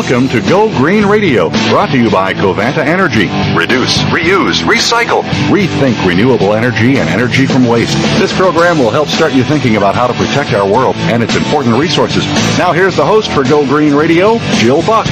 Welcome 0.00 0.30
to 0.30 0.40
Go 0.40 0.70
Green 0.78 1.04
Radio, 1.04 1.50
brought 1.68 1.90
to 1.90 1.98
you 1.98 2.10
by 2.10 2.32
Covanta 2.32 2.78
Energy. 2.78 3.28
Reduce, 3.54 3.98
reuse, 4.08 4.64
recycle. 4.64 5.20
Rethink 5.52 6.08
renewable 6.08 6.54
energy 6.54 6.96
and 6.96 7.06
energy 7.06 7.44
from 7.44 7.66
waste. 7.66 7.98
This 8.18 8.34
program 8.34 8.78
will 8.78 8.88
help 8.88 9.08
start 9.08 9.34
you 9.34 9.44
thinking 9.44 9.76
about 9.76 9.94
how 9.94 10.06
to 10.06 10.14
protect 10.14 10.54
our 10.54 10.64
world 10.66 10.96
and 11.12 11.22
its 11.22 11.36
important 11.36 11.78
resources. 11.78 12.24
Now 12.56 12.72
here's 12.72 12.96
the 12.96 13.04
host 13.04 13.30
for 13.30 13.44
Go 13.44 13.66
Green 13.66 13.92
Radio, 13.92 14.38
Jill 14.56 14.80
Buck. 14.86 15.04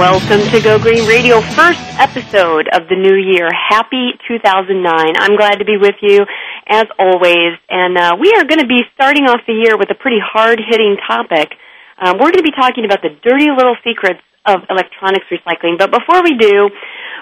Welcome 0.00 0.40
to 0.52 0.60
Go 0.62 0.78
Green 0.78 1.06
Radio, 1.06 1.42
first 1.42 1.84
episode 2.00 2.68
of 2.72 2.88
the 2.88 2.96
new 2.96 3.14
year. 3.14 3.50
Happy 3.52 4.16
2009. 4.26 4.88
I'm 5.20 5.36
glad 5.36 5.56
to 5.56 5.66
be 5.66 5.76
with 5.76 5.96
you 6.00 6.24
as 6.66 6.86
always, 6.98 7.60
and 7.68 7.98
uh, 7.98 8.16
we 8.18 8.32
are 8.40 8.44
going 8.44 8.60
to 8.60 8.66
be 8.66 8.88
starting 8.94 9.24
off 9.24 9.42
the 9.46 9.52
year 9.52 9.76
with 9.76 9.90
a 9.90 9.94
pretty 9.94 10.18
hard-hitting 10.24 10.96
topic. 11.06 11.52
Um, 11.98 12.18
we're 12.20 12.32
going 12.32 12.44
to 12.44 12.48
be 12.48 12.56
talking 12.56 12.84
about 12.84 13.00
the 13.00 13.16
dirty 13.24 13.48
little 13.48 13.76
secrets 13.84 14.20
of 14.46 14.62
electronics 14.70 15.26
recycling. 15.26 15.76
But 15.76 15.90
before 15.90 16.22
we 16.22 16.38
do, 16.38 16.70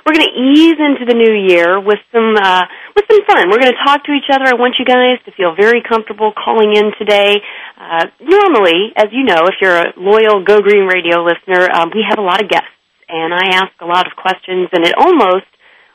we're 0.04 0.12
going 0.12 0.28
to 0.28 0.36
ease 0.36 0.76
into 0.76 1.08
the 1.08 1.16
new 1.16 1.32
year 1.32 1.80
with 1.80 1.98
some 2.12 2.36
uh, 2.36 2.68
with 2.92 3.08
some 3.08 3.24
fun. 3.24 3.48
We're 3.48 3.58
going 3.58 3.72
to 3.72 3.82
talk 3.88 4.04
to 4.04 4.12
each 4.12 4.28
other. 4.28 4.44
I 4.44 4.54
want 4.60 4.76
you 4.78 4.84
guys 4.84 5.16
to 5.24 5.32
feel 5.32 5.56
very 5.56 5.80
comfortable 5.80 6.36
calling 6.36 6.76
in 6.76 6.92
today. 7.00 7.40
Uh, 7.80 8.12
normally, 8.20 8.92
as 8.96 9.08
you 9.10 9.24
know, 9.24 9.48
if 9.48 9.56
you're 9.64 9.80
a 9.80 9.96
loyal 9.96 10.44
Go 10.44 10.60
Green 10.60 10.84
Radio 10.84 11.24
listener, 11.24 11.72
um, 11.72 11.88
we 11.96 12.04
have 12.04 12.20
a 12.20 12.26
lot 12.26 12.44
of 12.44 12.52
guests, 12.52 12.76
and 13.08 13.32
I 13.32 13.56
ask 13.56 13.72
a 13.80 13.88
lot 13.88 14.06
of 14.06 14.12
questions, 14.12 14.68
and 14.76 14.84
it 14.84 14.94
almost 15.00 15.48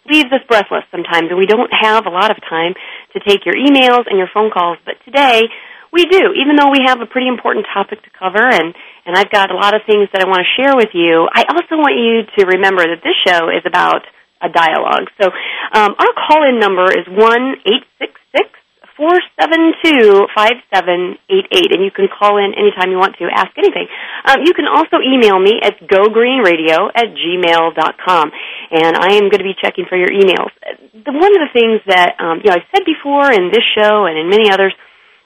leaves 0.10 0.34
us 0.34 0.42
breathless 0.50 0.90
sometimes, 0.90 1.30
and 1.30 1.38
we 1.38 1.46
don't 1.46 1.70
have 1.70 2.10
a 2.10 2.10
lot 2.10 2.32
of 2.34 2.42
time 2.50 2.74
to 3.14 3.22
take 3.22 3.46
your 3.46 3.54
emails 3.54 4.10
and 4.10 4.18
your 4.18 4.30
phone 4.34 4.50
calls. 4.50 4.82
But 4.82 4.98
today, 5.06 5.46
we 5.92 6.06
do, 6.06 6.34
even 6.38 6.56
though 6.56 6.70
we 6.70 6.82
have 6.86 7.02
a 7.02 7.06
pretty 7.06 7.28
important 7.28 7.66
topic 7.74 8.02
to 8.04 8.10
cover 8.18 8.44
and, 8.44 8.76
and 9.06 9.18
I've 9.18 9.32
got 9.32 9.52
a 9.52 9.58
lot 9.58 9.74
of 9.74 9.82
things 9.90 10.10
that 10.14 10.22
I 10.22 10.28
want 10.30 10.46
to 10.46 10.50
share 10.58 10.76
with 10.76 10.94
you. 10.94 11.28
I 11.34 11.46
also 11.50 11.78
want 11.78 11.98
you 11.98 12.30
to 12.38 12.42
remember 12.46 12.84
that 12.86 13.02
this 13.02 13.18
show 13.26 13.50
is 13.50 13.66
about 13.66 14.06
a 14.42 14.50
dialogue. 14.50 15.10
So 15.20 15.28
um, 15.74 15.96
our 15.98 16.14
call-in 16.16 16.60
number 16.60 16.88
is 16.88 17.06
one 17.10 17.60
eight 17.66 17.84
six 18.00 18.14
six 18.32 18.48
four 18.96 19.16
seven 19.40 19.74
two 19.84 20.28
five 20.36 20.60
seven 20.74 21.16
eight 21.32 21.48
eight, 21.52 21.72
and 21.72 21.84
you 21.84 21.92
can 21.92 22.08
call 22.08 22.36
in 22.38 22.52
anytime 22.56 22.92
you 22.92 23.00
want 23.00 23.16
to 23.20 23.28
ask 23.32 23.52
anything. 23.58 23.88
Um, 24.28 24.44
you 24.44 24.54
can 24.54 24.68
also 24.68 25.00
email 25.04 25.40
me 25.40 25.60
at 25.64 25.80
gogreenradio 25.88 26.92
at 26.96 27.16
gmail 27.16 27.76
dot 27.76 27.96
com, 28.00 28.32
and 28.72 28.96
I 28.96 29.16
am 29.20 29.32
going 29.32 29.44
to 29.44 29.48
be 29.48 29.56
checking 29.56 29.86
for 29.88 29.98
your 29.98 30.12
emails. 30.12 30.52
The, 30.94 31.12
one 31.16 31.32
of 31.36 31.42
the 31.44 31.52
things 31.52 31.80
that 31.88 32.16
um, 32.20 32.40
you 32.44 32.52
know 32.52 32.60
I've 32.60 32.70
said 32.76 32.84
before 32.86 33.32
in 33.32 33.52
this 33.52 33.64
show 33.76 34.06
and 34.06 34.20
in 34.20 34.30
many 34.30 34.52
others 34.52 34.76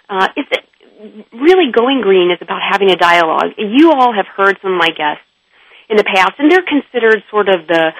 uh, 0.10 0.28
is 0.38 0.46
that 0.52 0.64
really 1.34 1.72
going 1.72 2.02
green 2.02 2.32
is 2.32 2.40
about 2.42 2.62
having 2.62 2.92
a 2.92 2.96
dialogue. 2.96 3.54
You 3.58 3.92
all 3.92 4.14
have 4.14 4.28
heard 4.28 4.58
some 4.62 4.74
of 4.74 4.80
my 4.80 4.90
guests 4.90 5.26
in 5.90 5.98
the 5.98 6.04
past, 6.04 6.34
and 6.40 6.52
they're 6.52 6.66
considered 6.66 7.24
sort 7.30 7.50
of 7.50 7.68
the 7.68 7.92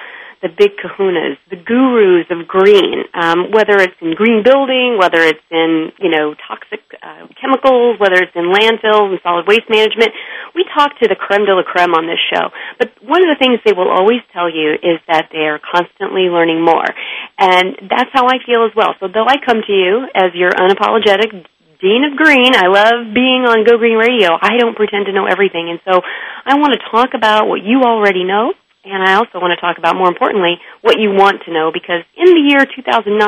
the 0.44 0.52
big 0.52 0.76
kahunas, 0.76 1.40
the 1.48 1.56
gurus 1.56 2.28
of 2.28 2.44
green, 2.46 3.08
um, 3.16 3.48
whether 3.48 3.80
it's 3.80 3.96
in 4.04 4.12
green 4.12 4.44
building, 4.44 5.00
whether 5.00 5.24
it's 5.24 5.40
in, 5.48 5.88
you 5.96 6.12
know, 6.12 6.36
toxic 6.36 6.84
uh, 7.00 7.24
chemicals, 7.40 7.96
whether 7.96 8.20
it's 8.20 8.36
in 8.36 8.52
landfills 8.52 9.08
and 9.08 9.20
solid 9.24 9.48
waste 9.48 9.64
management. 9.72 10.12
We 10.54 10.68
talk 10.76 11.00
to 11.00 11.08
the 11.08 11.16
creme 11.16 11.48
de 11.48 11.56
la 11.56 11.64
creme 11.64 11.96
on 11.96 12.04
this 12.04 12.20
show. 12.28 12.52
But 12.76 12.92
one 13.00 13.24
of 13.24 13.32
the 13.32 13.40
things 13.40 13.56
they 13.64 13.72
will 13.72 13.88
always 13.88 14.20
tell 14.36 14.52
you 14.52 14.76
is 14.76 15.00
that 15.08 15.32
they 15.32 15.48
are 15.48 15.56
constantly 15.56 16.28
learning 16.28 16.60
more. 16.60 16.92
And 17.40 17.88
that's 17.88 18.12
how 18.12 18.28
I 18.28 18.36
feel 18.44 18.68
as 18.68 18.76
well. 18.76 18.92
So 19.00 19.08
though 19.08 19.24
I 19.24 19.40
come 19.40 19.64
to 19.64 19.72
you 19.72 20.04
as 20.12 20.36
your 20.36 20.52
unapologetic 20.52 21.48
Dean 21.84 22.00
of 22.08 22.16
Green. 22.16 22.56
I 22.56 22.72
love 22.72 23.12
being 23.12 23.44
on 23.44 23.60
Go 23.68 23.76
Green 23.76 24.00
Radio. 24.00 24.32
I 24.40 24.56
don't 24.56 24.72
pretend 24.72 25.04
to 25.04 25.12
know 25.12 25.28
everything, 25.28 25.68
and 25.68 25.76
so 25.84 26.00
I 26.00 26.56
want 26.56 26.72
to 26.72 26.80
talk 26.88 27.12
about 27.12 27.44
what 27.44 27.60
you 27.60 27.84
already 27.84 28.24
know, 28.24 28.56
and 28.88 29.04
I 29.04 29.20
also 29.20 29.36
want 29.36 29.52
to 29.52 29.60
talk 29.60 29.76
about, 29.76 29.92
more 29.92 30.08
importantly, 30.08 30.56
what 30.80 30.96
you 30.96 31.12
want 31.12 31.44
to 31.44 31.52
know, 31.52 31.68
because 31.68 32.00
in 32.16 32.32
the 32.32 32.40
year 32.40 32.64
2009, 32.64 33.20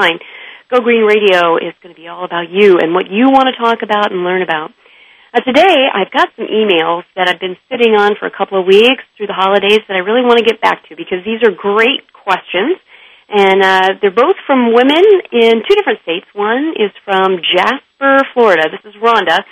Go 0.73 0.81
Green 0.81 1.05
Radio 1.05 1.61
is 1.61 1.77
going 1.85 1.93
to 1.93 2.01
be 2.01 2.09
all 2.09 2.25
about 2.25 2.49
you 2.49 2.81
and 2.81 2.97
what 2.97 3.13
you 3.13 3.29
want 3.29 3.53
to 3.53 3.61
talk 3.61 3.85
about 3.85 4.09
and 4.09 4.25
learn 4.25 4.41
about. 4.41 4.73
Uh, 5.37 5.45
today, 5.45 5.93
I've 5.93 6.09
got 6.09 6.33
some 6.41 6.49
emails 6.49 7.05
that 7.13 7.29
I've 7.29 7.39
been 7.39 7.61
sitting 7.69 7.93
on 7.93 8.17
for 8.17 8.25
a 8.25 8.33
couple 8.33 8.57
of 8.57 8.65
weeks 8.65 9.05
through 9.21 9.29
the 9.29 9.37
holidays 9.37 9.85
that 9.85 10.01
I 10.01 10.01
really 10.01 10.25
want 10.25 10.41
to 10.41 10.49
get 10.49 10.65
back 10.65 10.89
to 10.89 10.97
because 10.97 11.21
these 11.29 11.45
are 11.45 11.53
great 11.53 12.09
questions. 12.17 12.81
And 13.29 13.63
uh, 13.63 13.89
they're 14.01 14.15
both 14.15 14.39
from 14.47 14.73
women 14.73 15.03
in 15.33 15.63
two 15.67 15.75
different 15.75 16.01
states. 16.03 16.27
One 16.33 16.75
is 16.79 16.95
from 17.05 17.43
Jasper, 17.43 18.23
Florida. 18.35 18.71
This 18.71 18.87
is 18.87 18.95
Rhonda. 19.03 19.43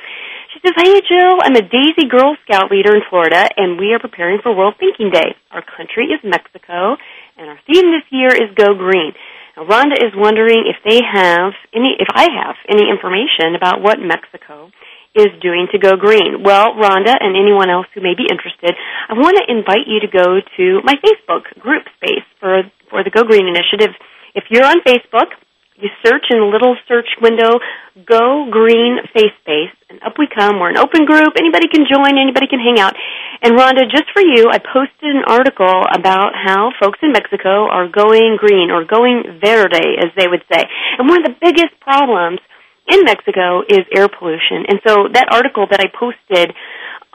She 0.54 0.60
says, 0.62 0.78
Hey, 0.78 1.02
Jill, 1.02 1.42
I'm 1.42 1.58
a 1.58 1.66
Daisy 1.66 2.06
Girl 2.08 2.36
Scout 2.46 2.70
leader 2.70 2.94
in 2.94 3.02
Florida, 3.10 3.50
and 3.56 3.78
we 3.78 3.92
are 3.92 3.98
preparing 3.98 4.38
for 4.40 4.54
World 4.54 4.74
Thinking 4.78 5.10
Day. 5.10 5.34
Our 5.50 5.62
country 5.62 6.14
is 6.14 6.22
Mexico, 6.22 6.94
and 7.36 7.50
our 7.50 7.58
theme 7.66 7.90
this 7.90 8.06
year 8.10 8.30
is 8.30 8.54
Go 8.54 8.74
Green. 8.78 9.12
Now, 9.56 9.66
Rhonda 9.66 9.98
is 9.98 10.14
wondering 10.14 10.70
if 10.70 10.78
they 10.86 11.02
have 11.02 11.54
any, 11.74 11.94
if 11.98 12.08
I 12.14 12.26
have 12.30 12.54
any 12.70 12.90
information 12.90 13.54
about 13.54 13.82
what 13.82 13.98
Mexico 13.98 14.70
is 15.14 15.30
doing 15.40 15.68
to 15.70 15.78
go 15.78 15.94
green. 15.94 16.42
Well, 16.42 16.74
Rhonda 16.74 17.14
and 17.14 17.38
anyone 17.38 17.70
else 17.70 17.86
who 17.94 18.02
may 18.02 18.18
be 18.18 18.26
interested, 18.26 18.74
I 19.08 19.14
want 19.14 19.38
to 19.38 19.46
invite 19.46 19.86
you 19.86 20.02
to 20.02 20.10
go 20.10 20.42
to 20.42 20.82
my 20.82 20.98
Facebook 20.98 21.46
group 21.62 21.86
space 22.02 22.26
for, 22.40 22.62
for 22.94 23.02
the 23.02 23.10
Go 23.10 23.26
Green 23.26 23.50
Initiative. 23.50 23.90
If 24.38 24.46
you're 24.54 24.62
on 24.62 24.78
Facebook, 24.86 25.34
you 25.74 25.90
search 26.06 26.30
in 26.30 26.38
the 26.38 26.46
little 26.46 26.78
search 26.86 27.10
window, 27.18 27.58
Go 28.06 28.46
Green 28.46 29.02
Face 29.10 29.34
Space, 29.42 29.74
and 29.90 29.98
up 30.06 30.14
we 30.14 30.30
come. 30.30 30.62
We're 30.62 30.70
an 30.70 30.78
open 30.78 31.02
group. 31.02 31.34
Anybody 31.34 31.66
can 31.66 31.90
join. 31.90 32.14
Anybody 32.14 32.46
can 32.46 32.62
hang 32.62 32.78
out. 32.78 32.94
And 33.42 33.58
Rhonda, 33.58 33.90
just 33.90 34.06
for 34.14 34.22
you, 34.22 34.46
I 34.46 34.62
posted 34.62 35.10
an 35.10 35.26
article 35.26 35.82
about 35.90 36.38
how 36.38 36.70
folks 36.78 37.02
in 37.02 37.10
Mexico 37.10 37.66
are 37.66 37.90
going 37.90 38.38
green 38.38 38.70
or 38.70 38.86
going 38.86 39.42
verde, 39.42 39.98
as 39.98 40.14
they 40.14 40.30
would 40.30 40.46
say. 40.46 40.62
And 40.94 41.10
one 41.10 41.18
of 41.18 41.26
the 41.26 41.34
biggest 41.42 41.74
problems 41.82 42.38
in 42.86 43.02
Mexico 43.02 43.66
is 43.66 43.82
air 43.90 44.06
pollution. 44.06 44.70
And 44.70 44.78
so 44.86 45.10
that 45.10 45.34
article 45.34 45.66
that 45.66 45.82
I 45.82 45.90
posted 45.90 46.54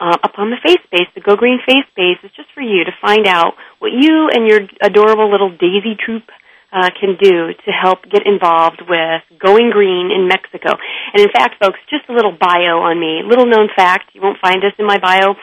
uh, 0.00 0.16
up 0.24 0.40
on 0.40 0.48
the 0.48 0.56
face 0.64 0.80
space, 0.88 1.06
the 1.14 1.20
Go 1.20 1.36
Green 1.36 1.60
face 1.60 1.84
space, 1.92 2.16
is 2.24 2.32
just 2.34 2.48
for 2.56 2.64
you 2.64 2.84
to 2.88 2.92
find 3.04 3.28
out 3.28 3.54
what 3.78 3.92
you 3.92 4.32
and 4.32 4.48
your 4.48 4.64
adorable 4.80 5.30
little 5.30 5.50
daisy 5.52 5.94
troop 5.94 6.24
uh, 6.72 6.88
can 6.96 7.20
do 7.20 7.52
to 7.52 7.70
help 7.70 8.02
get 8.08 8.24
involved 8.24 8.80
with 8.80 9.22
going 9.38 9.70
green 9.70 10.10
in 10.10 10.26
Mexico. 10.26 10.78
And 11.12 11.20
in 11.20 11.30
fact, 11.30 11.60
folks, 11.62 11.78
just 11.90 12.08
a 12.08 12.14
little 12.14 12.32
bio 12.32 12.80
on 12.80 12.98
me. 12.98 13.20
Little 13.26 13.46
known 13.46 13.68
fact, 13.74 14.10
you 14.14 14.22
won't 14.22 14.38
find 14.40 14.62
this 14.62 14.72
in 14.78 14.86
my 14.86 14.98
bio 14.98 15.34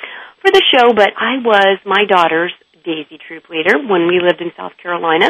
for 0.41 0.49
the 0.49 0.63
show, 0.73 0.93
but 0.95 1.11
I 1.13 1.37
was 1.43 1.77
my 1.85 2.05
daughter's 2.07 2.53
Daisy 2.87 3.19
Troop 3.27 3.51
leader 3.51 3.75
when 3.83 4.07
we 4.07 4.23
lived 4.23 4.39
in 4.39 4.55
South 4.55 4.71
Carolina. 4.81 5.27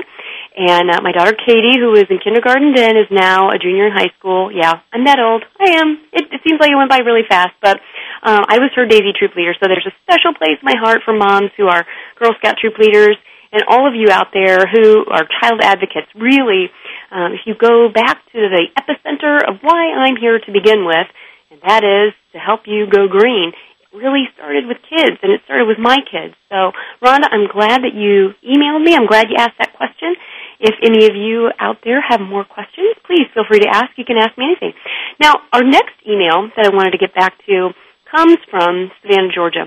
And 0.56 0.94
uh, 0.94 1.02
my 1.02 1.12
daughter 1.12 1.34
Katie, 1.34 1.82
who 1.82 1.98
is 1.98 2.06
in 2.10 2.22
kindergarten 2.22 2.78
then, 2.78 2.94
is 2.94 3.10
now 3.10 3.50
a 3.50 3.58
junior 3.58 3.90
in 3.90 3.94
high 3.98 4.14
school. 4.20 4.54
Yeah, 4.54 4.86
I'm 4.94 5.06
that 5.06 5.18
old. 5.18 5.42
I 5.58 5.82
am. 5.82 5.98
It, 6.14 6.30
it 6.30 6.42
seems 6.46 6.62
like 6.62 6.70
it 6.70 6.78
went 6.78 6.94
by 6.94 7.02
really 7.02 7.26
fast, 7.28 7.58
but 7.62 7.82
uh, 8.24 8.44
I 8.48 8.60
was 8.60 8.72
her 8.76 8.86
Daisy 8.86 9.14
Troop 9.18 9.36
leader. 9.36 9.54
So 9.60 9.68
there's 9.68 9.88
a 9.88 9.96
special 10.04 10.34
place 10.34 10.58
in 10.62 10.66
my 10.66 10.78
heart 10.78 11.02
for 11.06 11.14
moms 11.14 11.52
who 11.58 11.68
are 11.68 11.86
Girl 12.20 12.34
Scout 12.40 12.58
troop 12.60 12.78
leaders 12.78 13.18
and 13.52 13.64
all 13.70 13.88
of 13.88 13.96
you 13.96 14.10
out 14.12 14.28
there 14.34 14.68
who 14.68 15.06
are 15.08 15.24
child 15.40 15.62
advocates. 15.64 16.08
Really, 16.16 16.70
um, 17.12 17.34
if 17.34 17.42
you 17.46 17.56
go 17.56 17.88
back 17.88 18.20
to 18.34 18.40
the 18.52 18.68
epicenter 18.76 19.40
of 19.40 19.62
why 19.62 19.96
I'm 19.96 20.18
here 20.20 20.40
to 20.40 20.52
begin 20.52 20.86
with, 20.86 21.08
and 21.52 21.60
that 21.66 21.84
is 21.84 22.14
to 22.34 22.40
help 22.40 22.68
you 22.68 22.88
go 22.92 23.08
green 23.08 23.54
It 23.94 23.98
really 23.98 24.28
started 24.36 24.68
with 24.68 24.78
kids, 24.84 25.16
and 25.24 25.32
it 25.32 25.42
started 25.46 25.66
with 25.66 25.80
my 25.80 25.98
kids. 26.04 26.36
So, 26.50 26.76
Rhonda, 27.02 27.32
I'm 27.32 27.48
glad 27.48 27.88
that 27.88 27.96
you 27.96 28.36
emailed 28.44 28.84
me. 28.84 28.96
I'm 28.96 29.08
glad 29.08 29.30
you 29.30 29.38
asked 29.40 29.58
that 29.60 29.74
question. 29.76 30.16
If 30.60 30.76
any 30.84 31.06
of 31.06 31.16
you 31.16 31.50
out 31.60 31.78
there 31.86 32.02
have 32.02 32.20
more 32.20 32.44
questions, 32.44 32.98
please 33.06 33.30
feel 33.34 33.46
free 33.48 33.60
to 33.60 33.70
ask. 33.70 33.96
You 33.96 34.06
can 34.06 34.18
ask 34.18 34.38
me 34.38 34.46
anything. 34.52 34.74
Now, 35.22 35.36
our 35.54 35.64
next 35.64 35.96
email 36.06 36.50
that 36.58 36.66
I 36.66 36.76
wanted 36.76 36.92
to 36.92 36.98
get 36.98 37.16
back 37.16 37.38
to 37.46 37.72
comes 38.12 38.38
from 38.50 38.92
Savannah, 39.02 39.32
Georgia. 39.34 39.66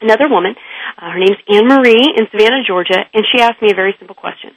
Another 0.00 0.28
woman, 0.28 0.54
uh, 1.00 1.10
her 1.10 1.18
name's 1.18 1.40
Anne 1.48 1.68
Marie 1.68 2.14
in 2.16 2.28
Savannah, 2.30 2.62
Georgia, 2.66 3.08
and 3.14 3.24
she 3.32 3.40
asked 3.40 3.62
me 3.62 3.70
a 3.72 3.74
very 3.74 3.94
simple 3.98 4.14
question. 4.14 4.52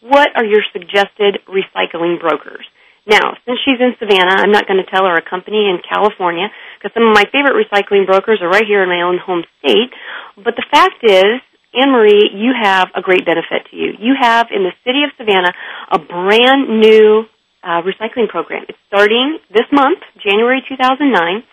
What 0.00 0.28
are 0.34 0.44
your 0.44 0.62
suggested 0.72 1.38
recycling 1.46 2.18
brokers? 2.18 2.66
Now, 3.06 3.36
since 3.46 3.58
she's 3.64 3.80
in 3.80 3.96
Savannah, 3.98 4.42
I'm 4.42 4.52
not 4.52 4.66
going 4.66 4.82
to 4.82 4.90
tell 4.90 5.04
her 5.04 5.16
a 5.16 5.22
company 5.22 5.68
in 5.68 5.80
California 5.82 6.48
because 6.76 6.92
some 6.92 7.06
of 7.06 7.14
my 7.14 7.24
favorite 7.32 7.56
recycling 7.56 8.06
brokers 8.06 8.40
are 8.42 8.48
right 8.48 8.66
here 8.66 8.82
in 8.82 8.88
my 8.88 9.02
own 9.02 9.18
home 9.18 9.44
state. 9.58 9.90
But 10.36 10.56
the 10.56 10.66
fact 10.70 11.00
is, 11.02 11.40
Anne 11.72 11.92
Marie, 11.92 12.30
you 12.34 12.52
have 12.52 12.88
a 12.94 13.00
great 13.00 13.24
benefit 13.24 13.70
to 13.70 13.76
you. 13.76 13.94
You 13.98 14.14
have 14.18 14.48
in 14.50 14.64
the 14.64 14.74
city 14.84 15.04
of 15.06 15.14
Savannah 15.16 15.54
a 15.90 15.98
brand 15.98 16.80
new 16.80 17.24
uh, 17.62 17.82
recycling 17.82 18.28
program. 18.28 18.64
It's 18.68 18.78
starting 18.88 19.38
this 19.50 19.66
month, 19.72 20.00
January 20.18 20.62
2009, 20.68 21.44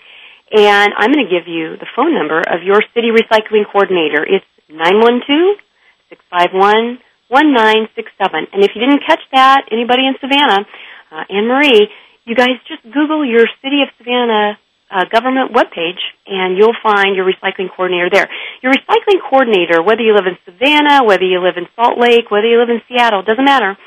and 0.52 0.94
I'm 0.98 1.12
going 1.12 1.26
to 1.26 1.32
give 1.32 1.48
you 1.48 1.76
the 1.78 1.88
phone 1.96 2.14
number 2.14 2.40
of 2.40 2.64
your 2.64 2.82
city 2.94 3.10
recycling 3.12 3.68
coordinator. 3.72 4.24
It's 4.24 4.46
nine 4.70 5.00
one 5.00 5.22
two 5.28 5.56
six 6.10 6.24
five 6.30 6.50
one 6.54 7.00
one 7.28 7.54
nine 7.54 7.88
six 7.96 8.12
seven. 8.22 8.48
And 8.54 8.64
if 8.64 8.72
you 8.76 8.82
didn't 8.82 9.04
catch 9.06 9.22
that, 9.34 9.68
anybody 9.72 10.08
in 10.08 10.16
Savannah, 10.20 10.66
uh, 11.12 11.24
Anne 11.30 11.48
Marie, 11.48 11.90
you 12.26 12.36
guys 12.36 12.60
just 12.68 12.84
Google 12.84 13.26
your 13.26 13.48
City 13.64 13.84
of 13.84 13.90
Savannah 13.98 14.60
uh, 14.90 15.04
government 15.12 15.52
webpage, 15.52 16.00
and 16.26 16.58
you'll 16.58 16.76
find 16.84 17.16
your 17.16 17.28
recycling 17.28 17.68
coordinator 17.76 18.10
there. 18.12 18.30
Your 18.64 18.72
recycling 18.72 19.20
coordinator, 19.30 19.84
whether 19.84 20.02
you 20.02 20.16
live 20.16 20.28
in 20.28 20.38
Savannah, 20.46 21.04
whether 21.04 21.24
you 21.24 21.40
live 21.44 21.58
in 21.58 21.68
Salt 21.76 22.00
Lake, 22.00 22.32
whether 22.32 22.48
you 22.48 22.60
live 22.60 22.70
in 22.70 22.82
Seattle, 22.88 23.22
doesn't 23.24 23.44
matter. 23.44 23.78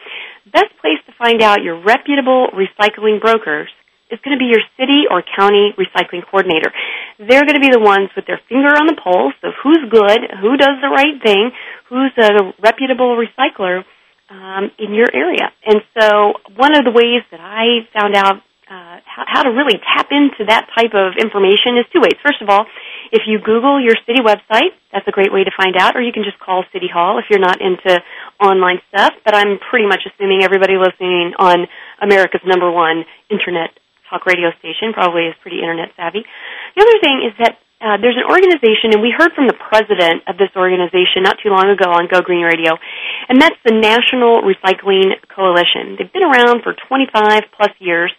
Best 0.45 0.77
place 0.81 1.01
to 1.07 1.13
find 1.17 1.41
out 1.41 1.63
your 1.63 1.81
reputable 1.81 2.49
recycling 2.53 3.21
brokers 3.21 3.71
is 4.11 4.19
going 4.25 4.37
to 4.37 4.43
be 4.43 4.51
your 4.51 4.63
city 4.77 5.07
or 5.11 5.23
county 5.23 5.75
recycling 5.79 6.27
coordinator. 6.27 6.71
They're 7.19 7.47
going 7.47 7.59
to 7.59 7.65
be 7.65 7.71
the 7.71 7.81
ones 7.81 8.11
with 8.15 8.27
their 8.27 8.41
finger 8.49 8.71
on 8.75 8.87
the 8.87 8.99
pulse 8.99 9.39
of 9.43 9.55
who's 9.63 9.83
good, 9.91 10.21
who 10.43 10.57
does 10.57 10.77
the 10.83 10.91
right 10.91 11.17
thing, 11.23 11.51
who's 11.89 12.13
a 12.19 12.53
reputable 12.61 13.19
recycler 13.19 13.85
um, 14.31 14.71
in 14.79 14.95
your 14.95 15.09
area. 15.13 15.51
And 15.67 15.83
so, 15.99 16.35
one 16.55 16.77
of 16.77 16.85
the 16.85 16.95
ways 16.95 17.23
that 17.31 17.41
I 17.41 17.87
found 17.93 18.15
out 18.15 18.43
uh, 18.71 19.03
how, 19.03 19.25
how 19.27 19.43
to 19.43 19.51
really 19.51 19.83
tap 19.83 20.07
into 20.15 20.47
that 20.47 20.71
type 20.79 20.95
of 20.95 21.19
information 21.19 21.75
is 21.75 21.91
two 21.91 21.99
ways. 21.99 22.15
First 22.23 22.41
of 22.41 22.49
all, 22.49 22.67
if 23.11 23.27
you 23.27 23.43
Google 23.43 23.83
your 23.83 23.99
city 24.07 24.23
website, 24.23 24.79
that's 24.95 25.07
a 25.09 25.11
great 25.11 25.35
way 25.35 25.43
to 25.43 25.51
find 25.51 25.75
out, 25.77 25.97
or 25.97 26.03
you 26.03 26.13
can 26.13 26.23
just 26.23 26.39
call 26.39 26.63
City 26.73 26.87
Hall 26.87 27.19
if 27.19 27.27
you're 27.29 27.43
not 27.43 27.59
into 27.61 27.99
online 28.39 28.79
stuff. 28.95 29.13
But 29.25 29.35
I'm 29.35 29.59
pretty 29.59 29.87
much 29.87 30.07
assuming 30.07 30.45
everybody 30.45 30.79
listening 30.79 31.35
on 31.39 31.67
America's 32.01 32.47
number 32.47 32.71
one 32.71 33.05
internet 33.29 33.75
talk 34.11 34.27
radio 34.27 34.51
station 34.59 34.93
probably 34.93 35.31
is 35.31 35.35
pretty 35.41 35.63
internet 35.63 35.95
savvy. 35.97 36.27
The 36.75 36.83
other 36.83 36.99
thing 36.99 37.17
is 37.31 37.35
that 37.39 37.55
uh, 37.81 37.97
there's 37.97 38.19
an 38.21 38.29
organization, 38.29 38.93
and 38.93 39.01
we 39.01 39.09
heard 39.09 39.33
from 39.33 39.49
the 39.49 39.57
president 39.57 40.29
of 40.29 40.37
this 40.37 40.53
organization 40.53 41.25
not 41.25 41.41
too 41.41 41.49
long 41.49 41.73
ago 41.73 41.89
on 41.89 42.13
Go 42.13 42.21
Green 42.21 42.45
Radio, 42.45 42.77
and 43.29 43.41
that's 43.41 43.57
the 43.65 43.73
National 43.73 44.45
Recycling 44.45 45.17
Coalition. 45.33 45.97
They've 45.97 46.13
been 46.13 46.29
around 46.29 46.61
for 46.61 46.77
25 46.77 47.49
plus 47.57 47.73
years, 47.81 48.13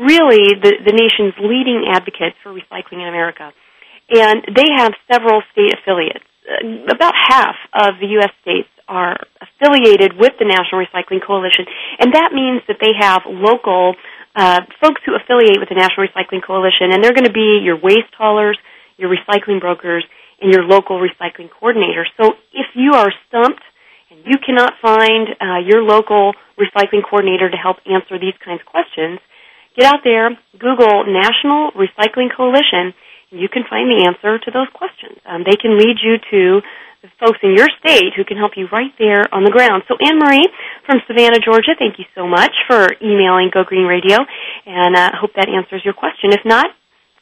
really 0.00 0.56
the, 0.56 0.80
the 0.80 0.96
nation's 0.96 1.36
leading 1.36 1.84
advocates 1.92 2.40
for 2.40 2.56
recycling 2.56 3.04
in 3.04 3.08
America. 3.12 3.52
And 4.08 4.40
they 4.48 4.68
have 4.80 4.96
several 5.12 5.42
state 5.52 5.76
affiliates. 5.76 6.24
Uh, 6.48 6.88
about 6.88 7.12
half 7.12 7.56
of 7.76 8.00
the 8.00 8.06
U.S. 8.16 8.32
states 8.40 8.68
are 8.88 9.20
affiliated 9.44 10.16
with 10.16 10.32
the 10.38 10.48
National 10.48 10.80
Recycling 10.80 11.20
Coalition, 11.20 11.66
and 11.98 12.14
that 12.14 12.32
means 12.32 12.62
that 12.64 12.78
they 12.80 12.96
have 12.96 13.22
local 13.26 13.92
uh, 14.36 14.60
folks 14.84 15.00
who 15.08 15.16
affiliate 15.16 15.58
with 15.58 15.72
the 15.72 15.74
National 15.74 16.06
Recycling 16.06 16.44
Coalition, 16.44 16.92
and 16.92 17.02
they're 17.02 17.16
going 17.16 17.24
to 17.24 17.32
be 17.32 17.64
your 17.64 17.80
waste 17.80 18.12
haulers, 18.16 18.58
your 19.00 19.08
recycling 19.08 19.60
brokers, 19.60 20.04
and 20.40 20.52
your 20.52 20.62
local 20.64 21.00
recycling 21.00 21.48
coordinator. 21.48 22.06
So 22.20 22.36
if 22.52 22.66
you 22.76 22.92
are 22.92 23.08
stumped 23.28 23.64
and 24.10 24.20
you 24.28 24.36
cannot 24.44 24.74
find 24.82 25.28
uh, 25.40 25.64
your 25.64 25.82
local 25.82 26.34
recycling 26.60 27.00
coordinator 27.08 27.48
to 27.48 27.56
help 27.56 27.78
answer 27.88 28.20
these 28.20 28.36
kinds 28.44 28.60
of 28.60 28.66
questions, 28.68 29.18
get 29.74 29.86
out 29.88 30.04
there, 30.04 30.36
Google 30.52 31.08
National 31.08 31.72
Recycling 31.72 32.28
Coalition, 32.36 32.92
you 33.30 33.48
can 33.48 33.64
find 33.68 33.90
the 33.90 34.06
answer 34.06 34.38
to 34.38 34.50
those 34.50 34.68
questions. 34.72 35.18
Um, 35.26 35.42
they 35.44 35.56
can 35.56 35.78
lead 35.78 35.98
you 36.02 36.16
to 36.30 36.62
folks 37.20 37.38
in 37.42 37.54
your 37.54 37.68
state 37.78 38.14
who 38.16 38.24
can 38.24 38.36
help 38.36 38.52
you 38.56 38.66
right 38.72 38.90
there 38.98 39.22
on 39.32 39.44
the 39.44 39.50
ground. 39.50 39.82
So 39.88 39.94
Anne 39.94 40.18
Marie 40.18 40.48
from 40.84 40.98
Savannah, 41.06 41.38
Georgia, 41.38 41.78
thank 41.78 41.98
you 41.98 42.04
so 42.14 42.26
much 42.26 42.52
for 42.66 42.86
emailing 43.02 43.50
Go 43.52 43.64
Green 43.64 43.86
Radio, 43.86 44.18
and 44.66 44.96
I 44.96 45.08
uh, 45.08 45.10
hope 45.14 45.34
that 45.36 45.48
answers 45.48 45.82
your 45.84 45.94
question. 45.94 46.32
If 46.32 46.44
not, 46.44 46.66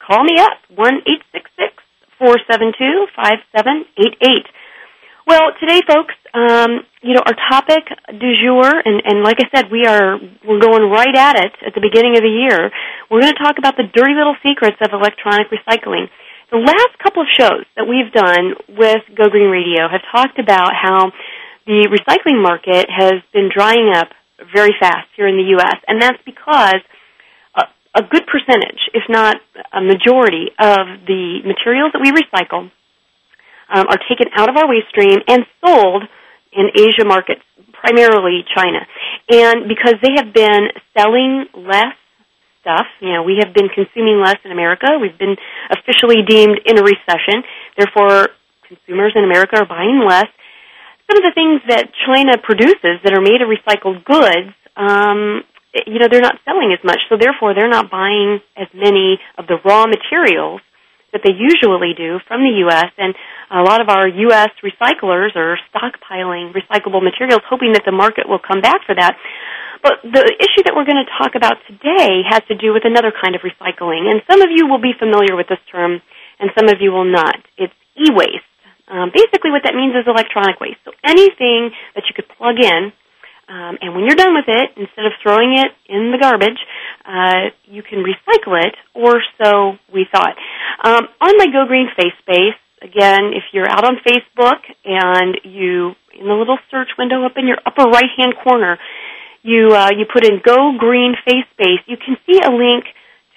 call 0.01 0.23
me 0.23 0.39
up, 0.39 0.57
one 0.73 1.05
eight 1.05 1.21
six 1.31 1.49
six 1.55 1.73
four 2.17 2.37
seven 2.49 2.73
two 2.77 3.05
five 3.15 3.37
seven 3.55 3.85
eight 3.97 4.17
eight. 4.21 4.47
Well, 5.25 5.57
today, 5.59 5.81
folks, 5.89 6.13
um, 6.37 6.85
you 7.01 7.17
know, 7.17 7.21
our 7.25 7.33
topic 7.49 7.89
du 8.13 8.29
jour, 8.45 8.69
and, 8.69 9.01
and 9.05 9.23
like 9.23 9.41
I 9.41 9.49
said, 9.49 9.71
we 9.71 9.85
are 9.85 10.21
we're 10.45 10.61
going 10.61 10.85
right 10.91 11.15
at 11.17 11.35
it 11.41 11.53
at 11.65 11.73
the 11.73 11.81
beginning 11.81 12.13
of 12.13 12.21
the 12.21 12.29
year. 12.29 12.69
We're 13.09 13.21
going 13.21 13.33
to 13.33 13.41
talk 13.41 13.57
about 13.57 13.73
the 13.75 13.89
dirty 13.89 14.13
little 14.13 14.37
secrets 14.45 14.77
of 14.85 14.93
electronic 14.93 15.49
recycling. 15.49 16.13
The 16.51 16.61
last 16.61 16.93
couple 17.01 17.23
of 17.23 17.27
shows 17.33 17.65
that 17.75 17.89
we've 17.89 18.13
done 18.13 18.53
with 18.69 19.01
Go 19.17 19.25
Green 19.33 19.49
Radio 19.49 19.89
have 19.89 20.05
talked 20.13 20.37
about 20.37 20.77
how 20.77 21.09
the 21.65 21.89
recycling 21.89 22.37
market 22.37 22.85
has 22.93 23.17
been 23.33 23.49
drying 23.49 23.89
up 23.95 24.13
very 24.53 24.77
fast 24.79 25.09
here 25.17 25.27
in 25.27 25.37
the 25.37 25.57
U.S., 25.57 25.81
and 25.87 25.99
that's 25.99 26.21
because 26.23 26.85
a 27.95 28.03
good 28.03 28.27
percentage, 28.27 28.91
if 28.93 29.03
not 29.07 29.37
a 29.71 29.81
majority, 29.81 30.51
of 30.59 31.07
the 31.07 31.39
materials 31.47 31.95
that 31.95 32.03
we 32.03 32.11
recycle 32.11 32.69
um, 33.73 33.87
are 33.87 33.99
taken 34.09 34.27
out 34.35 34.49
of 34.49 34.57
our 34.57 34.67
waste 34.67 34.89
stream 34.89 35.19
and 35.27 35.45
sold 35.63 36.03
in 36.53 36.69
Asia 36.75 37.05
markets, 37.05 37.41
primarily 37.73 38.45
China. 38.55 38.79
And 39.29 39.67
because 39.67 39.95
they 40.01 40.15
have 40.17 40.33
been 40.33 40.69
selling 40.97 41.45
less 41.55 41.95
stuff, 42.61 42.87
you 43.01 43.13
know, 43.13 43.23
we 43.23 43.37
have 43.43 43.53
been 43.53 43.69
consuming 43.69 44.21
less 44.23 44.37
in 44.43 44.51
America. 44.51 44.97
We've 44.99 45.17
been 45.17 45.35
officially 45.69 46.23
deemed 46.27 46.59
in 46.65 46.77
a 46.77 46.83
recession. 46.83 47.43
Therefore, 47.77 48.29
consumers 48.67 49.13
in 49.15 49.23
America 49.23 49.57
are 49.57 49.67
buying 49.67 50.01
less. 50.07 50.29
Some 51.11 51.17
of 51.17 51.23
the 51.23 51.33
things 51.35 51.61
that 51.69 51.91
China 52.05 52.37
produces 52.41 52.97
that 53.03 53.13
are 53.13 53.21
made 53.21 53.41
of 53.41 53.49
recycled 53.49 54.03
goods 54.05 54.55
um, 54.75 55.43
you 55.85 55.99
know, 55.99 56.07
they're 56.09 56.21
not 56.21 56.39
selling 56.45 56.71
as 56.71 56.83
much, 56.83 56.99
so 57.09 57.17
therefore 57.19 57.53
they're 57.53 57.69
not 57.69 57.91
buying 57.91 58.39
as 58.55 58.67
many 58.73 59.19
of 59.37 59.47
the 59.47 59.57
raw 59.65 59.85
materials 59.85 60.61
that 61.15 61.23
they 61.23 61.31
usually 61.31 61.95
do 61.95 62.19
from 62.27 62.43
the 62.43 62.67
U.S. 62.67 62.91
And 62.99 63.15
a 63.47 63.63
lot 63.63 63.79
of 63.79 63.87
our 63.87 64.03
U.S. 64.03 64.51
recyclers 64.59 65.31
are 65.39 65.55
stockpiling 65.71 66.51
recyclable 66.51 66.99
materials, 66.99 67.39
hoping 67.47 67.71
that 67.71 67.87
the 67.87 67.95
market 67.95 68.27
will 68.27 68.43
come 68.43 68.59
back 68.59 68.83
for 68.83 68.91
that. 68.99 69.15
But 69.79 70.03
the 70.03 70.27
issue 70.27 70.67
that 70.67 70.75
we're 70.75 70.83
going 70.83 70.99
to 70.99 71.07
talk 71.15 71.39
about 71.39 71.55
today 71.71 72.27
has 72.27 72.43
to 72.51 72.55
do 72.59 72.75
with 72.75 72.83
another 72.83 73.15
kind 73.15 73.31
of 73.31 73.47
recycling. 73.47 74.11
And 74.11 74.19
some 74.27 74.43
of 74.43 74.51
you 74.51 74.67
will 74.67 74.83
be 74.83 74.91
familiar 74.91 75.39
with 75.39 75.47
this 75.47 75.61
term, 75.71 76.03
and 76.41 76.51
some 76.51 76.67
of 76.67 76.83
you 76.83 76.91
will 76.91 77.07
not. 77.07 77.39
It's 77.55 77.73
e-waste. 77.95 78.51
Um, 78.91 79.09
basically, 79.15 79.55
what 79.55 79.63
that 79.63 79.73
means 79.73 79.95
is 79.95 80.03
electronic 80.03 80.59
waste. 80.59 80.83
So 80.83 80.91
anything 81.05 81.71
that 81.95 82.03
you 82.11 82.13
could 82.13 82.27
plug 82.35 82.59
in 82.59 82.91
um, 83.47 83.77
and 83.81 83.93
when 83.93 84.05
you're 84.05 84.17
done 84.17 84.33
with 84.33 84.47
it, 84.47 84.71
instead 84.75 85.05
of 85.05 85.13
throwing 85.21 85.57
it 85.57 85.71
in 85.87 86.11
the 86.11 86.17
garbage, 86.17 86.57
uh, 87.05 87.53
you 87.65 87.83
can 87.83 88.01
recycle 88.01 88.57
it, 88.57 88.73
or 88.93 89.21
so 89.41 89.77
we 89.93 90.07
thought. 90.11 90.33
Um, 90.83 91.07
on 91.21 91.37
my 91.37 91.45
Go 91.53 91.65
Green 91.67 91.87
Face 91.95 92.13
Space, 92.21 92.57
again, 92.81 93.37
if 93.37 93.43
you're 93.53 93.69
out 93.69 93.85
on 93.85 93.97
Facebook 94.01 94.65
and 94.83 95.37
you, 95.43 95.93
in 96.17 96.25
the 96.25 96.33
little 96.33 96.57
search 96.71 96.89
window 96.97 97.25
up 97.25 97.33
in 97.37 97.47
your 97.47 97.57
upper 97.65 97.83
right 97.83 98.09
hand 98.17 98.33
corner, 98.43 98.79
you 99.43 99.69
uh, 99.73 99.91
you 99.93 100.05
put 100.11 100.25
in 100.25 100.41
Go 100.43 100.73
Green 100.77 101.13
Face 101.23 101.45
Space, 101.53 101.85
you 101.85 101.97
can 101.97 102.17
see 102.25 102.41
a 102.41 102.49
link 102.49 102.85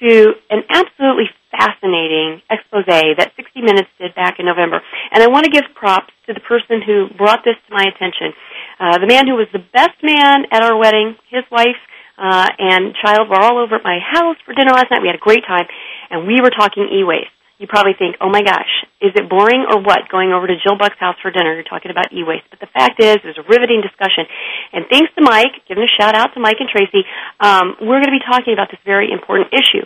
to 0.00 0.32
an 0.48 0.62
absolutely 0.70 1.28
fascinating 1.50 2.40
expose 2.50 2.84
that 2.86 3.32
60 3.36 3.60
Minutes 3.60 3.88
did 3.98 4.14
back 4.14 4.38
in 4.38 4.46
November. 4.46 4.80
And 5.10 5.22
I 5.22 5.28
want 5.28 5.44
to 5.44 5.50
give 5.50 5.64
props 5.74 6.12
to 6.26 6.34
the 6.34 6.40
person 6.40 6.80
who 6.84 7.08
brought 7.16 7.40
this 7.44 7.56
to 7.66 7.74
my 7.74 7.84
attention. 7.84 8.32
Uh, 8.78 8.98
the 8.98 9.06
man 9.06 9.26
who 9.26 9.34
was 9.34 9.50
the 9.52 9.62
best 9.74 9.98
man 10.02 10.46
at 10.50 10.62
our 10.62 10.78
wedding, 10.78 11.16
his 11.30 11.42
wife 11.50 11.78
uh, 12.18 12.46
and 12.58 12.94
child 13.02 13.28
were 13.28 13.38
all 13.38 13.58
over 13.58 13.76
at 13.76 13.84
my 13.84 13.98
house 13.98 14.36
for 14.46 14.54
dinner 14.54 14.70
last 14.70 14.90
night. 14.90 15.02
We 15.02 15.10
had 15.10 15.18
a 15.18 15.22
great 15.22 15.46
time, 15.46 15.66
and 16.10 16.26
we 16.26 16.40
were 16.42 16.50
talking 16.50 16.86
e-waste. 16.90 17.34
You 17.58 17.66
probably 17.66 17.98
think, 17.98 18.14
oh 18.22 18.30
my 18.30 18.42
gosh, 18.46 18.70
is 19.02 19.10
it 19.18 19.26
boring 19.26 19.66
or 19.66 19.82
what 19.82 20.06
going 20.14 20.30
over 20.30 20.46
to 20.46 20.54
Jill 20.62 20.78
Buck's 20.78 20.98
house 21.02 21.18
for 21.18 21.34
dinner? 21.34 21.58
You're 21.58 21.66
talking 21.66 21.90
about 21.90 22.14
e-waste. 22.14 22.46
But 22.54 22.62
the 22.62 22.70
fact 22.70 23.02
is, 23.02 23.18
it 23.18 23.26
was 23.26 23.38
a 23.38 23.46
riveting 23.50 23.82
discussion. 23.82 24.30
And 24.70 24.86
thanks 24.86 25.10
to 25.18 25.26
Mike, 25.26 25.66
giving 25.66 25.82
a 25.82 25.90
shout 25.90 26.14
out 26.14 26.34
to 26.34 26.40
Mike 26.40 26.62
and 26.62 26.70
Tracy, 26.70 27.02
um, 27.42 27.74
we're 27.82 27.98
going 27.98 28.14
to 28.14 28.18
be 28.18 28.22
talking 28.22 28.54
about 28.54 28.70
this 28.70 28.78
very 28.86 29.10
important 29.10 29.50
issue. 29.50 29.82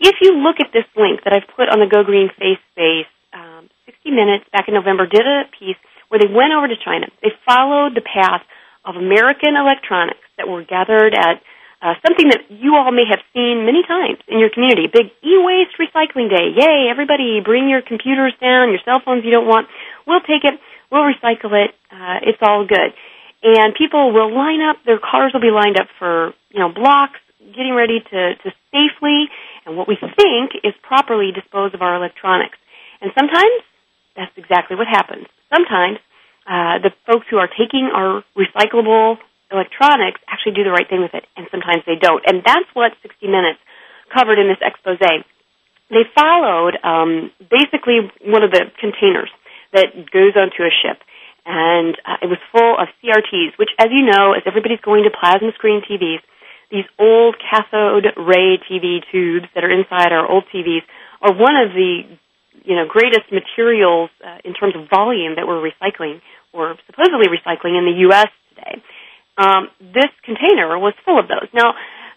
If 0.00 0.16
you 0.24 0.40
look 0.40 0.64
at 0.64 0.72
this 0.72 0.88
link 0.96 1.20
that 1.28 1.36
I've 1.36 1.48
put 1.52 1.68
on 1.68 1.84
the 1.84 1.92
Go 1.92 2.08
Green 2.08 2.32
Face 2.40 2.60
Space, 2.72 3.12
um, 3.36 3.68
60 3.84 4.16
Minutes 4.16 4.48
back 4.48 4.64
in 4.64 4.72
November 4.72 5.04
did 5.04 5.28
a 5.28 5.44
piece 5.52 5.76
where 6.10 6.18
they 6.18 6.26
went 6.26 6.52
over 6.52 6.66
to 6.66 6.74
China. 6.76 7.06
They 7.22 7.30
followed 7.46 7.94
the 7.94 8.02
path 8.02 8.42
of 8.84 8.98
American 8.98 9.54
electronics 9.54 10.26
that 10.36 10.50
were 10.50 10.66
gathered 10.66 11.14
at 11.14 11.38
uh, 11.80 11.94
something 12.04 12.28
that 12.28 12.44
you 12.50 12.76
all 12.76 12.92
may 12.92 13.08
have 13.08 13.22
seen 13.32 13.64
many 13.64 13.80
times 13.86 14.20
in 14.28 14.38
your 14.38 14.50
community. 14.50 14.84
Big 14.90 15.14
e-waste 15.24 15.78
recycling 15.80 16.28
day. 16.28 16.52
Yay, 16.52 16.90
everybody 16.90 17.40
bring 17.40 17.70
your 17.70 17.80
computers 17.80 18.34
down, 18.40 18.68
your 18.68 18.82
cell 18.84 19.00
phones 19.00 19.24
you 19.24 19.30
don't 19.30 19.46
want. 19.46 19.68
We'll 20.06 20.20
take 20.20 20.44
it. 20.44 20.60
We'll 20.92 21.08
recycle 21.08 21.56
it. 21.56 21.72
Uh, 21.88 22.20
it's 22.26 22.42
all 22.42 22.66
good. 22.66 22.92
And 23.42 23.72
people 23.72 24.12
will 24.12 24.34
line 24.34 24.60
up, 24.60 24.76
their 24.84 24.98
cars 24.98 25.32
will 25.32 25.40
be 25.40 25.54
lined 25.54 25.80
up 25.80 25.88
for, 25.98 26.34
you 26.50 26.60
know, 26.60 26.68
blocks, 26.68 27.20
getting 27.40 27.72
ready 27.72 28.00
to, 28.00 28.20
to 28.36 28.48
safely 28.68 29.32
and 29.64 29.76
what 29.76 29.88
we 29.88 29.96
think 29.96 30.52
is 30.62 30.74
properly 30.82 31.32
dispose 31.32 31.72
of 31.72 31.80
our 31.80 31.96
electronics. 31.96 32.58
And 33.00 33.10
sometimes 33.16 33.64
that's 34.16 34.32
exactly 34.36 34.76
what 34.76 34.86
happens. 34.86 35.26
Sometimes 35.52 35.98
uh, 36.46 36.82
the 36.82 36.90
folks 37.06 37.26
who 37.30 37.38
are 37.38 37.48
taking 37.48 37.90
our 37.94 38.24
recyclable 38.34 39.18
electronics 39.50 40.20
actually 40.30 40.54
do 40.54 40.64
the 40.64 40.70
right 40.70 40.88
thing 40.88 41.02
with 41.02 41.14
it, 41.14 41.26
and 41.36 41.46
sometimes 41.50 41.82
they 41.86 41.98
don't. 41.98 42.22
And 42.26 42.42
that's 42.44 42.70
what 42.72 42.92
60 43.02 43.26
Minutes 43.26 43.58
covered 44.14 44.38
in 44.38 44.48
this 44.48 44.58
expose. 44.62 44.98
They 44.98 46.06
followed 46.14 46.78
um, 46.82 47.30
basically 47.50 48.10
one 48.22 48.42
of 48.42 48.50
the 48.50 48.70
containers 48.78 49.30
that 49.74 49.90
goes 50.10 50.34
onto 50.34 50.62
a 50.62 50.70
ship, 50.70 51.02
and 51.46 51.94
uh, 52.06 52.22
it 52.22 52.28
was 52.30 52.38
full 52.54 52.78
of 52.78 52.86
CRTs, 53.02 53.58
which, 53.58 53.70
as 53.78 53.88
you 53.90 54.06
know, 54.06 54.32
as 54.34 54.42
everybody's 54.46 54.82
going 54.82 55.04
to 55.04 55.10
plasma 55.10 55.50
screen 55.54 55.82
TVs, 55.82 56.22
these 56.70 56.86
old 56.98 57.34
cathode 57.38 58.06
ray 58.16 58.58
TV 58.70 59.02
tubes 59.10 59.46
that 59.54 59.64
are 59.64 59.70
inside 59.70 60.12
our 60.12 60.30
old 60.30 60.44
TVs 60.54 60.86
are 61.20 61.34
one 61.34 61.56
of 61.58 61.74
the 61.74 62.06
you 62.64 62.76
know 62.76 62.86
greatest 62.88 63.30
materials 63.32 64.10
uh, 64.24 64.38
in 64.44 64.54
terms 64.54 64.74
of 64.76 64.88
volume 64.88 65.36
that 65.36 65.46
we're 65.46 65.60
recycling 65.60 66.20
or 66.52 66.76
supposedly 66.86 67.26
recycling 67.28 67.78
in 67.78 67.84
the 67.86 67.96
U.S. 68.10 68.28
today. 68.50 68.82
Um, 69.38 69.68
this 69.80 70.10
container 70.24 70.78
was 70.78 70.94
full 71.04 71.18
of 71.18 71.28
those. 71.28 71.48
Now, 71.54 71.74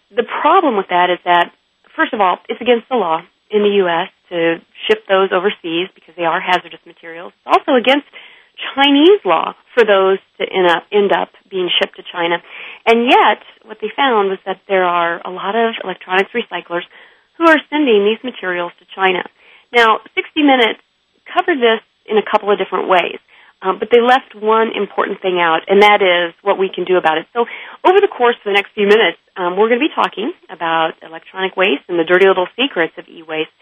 the 0.09 0.25
problem 0.41 0.75
with 0.75 0.87
that 0.89 1.09
is 1.09 1.19
that 1.25 1.53
first 1.95 2.13
of 2.13 2.21
all, 2.21 2.37
it's 2.49 2.61
against 2.61 2.89
the 2.89 2.95
law 2.95 3.21
in 3.49 3.61
the 3.61 3.85
U.S. 3.85 4.09
to 4.29 4.57
ship 4.89 5.05
those 5.07 5.29
overseas 5.31 5.87
because 5.93 6.15
they 6.17 6.25
are 6.25 6.41
hazardous 6.41 6.81
materials. 6.85 7.33
It's 7.45 7.57
also 7.57 7.77
against 7.77 8.09
Chinese 8.75 9.21
law 9.25 9.53
for 9.73 9.85
those 9.85 10.19
to 10.37 10.45
end 10.45 10.69
up, 10.69 10.85
end 10.91 11.11
up 11.11 11.29
being 11.49 11.69
shipped 11.69 11.97
to 11.97 12.03
China. 12.03 12.37
And 12.85 13.09
yet, 13.09 13.41
what 13.65 13.77
they 13.81 13.89
found 13.95 14.29
was 14.29 14.39
that 14.45 14.61
there 14.67 14.83
are 14.85 15.21
a 15.25 15.31
lot 15.31 15.55
of 15.55 15.75
electronics 15.83 16.31
recyclers 16.33 16.85
who 17.37 17.45
are 17.49 17.57
sending 17.69 18.05
these 18.05 18.21
materials 18.23 18.71
to 18.79 18.85
China. 18.93 19.25
Now, 19.73 19.99
60 20.15 20.43
Minutes 20.43 20.79
covered 21.25 21.57
this 21.57 21.81
in 22.05 22.17
a 22.17 22.23
couple 22.23 22.51
of 22.51 22.57
different 22.61 22.87
ways. 22.87 23.17
Um, 23.63 23.79
but 23.79 23.87
they 23.89 24.03
left 24.03 24.35
one 24.35 24.75
important 24.75 25.23
thing 25.23 25.39
out, 25.39 25.63
and 25.71 25.81
that 25.81 26.03
is 26.03 26.35
what 26.43 26.59
we 26.59 26.67
can 26.67 26.83
do 26.83 26.99
about 26.99 27.17
it. 27.17 27.25
So, 27.31 27.47
over 27.87 27.99
the 28.03 28.11
course 28.11 28.35
of 28.43 28.43
the 28.43 28.51
next 28.51 28.75
few 28.75 28.85
minutes, 28.91 29.17
um, 29.39 29.55
we're 29.55 29.71
going 29.71 29.79
to 29.79 29.87
be 29.87 29.95
talking 29.95 30.35
about 30.51 30.99
electronic 31.01 31.55
waste 31.55 31.87
and 31.87 31.97
the 31.97 32.03
dirty 32.03 32.27
little 32.27 32.51
secrets 32.59 32.91
of 32.99 33.07
e-waste. 33.07 33.55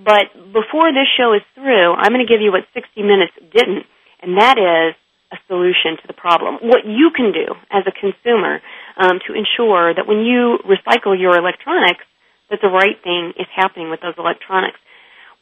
But 0.00 0.32
before 0.56 0.88
this 0.96 1.04
show 1.20 1.36
is 1.36 1.44
through, 1.52 1.92
I'm 1.92 2.16
going 2.16 2.24
to 2.24 2.32
give 2.32 2.40
you 2.40 2.50
what 2.50 2.64
60 2.72 2.96
Minutes 3.04 3.36
didn't, 3.52 3.84
and 4.24 4.40
that 4.40 4.56
is 4.56 4.96
a 5.32 5.38
solution 5.48 6.00
to 6.00 6.06
the 6.08 6.16
problem. 6.16 6.56
What 6.64 6.88
you 6.88 7.12
can 7.12 7.36
do 7.36 7.52
as 7.68 7.84
a 7.84 7.92
consumer 7.92 8.64
um, 8.96 9.20
to 9.28 9.36
ensure 9.36 9.92
that 9.92 10.08
when 10.08 10.24
you 10.24 10.64
recycle 10.64 11.12
your 11.12 11.36
electronics, 11.36 12.04
that 12.48 12.60
the 12.64 12.72
right 12.72 12.96
thing 13.04 13.36
is 13.36 13.48
happening 13.52 13.92
with 13.92 14.00
those 14.00 14.16
electronics. 14.16 14.80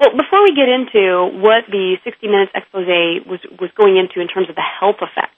Well, 0.01 0.17
before 0.17 0.41
we 0.41 0.57
get 0.57 0.73
into 0.73 1.29
what 1.45 1.69
the 1.69 2.01
60 2.01 2.25
Minutes 2.25 2.57
expose 2.57 2.89
was, 3.29 3.45
was 3.61 3.69
going 3.77 4.01
into 4.01 4.25
in 4.25 4.33
terms 4.33 4.49
of 4.49 4.57
the 4.57 4.65
health 4.65 4.97
effects 5.05 5.37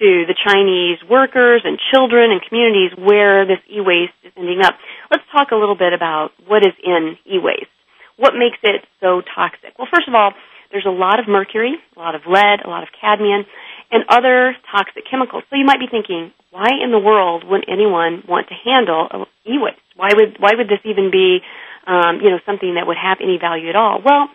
to 0.00 0.24
the 0.24 0.32
Chinese 0.32 0.96
workers 1.04 1.60
and 1.68 1.76
children 1.92 2.32
and 2.32 2.40
communities 2.40 2.96
where 2.96 3.44
this 3.44 3.60
e-waste 3.68 4.16
is 4.24 4.32
ending 4.40 4.64
up, 4.64 4.80
let's 5.12 5.22
talk 5.28 5.52
a 5.52 5.60
little 5.60 5.76
bit 5.76 5.92
about 5.92 6.32
what 6.48 6.64
is 6.64 6.72
in 6.80 7.20
e-waste. 7.28 7.68
What 8.16 8.32
makes 8.32 8.56
it 8.64 8.88
so 9.04 9.20
toxic? 9.20 9.76
Well, 9.76 9.88
first 9.92 10.08
of 10.08 10.16
all, 10.16 10.32
there's 10.72 10.88
a 10.88 10.96
lot 10.96 11.20
of 11.20 11.28
mercury, 11.28 11.76
a 11.76 11.98
lot 12.00 12.16
of 12.16 12.24
lead, 12.24 12.64
a 12.64 12.72
lot 12.72 12.82
of 12.82 12.88
cadmium, 12.96 13.44
and 13.92 14.08
other 14.08 14.56
toxic 14.72 15.04
chemicals. 15.04 15.44
So 15.52 15.60
you 15.60 15.68
might 15.68 15.80
be 15.80 15.92
thinking, 15.92 16.32
why 16.48 16.72
in 16.72 16.88
the 16.88 16.98
world 16.98 17.44
would 17.44 17.68
anyone 17.68 18.24
want 18.24 18.48
to 18.48 18.56
handle 18.56 19.28
e-waste? 19.44 19.84
Why 19.92 20.16
would 20.16 20.40
why 20.40 20.56
would 20.56 20.72
this 20.72 20.80
even 20.88 21.10
be 21.12 21.44
um, 21.86 22.20
you 22.20 22.30
know, 22.30 22.40
something 22.44 22.74
that 22.74 22.86
would 22.86 22.98
have 23.00 23.18
any 23.20 23.38
value 23.38 23.68
at 23.68 23.76
all. 23.76 24.00
Well, 24.04 24.28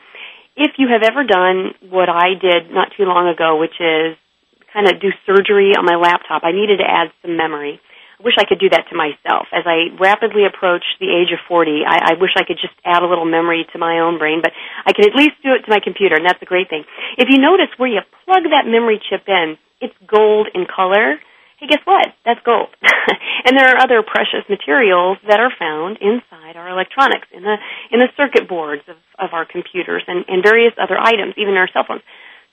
if 0.55 0.79
you 0.79 0.87
have 0.87 1.03
ever 1.03 1.23
done 1.23 1.75
what 1.91 2.09
I 2.09 2.33
did 2.39 2.71
not 2.71 2.95
too 2.95 3.03
long 3.03 3.27
ago, 3.27 3.59
which 3.59 3.75
is 3.79 4.15
kind 4.71 4.87
of 4.87 4.99
do 4.99 5.11
surgery 5.27 5.75
on 5.75 5.85
my 5.85 5.95
laptop, 5.95 6.43
I 6.43 6.51
needed 6.51 6.79
to 6.79 6.87
add 6.87 7.11
some 7.21 7.35
memory. 7.35 7.79
I 8.19 8.23
wish 8.23 8.39
I 8.39 8.47
could 8.47 8.63
do 8.63 8.71
that 8.71 8.87
to 8.91 8.95
myself. 8.95 9.51
As 9.51 9.67
I 9.67 9.91
rapidly 9.99 10.47
approach 10.47 10.83
the 11.03 11.11
age 11.11 11.35
of 11.35 11.43
40, 11.47 11.83
I, 11.83 12.15
I 12.15 12.19
wish 12.19 12.31
I 12.39 12.47
could 12.47 12.55
just 12.55 12.75
add 12.87 13.03
a 13.03 13.07
little 13.07 13.27
memory 13.27 13.67
to 13.75 13.77
my 13.77 13.99
own 13.99 14.17
brain, 14.17 14.39
but 14.39 14.55
I 14.87 14.95
can 14.95 15.03
at 15.03 15.15
least 15.15 15.35
do 15.43 15.51
it 15.51 15.67
to 15.67 15.71
my 15.71 15.83
computer, 15.83 16.15
and 16.15 16.23
that's 16.23 16.41
a 16.41 16.47
great 16.47 16.71
thing. 16.71 16.87
If 17.19 17.27
you 17.27 17.43
notice 17.43 17.71
where 17.75 17.91
you 17.91 17.99
plug 18.23 18.47
that 18.55 18.63
memory 18.63 19.03
chip 19.03 19.27
in, 19.27 19.59
it's 19.83 19.95
gold 20.07 20.47
in 20.55 20.63
color 20.63 21.19
hey, 21.65 21.75
guess 21.75 21.85
what? 21.85 22.07
That's 22.25 22.39
gold. 22.45 22.69
and 23.45 23.57
there 23.57 23.69
are 23.69 23.81
other 23.81 24.03
precious 24.03 24.45
materials 24.49 25.17
that 25.27 25.39
are 25.39 25.51
found 25.57 25.97
inside 26.01 26.55
our 26.55 26.69
electronics, 26.69 27.27
in 27.33 27.43
the 27.43 27.57
in 27.91 27.99
the 27.99 28.09
circuit 28.17 28.47
boards 28.47 28.83
of, 28.87 28.97
of 29.19 29.33
our 29.33 29.45
computers 29.45 30.03
and, 30.07 30.25
and 30.27 30.43
various 30.43 30.73
other 30.77 30.97
items, 30.97 31.33
even 31.37 31.55
our 31.55 31.69
cell 31.73 31.85
phones. 31.87 32.01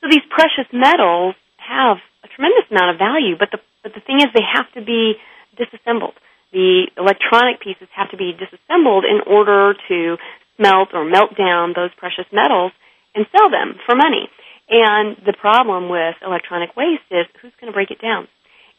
So 0.00 0.08
these 0.10 0.24
precious 0.30 0.68
metals 0.72 1.34
have 1.58 1.98
a 2.24 2.28
tremendous 2.28 2.64
amount 2.70 2.90
of 2.94 2.98
value, 2.98 3.36
but 3.38 3.50
the 3.52 3.58
but 3.82 3.94
the 3.94 4.00
thing 4.00 4.18
is 4.20 4.26
they 4.34 4.46
have 4.46 4.70
to 4.74 4.82
be 4.82 5.14
disassembled. 5.56 6.14
The 6.52 6.88
electronic 6.96 7.60
pieces 7.60 7.88
have 7.96 8.10
to 8.10 8.16
be 8.16 8.32
disassembled 8.32 9.04
in 9.04 9.24
order 9.26 9.74
to 9.88 10.16
smelt 10.56 10.92
or 10.92 11.04
melt 11.04 11.36
down 11.36 11.72
those 11.74 11.90
precious 11.96 12.28
metals 12.30 12.72
and 13.14 13.26
sell 13.32 13.50
them 13.50 13.80
for 13.86 13.96
money. 13.96 14.28
And 14.68 15.16
the 15.26 15.32
problem 15.32 15.88
with 15.88 16.14
electronic 16.24 16.76
waste 16.76 17.08
is 17.10 17.26
who's 17.40 17.52
going 17.60 17.72
to 17.72 17.76
break 17.76 17.90
it 17.90 18.00
down? 18.00 18.28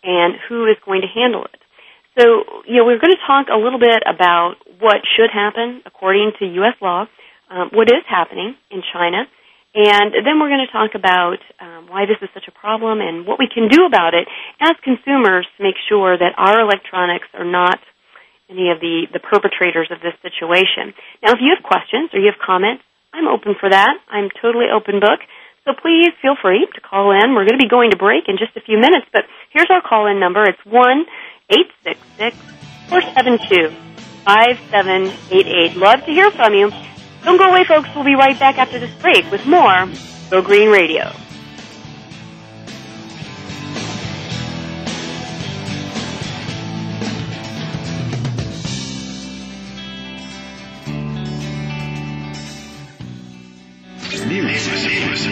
And 0.04 0.36
who 0.48 0.66
is 0.68 0.78
going 0.86 1.02
to 1.02 1.08
handle 1.08 1.46
it. 1.46 1.60
So, 2.20 2.44
you 2.68 2.78
know, 2.78 2.86
we're 2.86 3.00
going 3.00 3.16
to 3.16 3.26
talk 3.26 3.48
a 3.50 3.58
little 3.58 3.80
bit 3.80 4.04
about 4.06 4.56
what 4.80 5.02
should 5.18 5.32
happen 5.34 5.82
according 5.86 6.34
to 6.40 6.46
U.S. 6.62 6.76
law, 6.82 7.08
um, 7.50 7.70
what 7.74 7.90
is 7.90 8.06
happening 8.08 8.56
in 8.70 8.84
China, 8.94 9.26
and 9.74 10.14
then 10.14 10.38
we're 10.38 10.54
going 10.54 10.66
to 10.66 10.72
talk 10.72 10.94
about 10.94 11.42
um, 11.58 11.90
why 11.90 12.06
this 12.06 12.22
is 12.22 12.30
such 12.34 12.46
a 12.46 12.54
problem 12.54 13.02
and 13.02 13.26
what 13.26 13.42
we 13.42 13.50
can 13.50 13.68
do 13.68 13.90
about 13.90 14.14
it 14.14 14.30
as 14.62 14.78
consumers 14.86 15.50
to 15.58 15.64
make 15.64 15.76
sure 15.90 16.14
that 16.14 16.38
our 16.38 16.62
electronics 16.62 17.26
are 17.34 17.46
not 17.46 17.82
any 18.50 18.70
of 18.70 18.78
the, 18.80 19.10
the 19.10 19.20
perpetrators 19.20 19.90
of 19.90 19.98
this 20.06 20.14
situation. 20.22 20.94
Now, 21.26 21.34
if 21.34 21.42
you 21.42 21.50
have 21.58 21.66
questions 21.66 22.14
or 22.14 22.22
you 22.22 22.30
have 22.30 22.38
comments, 22.38 22.86
I'm 23.14 23.26
open 23.26 23.58
for 23.58 23.70
that. 23.70 23.98
I'm 24.10 24.30
totally 24.42 24.70
open 24.70 25.02
book. 25.02 25.26
So 25.66 25.74
please 25.74 26.12
feel 26.22 26.36
free 26.42 26.68
to 26.76 26.82
call 26.82 27.12
in. 27.12 27.36
We're 27.36 27.48
going 27.48 27.58
to 27.60 27.64
be 27.64 27.70
going 27.70 27.92
to 27.92 27.98
break 27.98 28.28
in 28.28 28.38
just 28.38 28.56
a 28.58 28.62
few 28.62 28.78
minutes, 28.78 29.08
but 29.14 29.24
here's 29.52 29.70
our 29.70 29.82
call 29.82 30.08
in 30.08 30.20
number. 30.20 30.44
It's 30.44 30.64
one 30.66 31.06
eight 31.50 31.72
six 31.84 32.00
six 32.18 32.36
four 32.90 33.02
seven 33.02 33.40
two 33.48 33.70
five 34.26 34.60
seven 34.70 35.12
eight 35.32 35.48
eight. 35.48 35.76
Love 35.78 36.00
to 36.06 36.12
hear 36.12 36.32
from 36.32 36.54
you. 36.54 36.70
Don't 37.24 37.38
go 37.38 37.50
away, 37.50 37.64
folks. 37.64 37.88
We'll 37.96 38.04
be 38.04 38.16
right 38.16 38.38
back 38.38 38.58
after 38.58 38.78
this 38.78 38.94
break 39.02 39.30
with 39.32 39.46
more 39.46 39.88
Go 40.30 40.42
Green 40.42 40.70
Radio. 40.70 41.12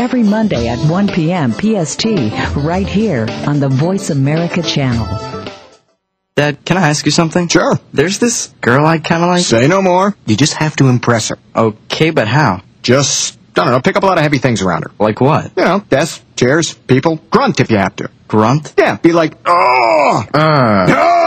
every 0.01 0.23
Monday 0.23 0.67
at 0.67 0.79
1 0.89 1.09
p.m. 1.09 1.51
PST, 1.51 2.05
right 2.57 2.87
here 2.87 3.27
on 3.45 3.59
the 3.59 3.69
Voice 3.69 4.09
America 4.09 4.63
channel. 4.63 5.05
Dad, 6.33 6.65
can 6.65 6.77
I 6.77 6.89
ask 6.89 7.05
you 7.05 7.11
something? 7.11 7.47
Sure. 7.47 7.79
There's 7.93 8.17
this 8.17 8.47
girl 8.61 8.83
I 8.85 8.97
kind 8.97 9.21
of 9.21 9.29
like. 9.29 9.43
Say 9.43 9.67
no 9.67 9.81
more. 9.83 10.15
You 10.25 10.35
just 10.35 10.55
have 10.55 10.75
to 10.77 10.87
impress 10.87 11.29
her. 11.29 11.37
Okay, 11.55 12.09
but 12.09 12.27
how? 12.27 12.63
Just, 12.81 13.37
I 13.55 13.63
don't 13.63 13.71
know, 13.73 13.81
pick 13.81 13.95
up 13.95 14.01
a 14.01 14.07
lot 14.07 14.17
of 14.17 14.23
heavy 14.23 14.39
things 14.39 14.63
around 14.63 14.83
her. 14.83 14.91
Like 14.97 15.21
what? 15.21 15.51
You 15.55 15.63
know, 15.63 15.83
desks, 15.87 16.25
chairs, 16.35 16.73
people. 16.73 17.17
Grunt 17.29 17.59
if 17.59 17.69
you 17.69 17.77
have 17.77 17.95
to. 17.97 18.09
Grunt? 18.27 18.73
Yeah, 18.77 18.97
be 18.97 19.11
like, 19.11 19.35
oh! 19.45 20.23
Uh, 20.33 20.85
oh! 20.89 21.20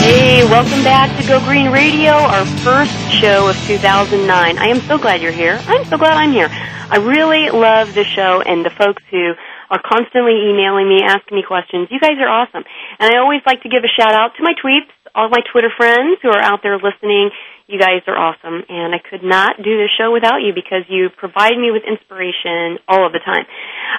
Hey, 0.00 0.44
welcome 0.48 0.80
back 0.82 1.12
to 1.20 1.28
Go 1.28 1.44
Green 1.44 1.70
Radio, 1.70 2.16
our 2.16 2.46
first 2.64 2.96
show 3.20 3.52
of 3.52 3.56
2009. 3.68 4.24
I 4.32 4.64
am 4.72 4.80
so 4.88 4.96
glad 4.96 5.20
you're 5.20 5.30
here. 5.30 5.60
I'm 5.68 5.84
so 5.84 5.98
glad 5.98 6.16
I'm 6.16 6.32
here. 6.32 6.48
I 6.48 6.96
really 6.96 7.52
love 7.52 7.92
the 7.92 8.04
show 8.04 8.40
and 8.40 8.64
the 8.64 8.70
folks 8.70 9.02
who 9.10 9.36
are 9.68 9.80
constantly 9.84 10.48
emailing 10.48 10.88
me, 10.88 11.04
asking 11.04 11.36
me 11.36 11.44
questions. 11.46 11.88
You 11.92 12.00
guys 12.00 12.16
are 12.16 12.32
awesome. 12.32 12.64
And 12.98 13.12
I 13.12 13.20
always 13.20 13.42
like 13.44 13.60
to 13.62 13.68
give 13.68 13.84
a 13.84 13.92
shout 13.92 14.16
out 14.16 14.32
to 14.38 14.42
my 14.42 14.56
tweets, 14.56 14.88
all 15.14 15.28
my 15.28 15.44
Twitter 15.52 15.70
friends 15.76 16.16
who 16.24 16.30
are 16.32 16.42
out 16.42 16.64
there 16.64 16.80
listening. 16.80 17.28
You 17.68 17.78
guys 17.78 18.00
are 18.08 18.16
awesome. 18.16 18.64
And 18.72 18.96
I 18.96 19.04
could 19.04 19.22
not 19.22 19.60
do 19.60 19.76
this 19.76 19.92
show 20.00 20.10
without 20.10 20.40
you 20.40 20.56
because 20.56 20.88
you 20.88 21.10
provide 21.12 21.60
me 21.60 21.70
with 21.70 21.84
inspiration 21.84 22.80
all 22.88 23.04
of 23.04 23.12
the 23.12 23.20
time. 23.20 23.44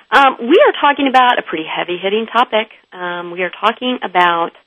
Um, 0.10 0.50
we 0.50 0.58
are 0.66 0.74
talking 0.82 1.06
about 1.08 1.38
a 1.38 1.46
pretty 1.46 1.70
heavy 1.70 2.02
hitting 2.02 2.26
topic. 2.26 2.74
Um, 2.92 3.30
we 3.30 3.46
are 3.46 3.54
talking 3.54 4.02
about 4.02 4.58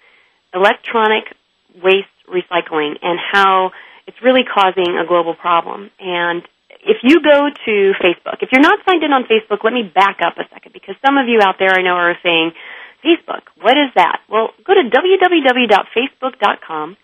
electronic 0.55 1.35
waste 1.83 2.07
recycling 2.29 2.99
and 3.03 3.19
how 3.19 3.73
it's 4.07 4.23
really 4.23 4.45
causing 4.45 4.97
a 4.97 5.05
global 5.07 5.35
problem. 5.35 5.90
And 5.99 6.47
if 6.85 6.99
you 7.03 7.21
go 7.23 7.49
to 7.49 7.95
Facebook, 8.01 8.43
if 8.43 8.53
you're 8.53 8.61
not 8.61 8.79
signed 8.87 9.03
in 9.03 9.12
on 9.12 9.25
Facebook, 9.25 9.64
let 9.64 9.73
me 9.73 9.83
back 9.83 10.21
up 10.25 10.38
a 10.38 10.45
second 10.53 10.73
because 10.73 10.95
some 11.05 11.17
of 11.17 11.27
you 11.29 11.40
out 11.43 11.59
there 11.59 11.73
I 11.73 11.83
know 11.83 11.97
are 11.97 12.17
saying, 12.23 12.53
Facebook, 13.05 13.43
what 13.61 13.77
is 13.77 13.90
that? 13.97 14.21
Well, 14.29 14.51
go 14.64 14.75
to 14.75 14.88
www.facebook.com. 14.88 16.97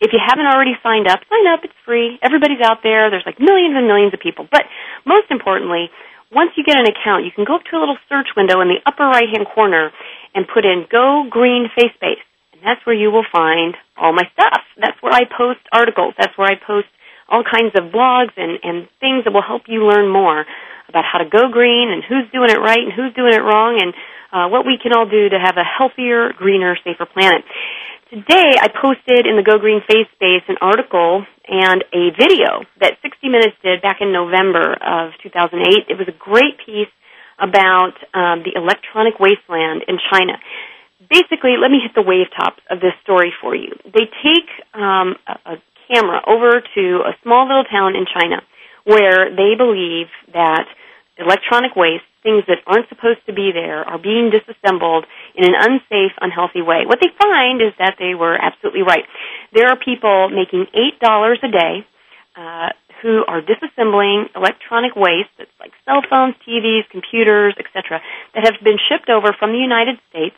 If 0.00 0.12
you 0.12 0.18
haven't 0.18 0.46
already 0.46 0.76
signed 0.82 1.06
up, 1.06 1.20
sign 1.30 1.46
up. 1.46 1.64
It's 1.64 1.72
free. 1.84 2.18
Everybody's 2.20 2.60
out 2.62 2.82
there. 2.82 3.10
There's 3.10 3.24
like 3.24 3.38
millions 3.38 3.76
and 3.76 3.86
millions 3.86 4.12
of 4.12 4.18
people. 4.20 4.48
But 4.50 4.64
most 5.06 5.30
importantly, 5.30 5.90
once 6.32 6.50
you 6.56 6.64
get 6.64 6.76
an 6.76 6.86
account, 6.86 7.24
you 7.24 7.30
can 7.30 7.44
go 7.44 7.54
up 7.54 7.62
to 7.70 7.76
a 7.76 7.80
little 7.80 7.96
search 8.08 8.34
window 8.36 8.60
in 8.60 8.66
the 8.68 8.80
upper 8.84 9.06
right 9.06 9.28
hand 9.30 9.46
corner 9.54 9.92
and 10.34 10.48
put 10.48 10.64
in 10.64 10.86
Go 10.90 11.24
Green 11.30 11.70
Face 11.74 11.94
Space 11.94 12.18
that's 12.64 12.84
where 12.86 12.96
you 12.96 13.10
will 13.10 13.26
find 13.30 13.76
all 13.96 14.12
my 14.12 14.24
stuff. 14.32 14.62
That's 14.80 14.96
where 15.02 15.12
I 15.12 15.24
post 15.28 15.60
articles. 15.70 16.14
That's 16.18 16.36
where 16.36 16.48
I 16.48 16.56
post 16.56 16.88
all 17.28 17.44
kinds 17.44 17.72
of 17.76 17.92
blogs 17.92 18.32
and, 18.36 18.58
and 18.62 18.88
things 19.00 19.24
that 19.24 19.32
will 19.32 19.44
help 19.44 19.62
you 19.68 19.86
learn 19.86 20.10
more 20.10 20.44
about 20.88 21.04
how 21.04 21.18
to 21.18 21.28
go 21.28 21.48
green 21.52 21.90
and 21.92 22.02
who's 22.04 22.28
doing 22.32 22.50
it 22.50 22.60
right 22.60 22.80
and 22.80 22.92
who's 22.92 23.12
doing 23.14 23.32
it 23.32 23.40
wrong 23.40 23.80
and 23.80 23.94
uh, 24.32 24.48
what 24.48 24.66
we 24.66 24.78
can 24.80 24.92
all 24.92 25.08
do 25.08 25.28
to 25.28 25.38
have 25.38 25.56
a 25.56 25.64
healthier, 25.64 26.32
greener, 26.32 26.76
safer 26.84 27.06
planet. 27.06 27.44
Today 28.10 28.56
I 28.60 28.68
posted 28.68 29.26
in 29.26 29.36
the 29.36 29.42
Go 29.42 29.58
Green 29.58 29.80
Face 29.88 30.08
Space 30.14 30.44
an 30.48 30.56
article 30.60 31.24
and 31.48 31.84
a 31.92 32.12
video 32.12 32.64
that 32.80 32.98
60 33.02 33.28
Minutes 33.28 33.56
did 33.62 33.80
back 33.80 33.98
in 34.00 34.12
November 34.12 34.74
of 34.74 35.12
2008. 35.22 35.88
It 35.88 35.98
was 35.98 36.08
a 36.08 36.16
great 36.16 36.60
piece 36.64 36.92
about 37.38 37.96
um, 38.14 38.44
the 38.44 38.52
electronic 38.54 39.18
wasteland 39.18 39.84
in 39.88 39.98
China 40.12 40.38
basically, 41.10 41.56
let 41.60 41.70
me 41.70 41.80
hit 41.82 41.94
the 41.94 42.02
wave 42.02 42.26
tops 42.36 42.62
of 42.70 42.80
this 42.80 42.92
story 43.02 43.32
for 43.40 43.54
you. 43.54 43.72
They 43.84 44.06
take 44.22 44.48
um, 44.74 45.16
a, 45.26 45.54
a 45.54 45.62
camera 45.88 46.20
over 46.26 46.60
to 46.60 46.84
a 47.04 47.12
small 47.22 47.46
little 47.46 47.64
town 47.64 47.96
in 47.96 48.06
China 48.06 48.42
where 48.84 49.30
they 49.30 49.56
believe 49.56 50.08
that 50.32 50.66
electronic 51.16 51.76
waste, 51.76 52.04
things 52.22 52.44
that 52.48 52.58
aren't 52.66 52.88
supposed 52.88 53.20
to 53.26 53.32
be 53.32 53.50
there, 53.52 53.84
are 53.84 53.98
being 53.98 54.30
disassembled 54.30 55.06
in 55.34 55.44
an 55.44 55.54
unsafe, 55.56 56.12
unhealthy 56.20 56.62
way. 56.62 56.84
What 56.86 56.98
they 57.00 57.12
find 57.18 57.60
is 57.60 57.72
that 57.78 57.96
they 57.98 58.14
were 58.14 58.36
absolutely 58.36 58.82
right. 58.82 59.04
There 59.52 59.68
are 59.68 59.76
people 59.76 60.28
making 60.28 60.66
$8 60.74 61.42
a 61.42 61.50
day 61.50 61.86
uh, 62.36 62.70
who 63.02 63.24
are 63.28 63.40
disassembling 63.40 64.34
electronic 64.34 64.96
waste 64.96 65.30
that's 65.38 65.52
like 65.60 65.72
cell 65.84 66.02
phones, 66.08 66.34
TVs, 66.48 66.88
computers, 66.90 67.54
etc., 67.58 68.00
that 68.34 68.44
have 68.44 68.62
been 68.64 68.78
shipped 68.88 69.08
over 69.08 69.34
from 69.38 69.52
the 69.52 69.58
United 69.58 69.98
States 70.10 70.34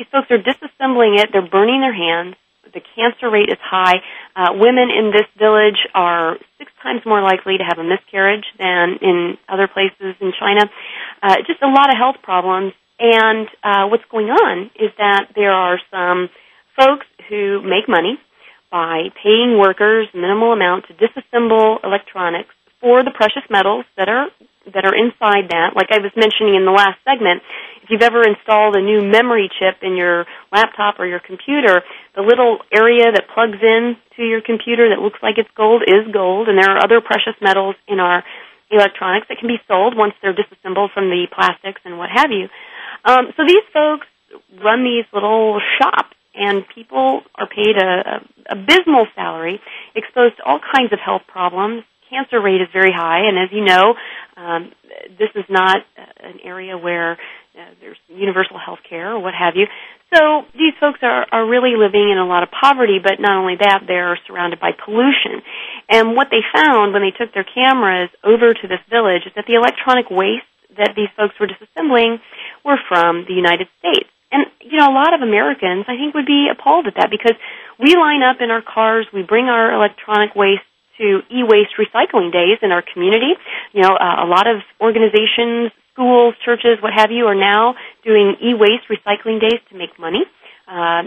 these 0.00 0.08
folks 0.10 0.30
are 0.30 0.40
disassembling 0.40 1.20
it. 1.20 1.28
They're 1.30 1.46
burning 1.46 1.82
their 1.82 1.92
hands. 1.92 2.34
The 2.72 2.80
cancer 2.96 3.28
rate 3.28 3.50
is 3.50 3.60
high. 3.60 4.00
Uh, 4.34 4.56
women 4.56 4.88
in 4.88 5.12
this 5.12 5.28
village 5.38 5.76
are 5.92 6.38
six 6.56 6.72
times 6.82 7.02
more 7.04 7.20
likely 7.20 7.58
to 7.58 7.64
have 7.64 7.76
a 7.78 7.84
miscarriage 7.84 8.46
than 8.58 8.96
in 9.02 9.36
other 9.46 9.68
places 9.68 10.16
in 10.20 10.32
China. 10.40 10.70
Uh, 11.22 11.36
just 11.46 11.60
a 11.60 11.68
lot 11.68 11.90
of 11.90 11.98
health 11.98 12.16
problems. 12.22 12.72
And 12.98 13.48
uh, 13.62 13.88
what's 13.88 14.04
going 14.10 14.28
on 14.28 14.70
is 14.74 14.90
that 14.96 15.32
there 15.34 15.52
are 15.52 15.78
some 15.90 16.30
folks 16.78 17.06
who 17.28 17.60
make 17.60 17.86
money 17.86 18.18
by 18.70 19.10
paying 19.22 19.58
workers 19.58 20.08
minimal 20.14 20.52
amount 20.52 20.86
to 20.88 20.94
disassemble 20.94 21.84
electronics 21.84 22.54
for 22.80 23.04
the 23.04 23.10
precious 23.10 23.42
metals 23.50 23.84
that 23.98 24.08
are 24.08 24.28
that 24.66 24.84
are 24.84 24.94
inside 24.94 25.50
that. 25.50 25.72
Like 25.74 25.88
I 25.90 25.98
was 25.98 26.12
mentioning 26.16 26.54
in 26.54 26.64
the 26.64 26.74
last 26.74 27.00
segment, 27.04 27.42
if 27.82 27.88
you've 27.88 28.04
ever 28.04 28.22
installed 28.22 28.76
a 28.76 28.82
new 28.82 29.00
memory 29.00 29.48
chip 29.58 29.82
in 29.82 29.96
your 29.96 30.26
laptop 30.52 31.00
or 31.00 31.06
your 31.06 31.20
computer, 31.20 31.82
the 32.14 32.22
little 32.22 32.58
area 32.70 33.10
that 33.10 33.32
plugs 33.32 33.58
in 33.62 33.96
to 34.16 34.22
your 34.22 34.42
computer 34.42 34.90
that 34.90 35.00
looks 35.00 35.18
like 35.22 35.38
it's 35.38 35.50
gold 35.56 35.82
is 35.82 36.06
gold, 36.12 36.48
and 36.48 36.58
there 36.58 36.70
are 36.70 36.84
other 36.84 37.00
precious 37.00 37.34
metals 37.40 37.74
in 37.88 37.98
our 37.98 38.22
electronics 38.70 39.26
that 39.28 39.38
can 39.38 39.48
be 39.48 39.58
sold 39.66 39.96
once 39.96 40.14
they're 40.22 40.36
disassembled 40.36 40.92
from 40.92 41.10
the 41.10 41.26
plastics 41.34 41.80
and 41.84 41.98
what 41.98 42.10
have 42.12 42.30
you. 42.30 42.48
Um, 43.04 43.32
so 43.36 43.42
these 43.46 43.64
folks 43.72 44.06
run 44.62 44.84
these 44.84 45.04
little 45.12 45.60
shops, 45.80 46.14
and 46.34 46.64
people 46.74 47.22
are 47.34 47.48
paid 47.48 47.76
a, 47.76 48.22
a 48.46 48.54
abysmal 48.54 49.06
salary, 49.14 49.60
exposed 49.96 50.36
to 50.36 50.44
all 50.44 50.60
kinds 50.60 50.92
of 50.92 51.00
health 51.00 51.22
problems. 51.26 51.82
Cancer 52.10 52.40
rate 52.40 52.60
is 52.60 52.68
very 52.72 52.92
high, 52.92 53.28
and 53.28 53.38
as 53.38 53.48
you 53.52 53.64
know, 53.64 53.94
um, 54.36 54.72
this 55.18 55.30
is 55.34 55.44
not 55.48 55.78
an 56.18 56.40
area 56.42 56.76
where 56.76 57.12
uh, 57.54 57.70
there's 57.80 57.98
universal 58.08 58.58
health 58.58 58.80
care 58.88 59.14
or 59.14 59.20
what 59.20 59.34
have 59.34 59.54
you. 59.54 59.66
So 60.14 60.42
these 60.54 60.74
folks 60.80 60.98
are, 61.02 61.26
are 61.30 61.46
really 61.46 61.78
living 61.78 62.10
in 62.10 62.18
a 62.18 62.26
lot 62.26 62.42
of 62.42 62.50
poverty, 62.50 62.98
but 63.02 63.20
not 63.20 63.38
only 63.38 63.54
that, 63.60 63.86
they're 63.86 64.18
surrounded 64.26 64.58
by 64.58 64.70
pollution. 64.72 65.42
And 65.88 66.16
what 66.16 66.28
they 66.30 66.42
found 66.50 66.92
when 66.92 67.02
they 67.02 67.14
took 67.14 67.32
their 67.32 67.46
cameras 67.46 68.10
over 68.24 68.54
to 68.54 68.66
this 68.66 68.82
village 68.90 69.22
is 69.26 69.32
that 69.36 69.46
the 69.46 69.54
electronic 69.54 70.10
waste 70.10 70.50
that 70.78 70.94
these 70.96 71.10
folks 71.16 71.34
were 71.38 71.46
disassembling 71.46 72.18
were 72.64 72.78
from 72.88 73.24
the 73.26 73.34
United 73.34 73.68
States. 73.78 74.10
And, 74.32 74.46
you 74.62 74.78
know, 74.78 74.90
a 74.90 74.94
lot 74.94 75.14
of 75.14 75.22
Americans, 75.22 75.86
I 75.86 75.98
think, 75.98 76.14
would 76.14 76.26
be 76.26 76.46
appalled 76.50 76.86
at 76.86 76.94
that 76.98 77.10
because 77.10 77.34
we 77.78 77.94
line 77.94 78.22
up 78.22 78.38
in 78.40 78.50
our 78.50 78.62
cars, 78.62 79.06
we 79.12 79.22
bring 79.22 79.46
our 79.46 79.74
electronic 79.74 80.34
waste 80.34 80.66
to 81.00 81.24
e-waste 81.32 81.72
recycling 81.80 82.30
days 82.30 82.60
in 82.60 82.70
our 82.70 82.84
community. 82.84 83.32
You 83.72 83.82
know, 83.82 83.96
uh, 83.96 84.24
a 84.24 84.28
lot 84.28 84.46
of 84.46 84.60
organizations, 84.80 85.72
schools, 85.92 86.34
churches, 86.44 86.76
what 86.80 86.92
have 86.92 87.10
you, 87.10 87.26
are 87.26 87.34
now 87.34 87.74
doing 88.04 88.36
e-waste 88.44 88.84
recycling 88.92 89.40
days 89.40 89.60
to 89.70 89.76
make 89.76 89.98
money. 89.98 90.22
Uh, 90.68 91.02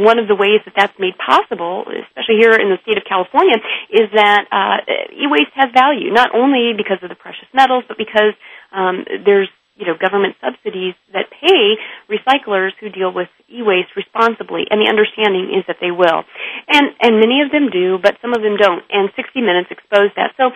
one 0.00 0.18
of 0.18 0.28
the 0.28 0.34
ways 0.34 0.64
that 0.64 0.72
that's 0.74 0.96
made 0.98 1.12
possible, 1.18 1.84
especially 2.08 2.40
here 2.40 2.56
in 2.56 2.70
the 2.70 2.78
state 2.82 2.96
of 2.96 3.04
California, 3.04 3.56
is 3.90 4.08
that 4.14 4.48
uh, 4.48 4.80
e-waste 5.12 5.52
has 5.54 5.68
value, 5.74 6.10
not 6.10 6.34
only 6.34 6.72
because 6.72 6.96
of 7.02 7.10
the 7.10 7.14
precious 7.14 7.48
metals, 7.52 7.84
but 7.86 7.98
because 7.98 8.32
um, 8.72 9.04
there's 9.26 9.50
you 9.76 9.86
know 9.86 9.94
government 9.98 10.36
subsidies 10.40 10.94
that 11.12 11.30
pay 11.30 11.76
recyclers 12.10 12.72
who 12.80 12.88
deal 12.88 13.12
with 13.12 13.28
e-waste 13.48 13.94
responsibly, 13.96 14.66
and 14.70 14.80
the 14.80 14.88
understanding 14.88 15.54
is 15.54 15.64
that 15.66 15.78
they 15.80 15.90
will, 15.90 16.24
and 16.68 16.94
and 17.00 17.20
many 17.20 17.42
of 17.42 17.50
them 17.50 17.70
do, 17.70 17.98
but 17.98 18.16
some 18.22 18.32
of 18.32 18.42
them 18.42 18.56
don't. 18.56 18.84
And 18.90 19.10
60 19.16 19.40
Minutes 19.40 19.70
exposed 19.70 20.14
that. 20.16 20.32
So 20.36 20.50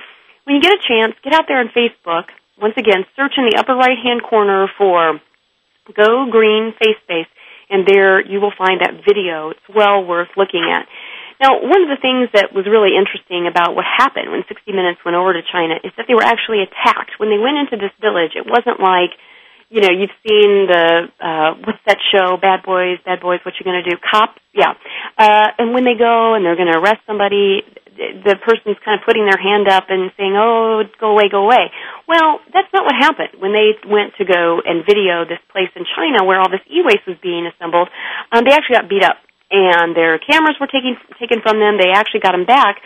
when 0.45 0.57
you 0.57 0.63
get 0.63 0.73
a 0.73 0.83
chance, 0.83 1.15
get 1.23 1.35
out 1.35 1.45
there 1.49 1.61
on 1.61 1.69
Facebook. 1.75 2.33
Once 2.61 2.75
again, 2.77 3.07
search 3.15 3.39
in 3.39 3.47
the 3.47 3.59
upper 3.59 3.75
right 3.75 3.99
hand 4.03 4.23
corner 4.23 4.67
for 4.77 5.21
Go 5.95 6.27
Green 6.31 6.75
Face 6.79 6.99
Space 7.05 7.31
and 7.71 7.87
there 7.87 8.21
you 8.25 8.41
will 8.41 8.53
find 8.57 8.81
that 8.81 9.05
video. 9.07 9.51
It's 9.51 9.69
well 9.69 10.05
worth 10.05 10.29
looking 10.37 10.65
at. 10.73 10.87
Now, 11.41 11.63
one 11.63 11.87
of 11.87 11.91
the 11.91 12.01
things 12.03 12.29
that 12.35 12.51
was 12.51 12.67
really 12.67 12.99
interesting 12.99 13.47
about 13.47 13.75
what 13.79 13.87
happened 13.87 14.31
when 14.31 14.43
60 14.47 14.73
Minutes 14.75 14.99
went 15.07 15.15
over 15.15 15.33
to 15.33 15.43
China 15.47 15.79
is 15.83 15.95
that 15.97 16.07
they 16.11 16.15
were 16.15 16.27
actually 16.27 16.67
attacked. 16.67 17.19
When 17.19 17.31
they 17.31 17.39
went 17.39 17.59
into 17.63 17.79
this 17.79 17.95
village, 18.03 18.35
it 18.35 18.43
wasn't 18.43 18.83
like, 18.83 19.15
you 19.71 19.81
know, 19.81 19.93
you've 19.95 20.15
seen 20.27 20.67
the, 20.67 21.07
uh, 21.23 21.51
what's 21.63 21.83
that 21.87 22.03
show, 22.11 22.37
Bad 22.37 22.67
Boys, 22.67 22.99
Bad 23.07 23.21
Boys, 23.21 23.39
what 23.47 23.55
you 23.61 23.65
gonna 23.65 23.87
do? 23.87 23.95
Cop? 24.03 24.35
Yeah. 24.51 24.75
Uh, 25.17 25.55
and 25.59 25.75
when 25.75 25.85
they 25.85 25.95
go 25.95 26.35
and 26.35 26.45
they're 26.45 26.59
gonna 26.59 26.79
arrest 26.79 27.07
somebody, 27.07 27.63
the 27.99 28.39
person's 28.47 28.79
kind 28.85 28.99
of 28.99 29.05
putting 29.05 29.27
their 29.27 29.39
hand 29.39 29.67
up 29.67 29.91
and 29.91 30.11
saying, 30.17 30.37
"Oh, 30.39 30.85
go 31.01 31.11
away, 31.11 31.29
go 31.29 31.43
away." 31.45 31.71
Well, 32.07 32.41
that's 32.55 32.71
not 32.73 32.85
what 32.87 32.95
happened 32.95 33.43
when 33.43 33.53
they 33.53 33.75
went 33.87 34.15
to 34.17 34.25
go 34.25 34.63
and 34.65 34.87
video 34.87 35.25
this 35.25 35.43
place 35.51 35.71
in 35.75 35.85
China 35.97 36.25
where 36.25 36.39
all 36.39 36.49
this 36.49 36.63
e-waste 36.71 37.07
was 37.07 37.19
being 37.19 37.47
assembled. 37.47 37.91
Um, 38.31 38.45
they 38.45 38.55
actually 38.55 38.77
got 38.77 38.89
beat 38.89 39.03
up, 39.03 39.19
and 39.51 39.97
their 39.97 40.19
cameras 40.19 40.57
were 40.61 40.69
taken 40.69 40.97
taken 41.19 41.41
from 41.41 41.59
them. 41.59 41.79
They 41.79 41.91
actually 41.91 42.21
got 42.21 42.33
them 42.33 42.45
back, 42.45 42.81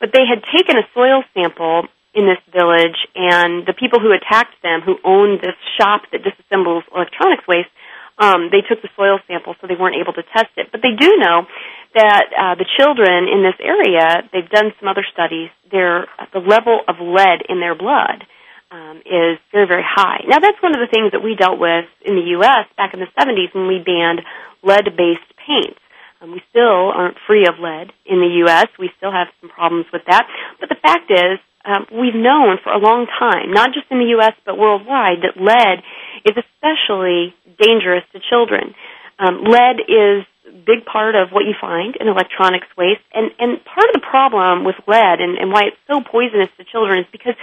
but 0.00 0.10
they 0.12 0.26
had 0.26 0.42
taken 0.44 0.78
a 0.78 0.86
soil 0.94 1.22
sample 1.34 1.88
in 2.14 2.30
this 2.30 2.38
village, 2.54 2.96
and 3.14 3.66
the 3.66 3.74
people 3.74 3.98
who 3.98 4.14
attacked 4.14 4.54
them, 4.62 4.80
who 4.80 4.94
owned 5.02 5.40
this 5.42 5.58
shop 5.76 6.02
that 6.12 6.22
disassembles 6.22 6.86
electronics 6.94 7.42
waste, 7.48 7.70
um, 8.18 8.50
they 8.54 8.62
took 8.62 8.80
the 8.82 8.88
soil 8.94 9.18
sample, 9.26 9.56
so 9.60 9.66
they 9.66 9.74
weren't 9.74 9.98
able 9.98 10.12
to 10.14 10.22
test 10.30 10.54
it. 10.56 10.70
But 10.70 10.80
they 10.82 10.94
do 10.94 11.18
know 11.18 11.46
that 11.94 12.26
uh, 12.30 12.54
the 12.54 12.66
children 12.78 13.26
in 13.26 13.42
this 13.42 13.58
area, 13.58 14.22
they've 14.32 14.48
done 14.48 14.70
some 14.78 14.88
other 14.88 15.04
studies, 15.12 15.50
their 15.70 16.06
the 16.32 16.38
level 16.38 16.80
of 16.86 17.02
lead 17.02 17.42
in 17.48 17.58
their 17.58 17.74
blood 17.74 18.22
um, 18.70 18.98
is 19.06 19.38
very, 19.50 19.66
very 19.66 19.84
high. 19.86 20.22
Now, 20.26 20.38
that's 20.38 20.60
one 20.62 20.74
of 20.74 20.80
the 20.80 20.90
things 20.90 21.12
that 21.12 21.22
we 21.22 21.34
dealt 21.34 21.58
with 21.58 21.86
in 22.06 22.14
the 22.14 22.38
U.S. 22.38 22.66
back 22.76 22.94
in 22.94 23.00
the 23.00 23.10
70s 23.18 23.54
when 23.54 23.66
we 23.66 23.78
banned 23.78 24.22
lead-based 24.62 25.30
paints. 25.46 25.78
Um, 26.20 26.32
we 26.32 26.42
still 26.50 26.92
aren't 26.92 27.16
free 27.26 27.46
of 27.46 27.58
lead 27.58 27.92
in 28.06 28.20
the 28.20 28.44
U.S. 28.46 28.66
We 28.78 28.90
still 28.96 29.12
have 29.12 29.28
some 29.40 29.50
problems 29.50 29.86
with 29.92 30.02
that. 30.06 30.26
But 30.60 30.68
the 30.68 30.80
fact 30.80 31.10
is, 31.10 31.38
um, 31.64 31.86
we've 31.92 32.14
known 32.14 32.58
for 32.62 32.72
a 32.72 32.78
long 32.78 33.06
time, 33.06 33.52
not 33.52 33.72
just 33.72 33.86
in 33.90 33.98
the 33.98 34.12
U.S. 34.20 34.34
but 34.44 34.58
worldwide, 34.58 35.24
that 35.24 35.40
lead 35.40 35.80
is 36.24 36.36
especially 36.36 37.34
dangerous 37.56 38.04
to 38.12 38.20
children. 38.20 38.74
Um, 39.18 39.44
lead 39.44 39.80
is 39.88 40.28
a 40.44 40.52
big 40.52 40.84
part 40.84 41.14
of 41.14 41.30
what 41.32 41.48
you 41.48 41.54
find 41.58 41.96
in 41.96 42.08
electronics 42.08 42.68
waste. 42.76 43.04
And, 43.12 43.32
and 43.38 43.64
part 43.64 43.88
of 43.88 43.96
the 43.96 44.04
problem 44.04 44.64
with 44.64 44.76
lead 44.86 45.20
and, 45.20 45.38
and 45.38 45.50
why 45.50 45.72
it's 45.72 45.80
so 45.88 46.00
poisonous 46.04 46.52
to 46.58 46.64
children 46.64 47.00
is 47.00 47.08
because, 47.12 47.34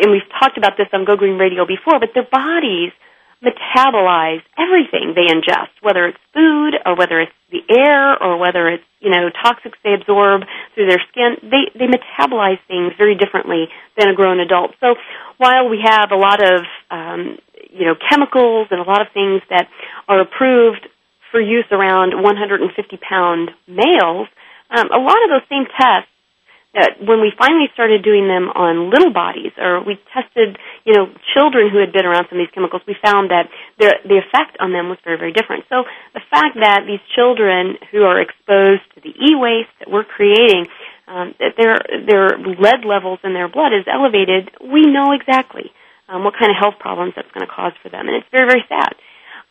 and 0.00 0.10
we've 0.10 0.28
talked 0.40 0.56
about 0.56 0.76
this 0.78 0.88
on 0.92 1.04
Go 1.04 1.16
Green 1.16 1.36
Radio 1.36 1.66
before, 1.66 2.00
but 2.00 2.10
their 2.14 2.26
bodies 2.26 2.92
metabolize 3.42 4.42
everything 4.58 5.14
they 5.16 5.32
ingest, 5.32 5.72
whether 5.80 6.06
it's 6.06 6.18
food 6.34 6.74
or 6.84 6.96
whether 6.96 7.20
it's 7.20 7.32
the 7.50 7.62
air 7.68 8.22
or 8.22 8.36
whether 8.36 8.68
it's, 8.68 8.84
you 9.00 9.10
know, 9.10 9.30
toxics 9.44 9.80
they 9.82 9.94
absorb 9.94 10.42
through 10.74 10.86
their 10.86 11.02
skin. 11.10 11.36
They, 11.42 11.72
they 11.78 11.86
metabolize 11.86 12.60
things 12.68 12.92
very 12.98 13.16
differently 13.16 13.68
than 13.96 14.08
a 14.08 14.14
grown 14.14 14.40
adult. 14.40 14.72
So 14.80 14.94
while 15.38 15.68
we 15.68 15.80
have 15.84 16.12
a 16.12 16.16
lot 16.16 16.42
of, 16.42 16.60
um, 16.90 17.38
you 17.70 17.86
know, 17.86 17.94
chemicals 18.10 18.68
and 18.70 18.80
a 18.80 18.84
lot 18.84 19.00
of 19.00 19.08
things 19.14 19.42
that 19.48 19.68
are 20.06 20.20
approved 20.20 20.86
for 21.30 21.40
use 21.40 21.66
around 21.70 22.20
150 22.22 22.96
pound 22.98 23.50
males, 23.66 24.28
um, 24.70 24.88
a 24.92 25.00
lot 25.00 25.16
of 25.24 25.30
those 25.30 25.48
same 25.48 25.64
tests 25.64 26.10
that 26.74 27.02
when 27.02 27.18
we 27.18 27.34
finally 27.34 27.66
started 27.74 28.06
doing 28.06 28.30
them 28.30 28.46
on 28.54 28.94
little 28.94 29.10
bodies, 29.10 29.50
or 29.58 29.82
we 29.82 29.98
tested, 30.14 30.54
you 30.86 30.94
know, 30.94 31.10
children 31.34 31.66
who 31.66 31.82
had 31.82 31.90
been 31.90 32.06
around 32.06 32.30
some 32.30 32.38
of 32.38 32.46
these 32.46 32.54
chemicals, 32.54 32.82
we 32.86 32.94
found 33.02 33.30
that 33.34 33.50
the, 33.82 33.90
the 34.06 34.22
effect 34.22 34.54
on 34.62 34.70
them 34.70 34.86
was 34.86 34.98
very, 35.02 35.18
very 35.18 35.34
different. 35.34 35.66
So 35.66 35.82
the 36.14 36.22
fact 36.30 36.54
that 36.62 36.86
these 36.86 37.02
children 37.18 37.74
who 37.90 38.06
are 38.06 38.22
exposed 38.22 38.86
to 38.94 39.02
the 39.02 39.10
e-waste 39.10 39.74
that 39.82 39.90
we're 39.90 40.06
creating, 40.06 40.70
um, 41.10 41.34
that 41.42 41.58
their 41.58 41.74
their 42.06 42.38
lead 42.38 42.86
levels 42.86 43.18
in 43.26 43.34
their 43.34 43.50
blood 43.50 43.74
is 43.74 43.90
elevated, 43.90 44.54
we 44.62 44.86
know 44.86 45.10
exactly 45.10 45.74
um, 46.06 46.22
what 46.22 46.38
kind 46.38 46.54
of 46.54 46.56
health 46.58 46.78
problems 46.78 47.18
that's 47.18 47.30
going 47.34 47.42
to 47.42 47.50
cause 47.50 47.74
for 47.82 47.90
them, 47.90 48.06
and 48.06 48.14
it's 48.14 48.30
very, 48.30 48.46
very 48.46 48.62
sad. 48.70 48.94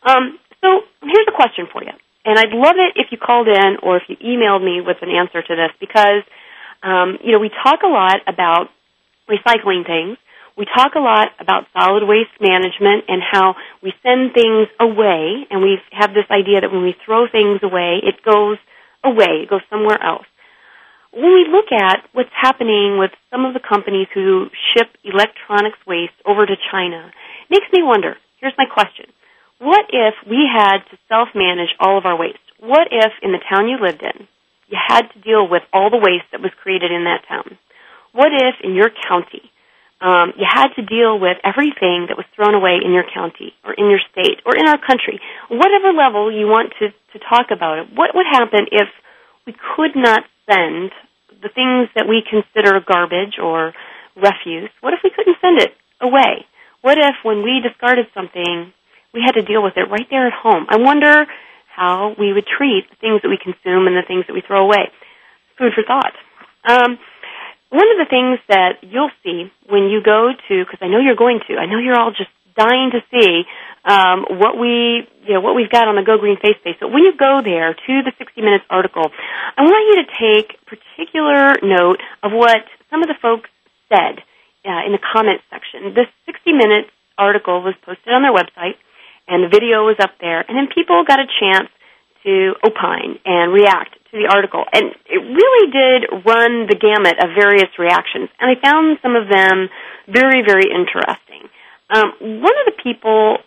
Um, 0.08 0.40
so 0.64 0.88
here's 1.04 1.28
a 1.28 1.36
question 1.36 1.68
for 1.72 1.84
you. 1.84 1.92
And 2.24 2.38
I'd 2.38 2.52
love 2.52 2.76
it 2.76 3.00
if 3.00 3.08
you 3.10 3.18
called 3.18 3.48
in 3.48 3.80
or 3.82 3.96
if 3.96 4.04
you 4.08 4.16
emailed 4.20 4.62
me 4.62 4.80
with 4.84 4.98
an 5.00 5.08
answer 5.08 5.40
to 5.40 5.54
this 5.56 5.72
because, 5.80 6.20
um, 6.82 7.18
you 7.22 7.32
know, 7.32 7.38
we 7.38 7.50
talk 7.50 7.80
a 7.84 7.88
lot 7.88 8.20
about 8.26 8.68
recycling 9.28 9.86
things. 9.86 10.18
We 10.56 10.66
talk 10.66 10.94
a 10.94 11.00
lot 11.00 11.28
about 11.38 11.66
solid 11.72 12.04
waste 12.06 12.36
management 12.40 13.04
and 13.08 13.22
how 13.22 13.54
we 13.82 13.92
send 14.02 14.34
things 14.34 14.68
away 14.78 15.46
and 15.50 15.62
we 15.62 15.78
have 15.92 16.12
this 16.12 16.28
idea 16.30 16.60
that 16.60 16.72
when 16.72 16.82
we 16.82 16.94
throw 17.04 17.28
things 17.28 17.60
away, 17.62 18.00
it 18.02 18.22
goes 18.22 18.58
away, 19.04 19.44
it 19.44 19.48
goes 19.48 19.62
somewhere 19.70 20.02
else. 20.02 20.26
When 21.12 21.32
we 21.32 21.46
look 21.50 21.72
at 21.72 22.04
what's 22.12 22.34
happening 22.34 22.98
with 22.98 23.10
some 23.30 23.44
of 23.44 23.54
the 23.54 23.60
companies 23.60 24.06
who 24.14 24.46
ship 24.74 24.88
electronics 25.02 25.78
waste 25.86 26.14
over 26.26 26.46
to 26.46 26.54
China, 26.70 27.10
it 27.48 27.50
makes 27.50 27.66
me 27.72 27.82
wonder. 27.82 28.16
Here's 28.38 28.54
my 28.58 28.66
question 28.66 29.06
what 29.58 29.86
if 29.92 30.14
we 30.28 30.48
had 30.48 30.78
to 30.90 30.98
self-manage 31.08 31.76
all 31.78 31.98
of 31.98 32.06
our 32.06 32.16
waste? 32.16 32.38
What 32.60 32.88
if 32.90 33.12
in 33.22 33.32
the 33.32 33.40
town 33.48 33.68
you 33.68 33.76
lived 33.80 34.02
in, 34.02 34.26
you 34.70 34.78
had 34.78 35.10
to 35.12 35.18
deal 35.20 35.46
with 35.50 35.62
all 35.72 35.90
the 35.90 35.98
waste 35.98 36.30
that 36.32 36.40
was 36.40 36.54
created 36.62 36.94
in 36.94 37.04
that 37.04 37.26
town? 37.28 37.58
What 38.12 38.30
if 38.32 38.62
in 38.62 38.74
your 38.74 38.90
county, 38.90 39.50
um, 40.00 40.32
you 40.38 40.46
had 40.48 40.72
to 40.78 40.82
deal 40.82 41.18
with 41.18 41.36
everything 41.44 42.08
that 42.08 42.16
was 42.16 42.24
thrown 42.34 42.54
away 42.54 42.80
in 42.82 42.94
your 42.94 43.04
county 43.04 43.52
or 43.66 43.74
in 43.74 43.90
your 43.90 44.00
state 44.10 44.40
or 44.46 44.56
in 44.56 44.66
our 44.66 44.78
country, 44.78 45.20
whatever 45.50 45.92
level 45.92 46.32
you 46.32 46.46
want 46.46 46.72
to, 46.78 46.88
to 46.90 47.18
talk 47.28 47.50
about 47.50 47.78
it. 47.78 47.92
What 47.92 48.14
would 48.14 48.26
happen 48.30 48.70
if 48.72 48.88
we 49.44 49.52
could 49.52 49.92
not 49.94 50.22
send 50.48 50.94
the 51.42 51.50
things 51.52 51.90
that 51.94 52.08
we 52.08 52.22
consider 52.24 52.80
garbage 52.80 53.36
or 53.42 53.74
refuse? 54.16 54.70
What 54.80 54.94
if 54.94 55.00
we 55.04 55.10
couldn't 55.10 55.36
send 55.42 55.60
it 55.60 55.74
away? 56.00 56.46
What 56.80 56.96
if 56.96 57.20
when 57.22 57.42
we 57.42 57.60
discarded 57.60 58.06
something, 58.14 58.72
we 59.12 59.20
had 59.20 59.32
to 59.32 59.42
deal 59.42 59.62
with 59.62 59.76
it 59.76 59.90
right 59.90 60.06
there 60.08 60.26
at 60.26 60.32
home. 60.32 60.66
I 60.68 60.78
wonder 60.78 61.26
how 61.74 62.14
we 62.18 62.32
would 62.32 62.46
treat 62.46 62.90
the 62.90 62.96
things 62.96 63.22
that 63.22 63.28
we 63.28 63.38
consume 63.38 63.86
and 63.86 63.96
the 63.96 64.06
things 64.06 64.26
that 64.26 64.34
we 64.34 64.42
throw 64.42 64.64
away. 64.64 64.90
Food 65.58 65.72
for 65.74 65.84
thought. 65.86 66.14
Um, 66.64 66.98
one 67.70 67.86
of 67.86 67.98
the 68.02 68.10
things 68.10 68.38
that 68.48 68.82
you'll 68.82 69.14
see 69.22 69.50
when 69.68 69.88
you 69.88 70.02
go 70.02 70.34
to, 70.34 70.54
because 70.64 70.82
I 70.82 70.88
know 70.88 70.98
you're 70.98 71.18
going 71.18 71.40
to, 71.48 71.56
I 71.56 71.66
know 71.66 71.78
you're 71.78 71.98
all 71.98 72.10
just 72.10 72.30
dying 72.58 72.90
to 72.90 73.00
see 73.14 73.46
um, 73.84 74.26
what 74.28 74.58
we, 74.58 75.06
you 75.24 75.34
know, 75.34 75.40
what 75.40 75.54
we've 75.54 75.70
got 75.70 75.88
on 75.88 75.96
the 75.96 76.02
Go 76.02 76.18
Green 76.18 76.36
Face 76.36 76.58
Space. 76.60 76.76
But 76.80 76.90
when 76.90 77.06
you 77.06 77.14
go 77.16 77.40
there 77.40 77.72
to 77.72 77.92
the 78.02 78.12
60 78.18 78.42
Minutes 78.42 78.64
article, 78.68 79.06
I 79.56 79.62
want 79.62 79.86
you 79.88 79.96
to 80.02 80.08
take 80.18 80.58
particular 80.66 81.56
note 81.62 82.02
of 82.22 82.32
what 82.32 82.66
some 82.90 83.00
of 83.02 83.08
the 83.08 83.16
folks 83.22 83.48
said 83.88 84.20
uh, 84.66 84.84
in 84.84 84.92
the 84.92 85.00
comments 85.00 85.44
section. 85.48 85.94
This 85.94 86.10
60 86.26 86.52
Minutes 86.52 86.90
article 87.16 87.62
was 87.62 87.74
posted 87.86 88.12
on 88.12 88.22
their 88.22 88.34
website 88.34 88.76
and 89.30 89.46
the 89.46 89.48
video 89.48 89.86
was 89.86 89.96
up 90.02 90.18
there, 90.20 90.42
and 90.42 90.58
then 90.58 90.66
people 90.74 91.06
got 91.06 91.22
a 91.22 91.30
chance 91.38 91.70
to 92.26 92.58
opine 92.66 93.22
and 93.24 93.54
react 93.54 93.94
to 94.10 94.18
the 94.18 94.26
article. 94.26 94.66
And 94.74 94.92
it 95.06 95.22
really 95.22 95.66
did 95.70 96.00
run 96.26 96.66
the 96.66 96.76
gamut 96.76 97.16
of 97.22 97.38
various 97.38 97.70
reactions, 97.78 98.28
and 98.42 98.50
I 98.50 98.58
found 98.58 98.98
some 99.00 99.14
of 99.14 99.30
them 99.30 99.70
very, 100.10 100.42
very 100.42 100.68
interesting. 100.68 101.46
Um, 101.88 102.42
one 102.42 102.56
of 102.60 102.66
the 102.66 102.76
people 102.82 103.38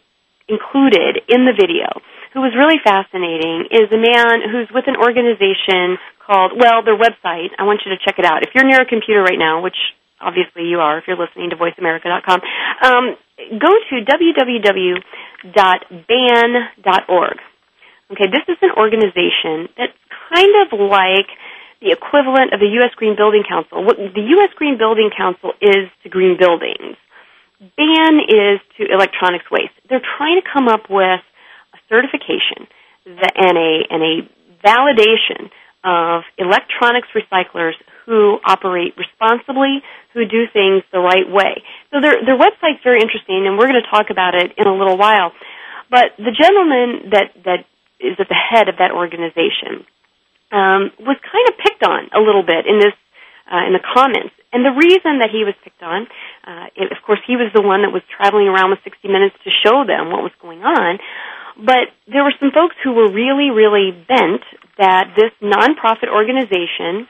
included 0.47 1.19
in 1.27 1.45
the 1.45 1.55
video 1.55 1.87
who 2.33 2.41
was 2.41 2.51
really 2.57 2.81
fascinating 2.81 3.69
is 3.69 3.91
a 3.93 3.99
man 3.99 4.41
who's 4.49 4.67
with 4.73 4.87
an 4.87 4.97
organization 4.97 6.01
called, 6.25 6.51
well, 6.57 6.81
their 6.81 6.97
website. 6.97 7.53
I 7.59 7.63
want 7.63 7.83
you 7.85 7.91
to 7.93 7.99
check 8.01 8.17
it 8.17 8.25
out. 8.25 8.41
If 8.41 8.55
you're 8.55 8.65
near 8.65 8.81
a 8.81 8.89
computer 8.89 9.21
right 9.21 9.37
now, 9.37 9.61
which 9.61 9.77
obviously 10.23 10.63
you 10.63 10.79
are 10.79 10.97
if 10.97 11.03
you're 11.07 11.17
listening 11.17 11.49
to 11.51 11.55
voiceamerica.com, 11.55 12.41
um, 12.81 13.15
go 13.59 13.67
to 13.67 13.95
www.ban.org. 14.05 15.03
Okay, 18.11 18.27
this 18.29 18.45
is 18.47 18.57
an 18.61 18.71
organization 18.77 19.69
that's 19.77 19.97
kind 20.33 20.53
of 20.63 20.79
like 20.79 21.27
the 21.81 21.91
equivalent 21.91 22.53
of 22.53 22.59
the 22.59 22.71
U.S. 22.79 22.91
Green 22.95 23.15
Building 23.15 23.43
Council. 23.47 23.83
What 23.83 23.97
the 23.97 24.25
U.S. 24.39 24.49
Green 24.55 24.77
Building 24.77 25.09
Council 25.15 25.51
is 25.61 25.89
to 26.03 26.09
green 26.09 26.37
buildings. 26.37 26.95
BAN 27.59 28.19
is 28.27 28.59
to 28.77 28.85
electronics 28.91 29.45
waste. 29.51 29.73
They're 29.89 30.03
trying 30.17 30.41
to 30.41 30.47
come 30.47 30.67
up 30.67 30.89
with 30.89 31.21
a 31.73 31.79
certification 31.89 32.67
and 33.05 33.57
a, 33.57 33.71
and 33.89 34.03
a 34.03 34.29
validation 34.63 35.51
of 35.83 36.23
electronics 36.37 37.07
recyclers 37.15 37.73
who 38.05 38.37
operate 38.45 38.95
responsibly, 38.97 39.81
who 40.13 40.25
do 40.25 40.45
things 40.51 40.83
the 40.91 40.99
right 40.99 41.29
way. 41.29 41.63
So 41.91 42.01
their, 42.01 42.23
their 42.23 42.37
website's 42.37 42.83
very 42.83 43.01
interesting, 43.01 43.47
and 43.47 43.57
we're 43.57 43.67
going 43.67 43.81
to 43.81 43.89
talk 43.89 44.09
about 44.09 44.35
it 44.35 44.51
in 44.57 44.67
a 44.67 44.75
little 44.75 44.97
while. 44.97 45.31
But 45.89 46.17
the 46.17 46.31
gentleman 46.31 47.11
that, 47.11 47.31
that 47.45 47.65
is 47.99 48.19
at 48.19 48.27
the 48.27 48.35
head 48.35 48.67
of 48.67 48.77
that 48.77 48.91
organization 48.91 49.85
um, 50.51 50.91
was 50.99 51.17
kind 51.23 51.45
of 51.49 51.57
picked 51.57 51.83
on 51.83 52.09
a 52.13 52.19
little 52.19 52.43
bit 52.43 52.67
in 52.67 52.79
this 52.79 52.93
uh, 53.49 53.67
in 53.67 53.73
the 53.73 53.83
comments. 53.83 54.33
And 54.53 54.63
the 54.63 54.71
reason 54.71 55.19
that 55.19 55.33
he 55.33 55.43
was 55.43 55.53
picked 55.63 55.81
on, 55.81 56.07
uh, 56.45 56.69
it, 56.77 56.91
of 56.93 57.01
course, 57.05 57.19
he 57.25 57.35
was 57.35 57.51
the 57.53 57.61
one 57.61 57.81
that 57.81 57.91
was 57.91 58.01
traveling 58.15 58.47
around 58.47 58.69
with 58.69 58.79
60 58.85 59.07
Minutes 59.09 59.35
to 59.43 59.51
show 59.65 59.83
them 59.83 60.13
what 60.13 60.21
was 60.21 60.31
going 60.41 60.61
on. 60.61 60.99
But 61.57 61.89
there 62.07 62.23
were 62.23 62.33
some 62.39 62.51
folks 62.53 62.75
who 62.83 62.93
were 62.93 63.09
really, 63.11 63.49
really 63.49 63.91
bent 63.91 64.45
that 64.77 65.13
this 65.17 65.33
nonprofit 65.41 66.09
organization 66.09 67.09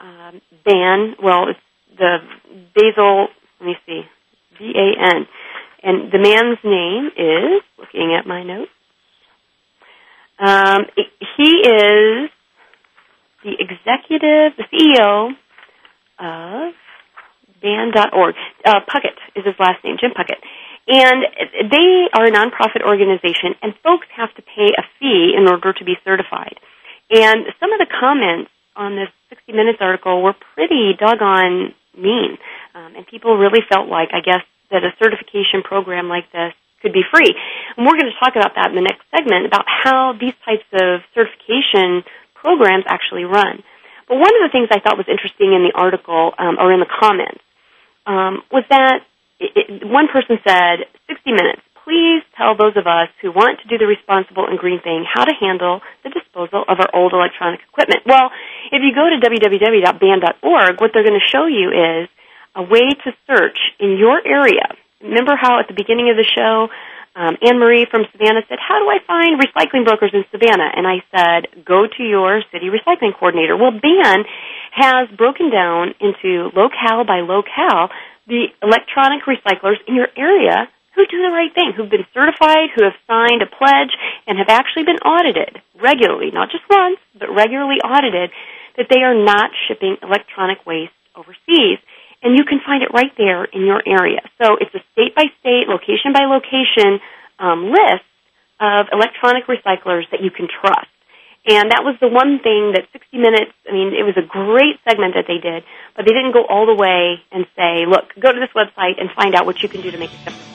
um, 0.00 0.40
ban, 0.64 1.14
well, 1.22 1.48
it's 1.48 1.60
the 1.98 2.18
Basel, 2.74 3.28
let 3.60 3.66
me 3.66 3.76
see, 3.86 4.02
B-A-N, 4.58 5.26
and 5.82 6.12
the 6.12 6.18
man's 6.18 6.58
name 6.64 7.10
is, 7.16 7.62
looking 7.78 8.14
at 8.18 8.26
my 8.26 8.42
notes, 8.42 8.70
um, 10.38 10.86
he 11.36 11.50
is 11.68 12.30
the 13.44 13.56
executive, 13.58 14.56
the 14.56 14.64
CEO 14.72 15.30
of 16.18 16.74
ban.org. 17.62 18.34
Uh, 18.64 18.80
Puckett 18.88 19.16
is 19.36 19.44
his 19.44 19.54
last 19.58 19.84
name, 19.84 19.96
Jim 20.00 20.12
Puckett. 20.12 20.40
And 20.88 21.24
they 21.70 22.08
are 22.12 22.24
a 22.24 22.30
nonprofit 22.30 22.82
organization, 22.84 23.54
and 23.62 23.74
folks 23.84 24.06
have 24.16 24.34
to 24.34 24.42
pay 24.42 24.72
a 24.76 24.82
fee 24.98 25.34
in 25.36 25.48
order 25.48 25.72
to 25.72 25.84
be 25.84 25.94
certified. 26.04 26.58
And 27.10 27.46
some 27.60 27.72
of 27.72 27.78
the 27.78 27.86
comments 28.00 28.50
on 28.80 28.96
this 28.96 29.12
60 29.28 29.52
Minutes 29.52 29.78
article 29.80 30.22
were 30.22 30.34
pretty 30.56 30.96
doggone 30.98 31.74
mean. 31.92 32.40
Um, 32.74 32.96
and 32.96 33.06
people 33.06 33.36
really 33.36 33.60
felt 33.68 33.88
like, 33.88 34.08
I 34.12 34.24
guess, 34.24 34.42
that 34.70 34.82
a 34.82 34.96
certification 34.98 35.62
program 35.62 36.08
like 36.08 36.32
this 36.32 36.54
could 36.80 36.92
be 36.92 37.04
free. 37.12 37.34
And 37.76 37.84
we're 37.84 38.00
going 38.00 38.08
to 38.08 38.18
talk 38.18 38.34
about 38.34 38.56
that 38.56 38.72
in 38.72 38.76
the 38.76 38.86
next 38.86 39.04
segment 39.12 39.44
about 39.44 39.66
how 39.68 40.16
these 40.18 40.32
types 40.44 40.64
of 40.72 41.04
certification 41.14 42.02
programs 42.34 42.84
actually 42.88 43.24
run. 43.24 43.62
But 44.08 44.16
one 44.16 44.32
of 44.40 44.42
the 44.42 44.50
things 44.50 44.68
I 44.72 44.80
thought 44.80 44.96
was 44.96 45.06
interesting 45.06 45.52
in 45.52 45.62
the 45.62 45.76
article 45.76 46.32
um, 46.38 46.56
or 46.58 46.72
in 46.72 46.80
the 46.80 46.88
comments 46.88 47.44
um, 48.06 48.42
was 48.50 48.64
that 48.70 49.04
it, 49.38 49.52
it, 49.54 49.86
one 49.86 50.08
person 50.08 50.38
said, 50.46 50.88
60 51.06 51.32
minutes, 51.32 51.62
please 51.90 52.22
tell 52.38 52.54
those 52.54 52.78
of 52.78 52.86
us 52.86 53.10
who 53.18 53.34
want 53.34 53.58
to 53.58 53.66
do 53.66 53.74
the 53.74 53.86
responsible 53.86 54.46
and 54.46 54.62
green 54.62 54.78
thing 54.78 55.02
how 55.02 55.26
to 55.26 55.34
handle 55.34 55.82
the 56.06 56.10
disposal 56.14 56.62
of 56.70 56.78
our 56.78 56.86
old 56.94 57.10
electronic 57.12 57.58
equipment. 57.66 58.06
Well, 58.06 58.30
if 58.70 58.78
you 58.78 58.94
go 58.94 59.10
to 59.10 59.18
www.ban.org, 59.18 60.80
what 60.80 60.90
they're 60.94 61.02
going 61.02 61.18
to 61.18 61.26
show 61.34 61.50
you 61.50 61.74
is 61.74 62.06
a 62.54 62.62
way 62.62 62.94
to 62.94 63.10
search 63.26 63.58
in 63.82 63.98
your 63.98 64.22
area. 64.22 64.70
Remember 65.02 65.34
how 65.34 65.58
at 65.58 65.66
the 65.66 65.74
beginning 65.74 66.14
of 66.14 66.16
the 66.16 66.28
show 66.30 66.70
um, 67.18 67.34
Anne 67.42 67.58
Marie 67.58 67.90
from 67.90 68.06
Savannah 68.14 68.46
said, 68.46 68.62
How 68.62 68.78
do 68.78 68.86
I 68.86 69.02
find 69.02 69.42
recycling 69.42 69.82
brokers 69.82 70.14
in 70.14 70.22
Savannah? 70.30 70.70
And 70.70 70.86
I 70.86 71.02
said, 71.10 71.66
Go 71.66 71.90
to 71.90 72.02
your 72.06 72.42
city 72.54 72.70
recycling 72.70 73.18
coordinator. 73.18 73.56
Well, 73.56 73.74
BAN 73.74 74.22
has 74.70 75.10
broken 75.18 75.50
down 75.50 75.98
into 75.98 76.54
locale 76.54 77.02
by 77.02 77.26
locale 77.26 77.90
the 78.28 78.46
electronic 78.62 79.26
recyclers 79.26 79.82
in 79.88 79.96
your 79.96 80.06
area 80.16 80.70
who 80.94 81.06
do 81.06 81.22
the 81.22 81.30
right 81.30 81.52
thing, 81.54 81.72
who've 81.76 81.90
been 81.90 82.06
certified, 82.12 82.70
who 82.74 82.84
have 82.84 82.98
signed 83.06 83.42
a 83.42 83.46
pledge, 83.46 83.94
and 84.26 84.38
have 84.38 84.50
actually 84.50 84.84
been 84.84 84.98
audited 85.04 85.62
regularly, 85.80 86.30
not 86.32 86.50
just 86.50 86.64
once, 86.68 86.98
but 87.18 87.30
regularly 87.30 87.80
audited, 87.82 88.30
that 88.76 88.86
they 88.90 89.02
are 89.02 89.14
not 89.14 89.50
shipping 89.68 89.96
electronic 90.02 90.64
waste 90.66 90.92
overseas 91.14 91.78
and 92.22 92.36
you 92.36 92.44
can 92.44 92.60
find 92.64 92.82
it 92.82 92.92
right 92.92 93.12
there 93.16 93.44
in 93.44 93.64
your 93.64 93.82
area. 93.86 94.20
So 94.40 94.56
it's 94.60 94.74
a 94.74 94.82
state 94.92 95.14
by 95.14 95.24
state, 95.40 95.68
location 95.68 96.12
by 96.12 96.28
location 96.28 97.00
um, 97.38 97.70
list 97.70 98.04
of 98.60 98.86
electronic 98.92 99.46
recyclers 99.46 100.04
that 100.10 100.20
you 100.22 100.30
can 100.30 100.48
trust. 100.48 100.92
And 101.48 101.72
that 101.72 101.82
was 101.82 101.96
the 102.00 102.08
one 102.08 102.38
thing 102.40 102.72
that 102.76 102.84
60 102.92 103.16
Minutes, 103.16 103.52
I 103.66 103.72
mean, 103.72 103.94
it 103.96 104.04
was 104.04 104.16
a 104.16 104.26
great 104.26 104.76
segment 104.84 105.14
that 105.14 105.24
they 105.26 105.38
did, 105.38 105.64
but 105.96 106.04
they 106.04 106.12
didn't 106.12 106.32
go 106.32 106.44
all 106.44 106.66
the 106.66 106.74
way 106.74 107.16
and 107.32 107.46
say, 107.56 107.86
look, 107.88 108.12
go 108.20 108.32
to 108.32 108.38
this 108.38 108.52
website 108.54 109.00
and 109.00 109.10
find 109.16 109.34
out 109.34 109.46
what 109.46 109.62
you 109.62 109.68
can 109.68 109.80
do 109.80 109.90
to 109.90 109.98
make 109.98 110.12
it 110.12 110.24
different. 110.24 110.49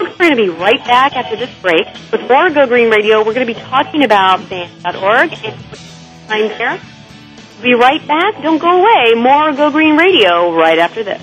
We're 0.00 0.16
going 0.16 0.30
to 0.30 0.36
be 0.36 0.48
right 0.48 0.82
back 0.84 1.14
after 1.14 1.36
this 1.36 1.50
break 1.60 1.86
with 2.10 2.22
more 2.28 2.50
Go 2.50 2.66
Green 2.66 2.90
Radio. 2.90 3.18
We're 3.18 3.34
going 3.34 3.46
to 3.46 3.54
be 3.54 3.60
talking 3.60 4.02
about 4.02 4.48
ban.org 4.48 5.32
and 5.44 5.64
find 6.26 6.50
there. 6.50 6.80
Be 7.62 7.74
right 7.74 8.06
back. 8.06 8.42
Don't 8.42 8.58
go 8.58 8.80
away. 8.80 9.14
More 9.14 9.52
Go 9.52 9.70
Green 9.70 9.96
Radio 9.96 10.54
right 10.54 10.78
after 10.78 11.02
this. 11.04 11.22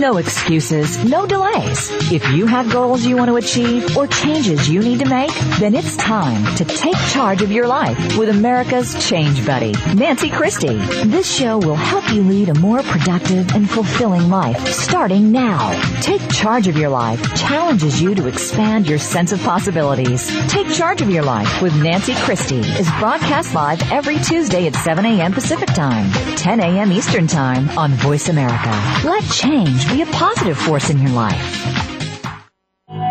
No 0.00 0.16
excuses, 0.16 1.04
no 1.04 1.26
delays. 1.26 1.90
If 2.10 2.26
you 2.30 2.46
have 2.46 2.72
goals 2.72 3.04
you 3.04 3.18
want 3.18 3.28
to 3.28 3.36
achieve 3.36 3.98
or 3.98 4.06
changes 4.06 4.66
you 4.66 4.80
need 4.80 5.00
to 5.00 5.08
make, 5.10 5.30
then 5.58 5.74
it's 5.74 5.94
time 5.98 6.56
to 6.56 6.64
take 6.64 6.96
charge 7.12 7.42
of 7.42 7.52
your 7.52 7.66
life 7.66 8.16
with 8.16 8.30
America's 8.30 8.94
Change 9.06 9.44
Buddy, 9.44 9.74
Nancy 9.94 10.30
Christie. 10.30 10.78
This 11.04 11.30
show 11.30 11.58
will 11.58 11.74
help 11.74 12.10
you 12.14 12.22
lead 12.22 12.48
a 12.48 12.54
more 12.54 12.82
productive 12.82 13.54
and 13.54 13.68
fulfilling 13.68 14.30
life 14.30 14.66
starting 14.68 15.32
now. 15.32 15.78
Take 16.00 16.26
charge 16.30 16.66
of 16.66 16.78
your 16.78 16.88
life 16.88 17.20
challenges 17.34 18.00
you 18.00 18.14
to 18.14 18.26
expand 18.26 18.88
your 18.88 18.98
sense 18.98 19.32
of 19.32 19.40
possibilities. 19.40 20.26
Take 20.48 20.72
charge 20.72 21.02
of 21.02 21.10
your 21.10 21.24
life 21.24 21.60
with 21.60 21.76
Nancy 21.82 22.14
Christie 22.14 22.60
is 22.60 22.90
broadcast 22.98 23.54
live 23.54 23.82
every 23.92 24.18
Tuesday 24.20 24.66
at 24.66 24.74
7 24.76 25.04
a.m. 25.04 25.34
Pacific 25.34 25.68
Time, 25.68 26.10
10 26.36 26.60
a.m. 26.60 26.90
Eastern 26.90 27.26
Time 27.26 27.68
on 27.78 27.90
Voice 27.90 28.30
America. 28.30 28.70
Let 29.04 29.24
change 29.24 29.89
be 29.92 30.02
a 30.02 30.06
positive 30.06 30.56
force 30.56 30.88
in 30.90 30.98
your 31.00 31.10
life. 31.10 31.89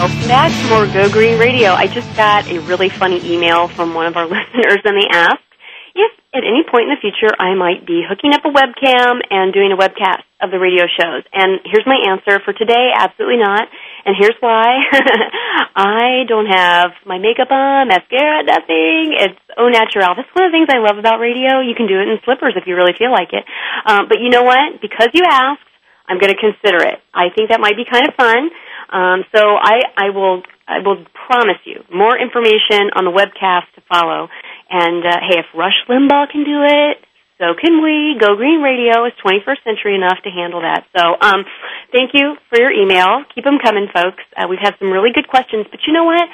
Welcome 0.00 0.32
back 0.32 0.48
to 0.48 0.64
more 0.72 0.88
Go 0.88 1.12
Green 1.12 1.36
Radio. 1.36 1.76
I 1.76 1.84
just 1.84 2.08
got 2.16 2.48
a 2.48 2.56
really 2.64 2.88
funny 2.88 3.20
email 3.20 3.68
from 3.68 3.92
one 3.92 4.08
of 4.08 4.16
our 4.16 4.24
listeners, 4.32 4.80
and 4.80 4.96
they 4.96 5.04
asked 5.12 5.44
if 5.92 6.08
at 6.32 6.40
any 6.40 6.64
point 6.64 6.88
in 6.88 6.96
the 6.96 7.02
future 7.04 7.28
I 7.36 7.52
might 7.52 7.84
be 7.84 8.00
hooking 8.00 8.32
up 8.32 8.40
a 8.40 8.48
webcam 8.48 9.20
and 9.28 9.52
doing 9.52 9.76
a 9.76 9.76
webcast 9.76 10.24
of 10.40 10.48
the 10.48 10.56
radio 10.56 10.88
shows. 10.88 11.28
And 11.36 11.60
here's 11.68 11.84
my 11.84 12.00
answer 12.08 12.40
for 12.40 12.56
today, 12.56 12.96
absolutely 12.96 13.44
not. 13.44 13.68
And 14.08 14.16
here's 14.16 14.40
why. 14.40 14.88
I 15.76 16.24
don't 16.24 16.48
have 16.48 16.96
my 17.04 17.20
makeup 17.20 17.52
on, 17.52 17.92
mascara, 17.92 18.40
nothing. 18.48 19.20
It's 19.20 19.36
au 19.60 19.68
naturel. 19.68 20.16
That's 20.16 20.32
one 20.32 20.48
of 20.48 20.50
the 20.50 20.56
things 20.56 20.72
I 20.72 20.80
love 20.80 20.96
about 20.96 21.20
radio. 21.20 21.60
You 21.60 21.76
can 21.76 21.84
do 21.84 22.00
it 22.00 22.08
in 22.08 22.16
slippers 22.24 22.56
if 22.56 22.64
you 22.64 22.72
really 22.72 22.96
feel 22.96 23.12
like 23.12 23.36
it. 23.36 23.44
Um, 23.84 24.08
but 24.08 24.24
you 24.24 24.32
know 24.32 24.48
what? 24.48 24.80
Because 24.80 25.12
you 25.12 25.28
asked, 25.28 25.68
I'm 26.08 26.16
going 26.16 26.32
to 26.32 26.40
consider 26.40 26.88
it. 26.88 27.04
I 27.12 27.28
think 27.36 27.52
that 27.52 27.60
might 27.60 27.76
be 27.76 27.84
kind 27.84 28.08
of 28.08 28.16
fun. 28.16 28.48
Um, 28.90 29.24
so 29.34 29.56
I, 29.56 29.80
I 29.96 30.10
will 30.10 30.42
I 30.66 30.78
will 30.84 31.02
promise 31.26 31.58
you 31.64 31.82
more 31.90 32.14
information 32.18 32.94
on 32.94 33.02
the 33.06 33.10
webcast 33.10 33.70
to 33.74 33.80
follow. 33.90 34.28
And 34.70 35.02
uh, 35.02 35.18
hey, 35.26 35.42
if 35.42 35.46
Rush 35.54 35.78
Limbaugh 35.88 36.30
can 36.30 36.44
do 36.44 36.62
it, 36.62 37.02
so 37.40 37.56
can 37.56 37.82
we. 37.82 38.20
Go 38.20 38.36
Green 38.36 38.60
Radio 38.60 39.06
is 39.08 39.16
21st 39.24 39.64
century 39.64 39.96
enough 39.96 40.20
to 40.22 40.30
handle 40.30 40.60
that. 40.60 40.84
So 40.94 41.16
um, 41.18 41.48
thank 41.90 42.12
you 42.12 42.36
for 42.52 42.60
your 42.60 42.70
email. 42.70 43.24
Keep 43.34 43.44
them 43.48 43.58
coming, 43.58 43.88
folks. 43.88 44.22
Uh, 44.36 44.44
we've 44.44 44.62
had 44.62 44.76
some 44.78 44.92
really 44.92 45.10
good 45.14 45.26
questions, 45.26 45.66
but 45.70 45.80
you 45.88 45.92
know 45.96 46.04
what? 46.04 46.28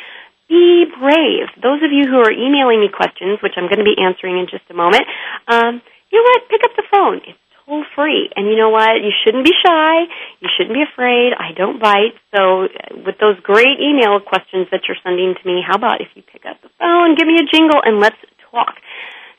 Be 0.51 0.85
brave. 0.99 1.47
Those 1.63 1.81
of 1.87 1.95
you 1.95 2.11
who 2.11 2.19
are 2.19 2.31
emailing 2.35 2.83
me 2.83 2.91
questions, 2.91 3.39
which 3.39 3.55
I'm 3.57 3.71
going 3.71 3.81
to 3.81 3.87
be 3.87 3.95
answering 4.03 4.39
in 4.39 4.51
just 4.51 4.67
a 4.69 4.75
moment, 4.75 5.07
um, 5.47 5.81
you 6.11 6.19
know 6.19 6.27
what? 6.27 6.51
Pick 6.51 6.63
up 6.67 6.75
the 6.75 6.87
phone. 6.91 7.19
It's 7.23 7.46
free. 7.95 8.31
And 8.35 8.47
you 8.47 8.57
know 8.57 8.71
what? 8.71 9.03
You 9.03 9.11
shouldn't 9.25 9.45
be 9.45 9.53
shy. 9.65 10.07
You 10.41 10.49
shouldn't 10.57 10.75
be 10.75 10.83
afraid. 10.83 11.33
I 11.35 11.53
don't 11.57 11.81
bite. 11.81 12.15
So 12.35 12.69
with 13.05 13.19
those 13.19 13.39
great 13.43 13.83
email 13.83 14.21
questions 14.21 14.69
that 14.71 14.87
you're 14.87 15.01
sending 15.03 15.35
to 15.35 15.43
me, 15.47 15.63
how 15.67 15.75
about 15.75 16.01
if 16.01 16.09
you 16.15 16.23
pick 16.23 16.47
up 16.47 16.63
the 16.63 16.71
phone, 16.79 17.15
give 17.15 17.27
me 17.27 17.37
a 17.43 17.47
jingle, 17.51 17.81
and 17.83 17.99
let's 17.99 18.19
talk. 18.51 18.79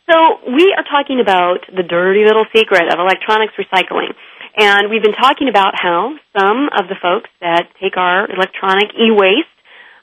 So 0.09 0.39
we 0.47 0.75
are 0.75 0.83
talking 0.87 1.19
about 1.19 1.67
the 1.67 1.83
dirty 1.83 2.23
little 2.23 2.45
secret 2.55 2.91
of 2.91 2.99
electronics 2.99 3.53
recycling. 3.59 4.15
And 4.57 4.89
we've 4.89 5.03
been 5.03 5.13
talking 5.15 5.49
about 5.49 5.75
how 5.75 6.15
some 6.33 6.69
of 6.73 6.87
the 6.89 6.95
folks 6.99 7.29
that 7.41 7.69
take 7.79 7.95
our 7.95 8.25
electronic 8.25 8.89
e-waste 8.97 9.51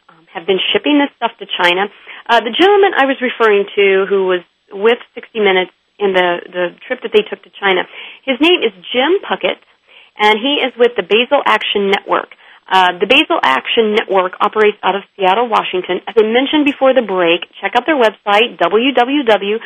um, 0.08 0.26
have 0.32 0.46
been 0.46 0.60
shipping 0.72 1.00
this 1.00 1.10
stuff 1.16 1.32
to 1.40 1.46
China. 1.60 1.88
Uh, 2.28 2.40
the 2.40 2.54
gentleman 2.54 2.92
I 2.96 3.04
was 3.06 3.16
referring 3.20 3.66
to 3.74 4.06
who 4.08 4.26
was 4.26 4.40
with 4.70 4.98
60 5.14 5.40
Minutes 5.40 5.72
in 5.98 6.12
the, 6.12 6.42
the 6.46 6.64
trip 6.87 7.02
that 7.02 7.12
they 7.14 7.22
took 7.22 7.42
to 7.42 7.50
China. 7.58 7.87
His 8.24 8.40
name 8.40 8.60
is 8.64 8.72
Jim 8.92 9.20
Puckett, 9.20 9.60
and 10.16 10.38
he 10.40 10.64
is 10.64 10.72
with 10.78 10.96
the 10.96 11.02
Basel 11.02 11.42
Action 11.44 11.90
Network. 11.90 12.34
Uh, 12.64 12.96
the 12.96 13.04
Basel 13.04 13.38
Action 13.44 13.92
Network 13.92 14.32
operates 14.40 14.78
out 14.82 14.96
of 14.96 15.02
Seattle, 15.14 15.48
Washington. 15.48 16.00
As 16.08 16.16
I 16.16 16.24
mentioned 16.24 16.64
before 16.64 16.94
the 16.96 17.04
break, 17.04 17.44
check 17.60 17.76
out 17.76 17.84
their 17.84 18.00
website, 18.00 18.56
www.ban.org, 18.56 19.60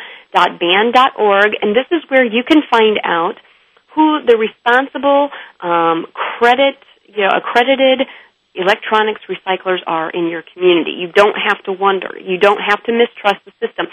and 1.61 1.71
this 1.71 1.87
is 1.91 2.03
where 2.09 2.25
you 2.25 2.43
can 2.43 2.61
find 2.69 2.99
out 3.03 3.39
who 3.95 4.19
the 4.27 4.35
responsible 4.35 5.29
um, 5.61 6.05
credit, 6.11 6.75
you 7.07 7.23
know, 7.23 7.31
accredited 7.31 8.05
electronics 8.53 9.21
recyclers 9.29 9.79
are 9.87 10.09
in 10.09 10.27
your 10.27 10.43
community. 10.53 10.91
You 10.99 11.07
don't 11.13 11.37
have 11.39 11.63
to 11.63 11.71
wonder. 11.71 12.19
You 12.19 12.37
don't 12.37 12.59
have 12.59 12.83
to 12.83 12.91
mistrust 12.91 13.39
the 13.45 13.53
system. 13.65 13.87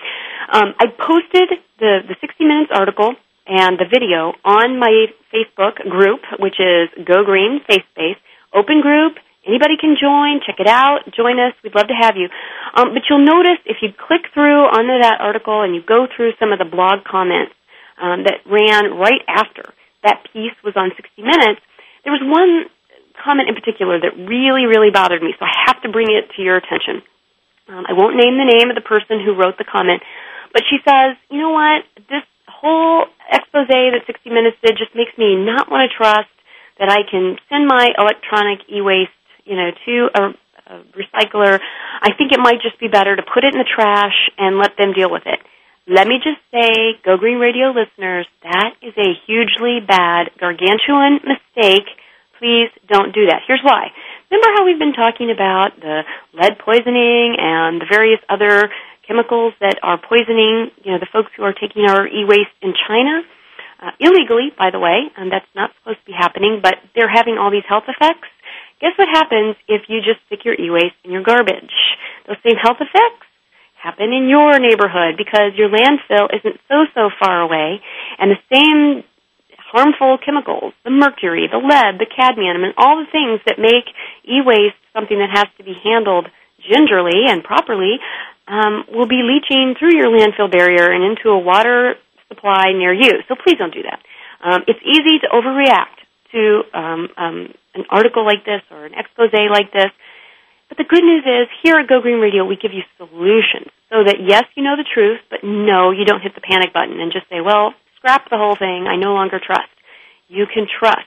Um, 0.50 0.74
I 0.80 0.86
posted 0.90 1.62
the, 1.78 2.00
the 2.08 2.16
60 2.20 2.44
Minutes 2.44 2.72
article 2.74 3.14
and 3.46 3.78
the 3.78 3.86
video 3.86 4.34
on 4.44 4.78
my 4.78 5.06
Facebook 5.30 5.78
group, 5.88 6.20
which 6.38 6.58
is 6.58 6.90
Go 7.06 7.24
Green 7.24 7.60
Face 7.68 7.86
Space, 7.94 8.18
open 8.52 8.80
group. 8.82 9.16
Anybody 9.46 9.78
can 9.78 9.94
join. 9.94 10.42
Check 10.42 10.58
it 10.58 10.66
out. 10.66 11.06
Join 11.14 11.38
us. 11.38 11.54
We'd 11.62 11.74
love 11.74 11.86
to 11.86 11.94
have 11.94 12.16
you. 12.18 12.26
Um, 12.74 12.90
but 12.94 13.06
you'll 13.08 13.24
notice 13.24 13.62
if 13.64 13.78
you 13.80 13.94
click 13.94 14.26
through 14.34 14.66
onto 14.66 14.98
that 15.06 15.22
article 15.22 15.62
and 15.62 15.74
you 15.74 15.82
go 15.86 16.10
through 16.10 16.34
some 16.42 16.50
of 16.50 16.58
the 16.58 16.66
blog 16.66 17.06
comments 17.06 17.54
um, 18.02 18.26
that 18.26 18.42
ran 18.42 18.98
right 18.98 19.22
after 19.28 19.70
that 20.02 20.26
piece 20.32 20.54
was 20.66 20.74
on 20.74 20.90
60 20.96 21.22
Minutes, 21.22 21.62
there 22.02 22.12
was 22.12 22.22
one 22.26 22.66
comment 23.22 23.48
in 23.48 23.54
particular 23.54 23.98
that 24.02 24.18
really, 24.18 24.66
really 24.66 24.90
bothered 24.90 25.22
me, 25.22 25.34
so 25.38 25.46
I 25.46 25.54
have 25.66 25.80
to 25.82 25.88
bring 25.88 26.10
it 26.10 26.30
to 26.36 26.42
your 26.42 26.56
attention. 26.58 27.02
Um, 27.66 27.86
I 27.88 27.94
won't 27.94 28.14
name 28.14 28.38
the 28.38 28.46
name 28.46 28.70
of 28.70 28.76
the 28.76 28.84
person 28.84 29.18
who 29.18 29.34
wrote 29.34 29.58
the 29.58 29.66
comment, 29.66 30.02
but 30.52 30.62
she 30.70 30.78
says, 30.86 31.18
you 31.30 31.40
know 31.40 31.50
what, 31.50 31.82
this 32.10 32.22
whole 32.66 33.06
expose 33.30 33.70
that 33.70 34.02
60 34.06 34.30
Minutes 34.30 34.58
did 34.62 34.74
just 34.76 34.90
makes 34.94 35.14
me 35.16 35.38
not 35.38 35.70
want 35.70 35.86
to 35.86 35.96
trust 35.96 36.30
that 36.78 36.90
I 36.90 37.06
can 37.06 37.38
send 37.48 37.66
my 37.66 37.94
electronic 37.94 38.66
e-waste, 38.66 39.14
you 39.46 39.54
know, 39.54 39.70
to 39.70 39.94
a, 40.10 40.22
a 40.66 40.74
recycler. 40.98 41.60
I 42.02 42.10
think 42.18 42.32
it 42.32 42.40
might 42.42 42.60
just 42.60 42.78
be 42.78 42.88
better 42.88 43.14
to 43.14 43.22
put 43.22 43.44
it 43.44 43.54
in 43.54 43.58
the 43.62 43.70
trash 43.70 44.28
and 44.36 44.58
let 44.58 44.76
them 44.76 44.92
deal 44.92 45.10
with 45.10 45.22
it. 45.24 45.38
Let 45.86 46.08
me 46.10 46.18
just 46.18 46.42
say, 46.50 46.98
Go 47.06 47.16
Green 47.16 47.38
Radio 47.38 47.70
listeners, 47.70 48.26
that 48.42 48.74
is 48.82 48.92
a 48.98 49.14
hugely 49.26 49.78
bad, 49.78 50.34
gargantuan 50.40 51.22
mistake 51.22 51.86
Please 52.38 52.68
don't 52.86 53.14
do 53.14 53.26
that. 53.26 53.42
Here's 53.46 53.62
why. 53.62 53.88
Remember 54.30 54.48
how 54.56 54.66
we've 54.66 54.78
been 54.78 54.92
talking 54.92 55.30
about 55.30 55.78
the 55.80 56.02
lead 56.34 56.58
poisoning 56.58 57.36
and 57.38 57.80
the 57.80 57.86
various 57.88 58.20
other 58.28 58.68
chemicals 59.06 59.54
that 59.60 59.78
are 59.82 59.98
poisoning, 59.98 60.70
you 60.84 60.92
know, 60.92 60.98
the 60.98 61.10
folks 61.12 61.30
who 61.36 61.42
are 61.42 61.54
taking 61.54 61.88
our 61.88 62.06
e-waste 62.06 62.54
in 62.62 62.74
China? 62.86 63.22
Uh, 63.76 63.92
illegally, 64.00 64.48
by 64.56 64.70
the 64.72 64.80
way, 64.80 65.04
and 65.16 65.30
that's 65.30 65.46
not 65.54 65.70
supposed 65.76 66.00
to 66.00 66.06
be 66.08 66.16
happening, 66.16 66.60
but 66.62 66.80
they're 66.94 67.12
having 67.12 67.36
all 67.36 67.50
these 67.50 67.66
health 67.68 67.84
effects. 67.84 68.28
Guess 68.80 68.96
what 68.96 69.08
happens 69.08 69.56
if 69.68 69.88
you 69.88 70.00
just 70.00 70.24
stick 70.26 70.48
your 70.48 70.56
e-waste 70.56 70.96
in 71.04 71.12
your 71.12 71.22
garbage? 71.22 71.76
Those 72.26 72.40
same 72.40 72.56
health 72.56 72.80
effects 72.80 73.28
happen 73.76 74.16
in 74.16 74.28
your 74.32 74.58
neighborhood 74.58 75.20
because 75.20 75.52
your 75.60 75.68
landfill 75.68 76.32
isn't 76.32 76.56
so, 76.68 76.88
so 76.96 77.10
far 77.20 77.44
away, 77.44 77.80
and 78.18 78.32
the 78.32 78.40
same 78.48 79.04
harmful 79.60 80.16
chemicals, 80.24 80.72
the 80.84 80.90
mercury, 80.90 81.48
the 81.50 81.58
lead, 81.58 81.98
the 81.98 82.06
cadmium, 82.08 82.64
and 82.64 82.72
all 82.78 82.96
the 82.96 83.10
things 83.12 83.40
that 83.46 83.58
make 83.58 83.84
e-waste 84.24 84.78
something 84.94 85.18
that 85.18 85.28
has 85.28 85.46
to 85.58 85.64
be 85.64 85.76
handled 85.84 86.28
gingerly 86.64 87.28
and 87.28 87.44
properly, 87.44 88.00
um, 88.48 88.84
will 88.92 89.08
be 89.08 89.22
leaching 89.22 89.74
through 89.78 89.96
your 89.96 90.08
landfill 90.08 90.50
barrier 90.50 90.90
and 90.90 91.02
into 91.04 91.30
a 91.30 91.38
water 91.38 91.94
supply 92.28 92.72
near 92.72 92.92
you. 92.92 93.22
So 93.28 93.34
please 93.34 93.58
don't 93.58 93.74
do 93.74 93.82
that. 93.82 94.00
Um, 94.42 94.62
it's 94.66 94.80
easy 94.84 95.18
to 95.20 95.28
overreact 95.32 95.98
to 96.32 96.62
um, 96.74 97.08
um, 97.16 97.54
an 97.74 97.84
article 97.90 98.24
like 98.24 98.44
this 98.44 98.62
or 98.70 98.86
an 98.86 98.94
expose 98.94 99.30
like 99.32 99.72
this. 99.72 99.90
But 100.68 100.78
the 100.78 100.84
good 100.84 101.04
news 101.04 101.22
is, 101.24 101.48
here 101.62 101.76
at 101.76 101.88
Go 101.88 102.00
Green 102.00 102.18
Radio, 102.18 102.44
we 102.44 102.56
give 102.56 102.72
you 102.72 102.82
solutions 102.98 103.70
so 103.88 104.02
that 104.02 104.16
yes, 104.20 104.44
you 104.56 104.64
know 104.64 104.76
the 104.76 104.86
truth, 104.86 105.20
but 105.30 105.40
no, 105.44 105.90
you 105.90 106.04
don't 106.04 106.20
hit 106.20 106.34
the 106.34 106.40
panic 106.40 106.72
button 106.72 107.00
and 107.00 107.12
just 107.12 107.28
say, 107.30 107.40
well, 107.40 107.72
scrap 107.96 108.28
the 108.30 108.36
whole 108.36 108.56
thing. 108.56 108.86
I 108.90 108.96
no 108.96 109.14
longer 109.14 109.38
trust. 109.38 109.70
You 110.28 110.46
can 110.52 110.66
trust. 110.66 111.06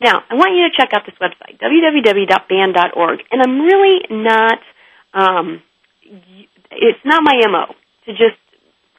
Now, 0.00 0.22
I 0.28 0.34
want 0.34 0.56
you 0.56 0.68
to 0.68 0.74
check 0.76 0.92
out 0.92 1.04
this 1.06 1.14
website, 1.20 1.60
www.ban.org, 1.60 3.18
And 3.30 3.42
I'm 3.42 3.60
really 3.60 4.00
not, 4.10 4.58
um, 5.12 5.62
it's 6.76 7.02
not 7.04 7.22
my 7.22 7.34
MO 7.48 7.74
to 8.06 8.12
just 8.12 8.38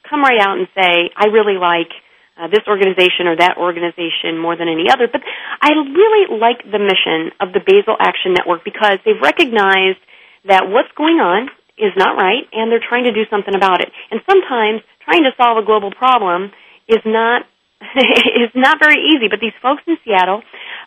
come 0.10 0.22
right 0.22 0.40
out 0.40 0.58
and 0.58 0.68
say, 0.76 1.10
I 1.16 1.28
really 1.28 1.58
like 1.58 1.92
uh, 2.38 2.48
this 2.48 2.68
organization 2.68 3.28
or 3.28 3.36
that 3.38 3.58
organization 3.58 4.38
more 4.38 4.56
than 4.56 4.68
any 4.68 4.90
other. 4.92 5.08
But 5.08 5.22
I 5.62 5.72
really 5.72 6.38
like 6.38 6.64
the 6.64 6.80
mission 6.80 7.32
of 7.40 7.54
the 7.54 7.64
Basel 7.64 7.96
Action 8.00 8.34
Network 8.34 8.64
because 8.64 9.00
they've 9.06 9.20
recognized 9.22 10.00
that 10.46 10.68
what's 10.70 10.92
going 10.96 11.18
on 11.24 11.50
is 11.78 11.92
not 11.98 12.16
right 12.16 12.44
and 12.54 12.72
they're 12.72 12.84
trying 12.84 13.06
to 13.06 13.14
do 13.16 13.24
something 13.30 13.56
about 13.56 13.82
it. 13.82 13.90
And 14.12 14.22
sometimes 14.30 14.82
trying 15.04 15.24
to 15.24 15.32
solve 15.38 15.58
a 15.58 15.66
global 15.66 15.92
problem 15.92 16.52
is 16.88 17.02
not 17.06 17.48
is 18.42 18.52
not 18.56 18.80
very 18.80 19.00
easy. 19.16 19.28
But 19.30 19.40
these 19.40 19.56
folks 19.62 19.84
in 19.88 19.98
Seattle 20.04 20.42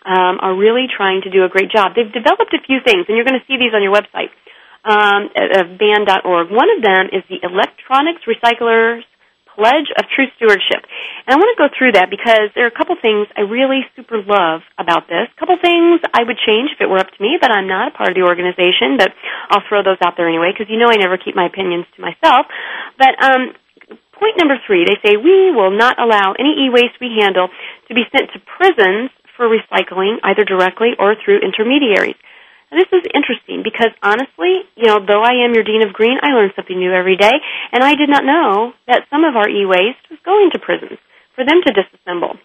um, 0.04 0.40
are 0.40 0.56
really 0.56 0.86
trying 0.88 1.22
to 1.22 1.30
do 1.30 1.44
a 1.44 1.48
great 1.48 1.70
job. 1.70 1.92
They've 1.94 2.10
developed 2.10 2.52
a 2.52 2.62
few 2.64 2.80
things, 2.84 3.06
and 3.08 3.16
you're 3.16 3.28
going 3.28 3.38
to 3.38 3.46
see 3.46 3.60
these 3.60 3.72
on 3.76 3.82
your 3.82 3.92
website. 3.92 4.32
Um, 4.88 5.28
of 5.36 5.76
ban.org. 5.76 6.48
One 6.48 6.72
of 6.72 6.80
them 6.80 7.12
is 7.12 7.22
the 7.28 7.44
Electronics 7.44 8.24
Recyclers 8.24 9.04
Pledge 9.52 9.92
of 9.98 10.06
True 10.14 10.30
Stewardship. 10.38 10.86
And 11.26 11.34
I 11.34 11.36
want 11.36 11.50
to 11.52 11.58
go 11.60 11.68
through 11.68 11.92
that 11.98 12.08
because 12.08 12.54
there 12.54 12.64
are 12.64 12.72
a 12.72 12.78
couple 12.78 12.96
things 12.96 13.26
I 13.36 13.42
really 13.42 13.84
super 13.98 14.22
love 14.22 14.62
about 14.78 15.10
this. 15.10 15.28
A 15.28 15.38
couple 15.38 15.58
things 15.60 16.00
I 16.14 16.24
would 16.24 16.38
change 16.40 16.72
if 16.72 16.80
it 16.80 16.88
were 16.88 17.02
up 17.02 17.10
to 17.10 17.20
me, 17.20 17.36
but 17.36 17.50
I'm 17.52 17.68
not 17.68 17.92
a 17.92 17.94
part 17.94 18.08
of 18.08 18.16
the 18.16 18.24
organization, 18.24 18.96
but 18.96 19.12
I'll 19.50 19.66
throw 19.68 19.82
those 19.82 20.00
out 20.00 20.16
there 20.16 20.30
anyway 20.30 20.54
because 20.54 20.70
you 20.72 20.78
know 20.78 20.88
I 20.88 20.96
never 20.96 21.18
keep 21.18 21.36
my 21.36 21.50
opinions 21.50 21.84
to 21.96 22.00
myself. 22.00 22.46
But 22.96 23.18
um, 23.18 23.52
point 24.14 24.38
number 24.38 24.56
three, 24.64 24.86
they 24.86 24.96
say 25.02 25.18
we 25.18 25.50
will 25.50 25.74
not 25.74 25.98
allow 25.98 26.38
any 26.38 26.70
e-waste 26.70 26.96
we 27.02 27.18
handle 27.18 27.50
to 27.90 27.92
be 27.92 28.06
sent 28.14 28.30
to 28.32 28.38
prisons 28.40 29.10
for 29.36 29.50
recycling 29.50 30.22
either 30.22 30.46
directly 30.46 30.94
or 30.98 31.18
through 31.18 31.42
intermediaries. 31.42 32.16
This 32.70 32.88
is 32.92 33.08
interesting 33.16 33.64
because 33.64 33.96
honestly, 34.02 34.60
you 34.76 34.86
know, 34.86 35.00
though 35.00 35.24
I 35.24 35.44
am 35.44 35.54
your 35.54 35.64
Dean 35.64 35.80
of 35.80 35.96
Green, 35.96 36.18
I 36.20 36.36
learn 36.36 36.52
something 36.54 36.76
new 36.76 36.92
every 36.92 37.16
day, 37.16 37.32
and 37.72 37.82
I 37.82 37.94
did 37.96 38.10
not 38.10 38.24
know 38.24 38.72
that 38.86 39.08
some 39.08 39.24
of 39.24 39.36
our 39.36 39.48
e-waste 39.48 40.04
was 40.10 40.20
going 40.24 40.50
to 40.52 40.58
prisons 40.58 41.00
for 41.34 41.44
them 41.48 41.64
to 41.64 41.72
disassemble. 41.72 42.36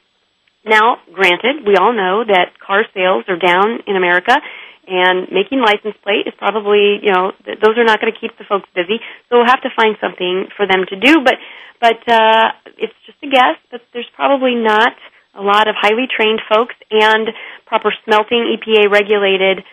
Now, 0.64 1.04
granted, 1.12 1.68
we 1.68 1.76
all 1.76 1.92
know 1.92 2.24
that 2.24 2.56
car 2.60 2.88
sales 2.94 3.26
are 3.28 3.36
down 3.36 3.84
in 3.86 3.98
America, 3.98 4.40
and 4.88 5.28
making 5.28 5.60
license 5.60 5.96
plate 6.04 6.24
is 6.28 6.34
probably, 6.38 7.04
you 7.04 7.12
know, 7.12 7.32
th- 7.44 7.60
those 7.60 7.76
are 7.76 7.84
not 7.84 8.00
going 8.00 8.12
to 8.12 8.20
keep 8.20 8.38
the 8.38 8.48
folks 8.48 8.68
busy, 8.76 9.04
so 9.28 9.40
we'll 9.40 9.52
have 9.52 9.64
to 9.64 9.76
find 9.76 10.00
something 10.00 10.48
for 10.56 10.64
them 10.68 10.88
to 10.88 10.96
do. 10.96 11.20
But, 11.20 11.36
but 11.84 12.00
uh, 12.08 12.56
it's 12.80 12.96
just 13.06 13.20
a 13.24 13.28
guess. 13.28 13.60
But 13.72 13.82
there's 13.92 14.10
probably 14.16 14.56
not 14.56 14.96
a 15.36 15.42
lot 15.42 15.68
of 15.68 15.76
highly 15.76 16.08
trained 16.08 16.40
folks 16.48 16.76
and 16.92 17.28
proper 17.66 17.92
smelting 18.06 18.56
EPA 18.56 18.92
regulated 18.92 19.64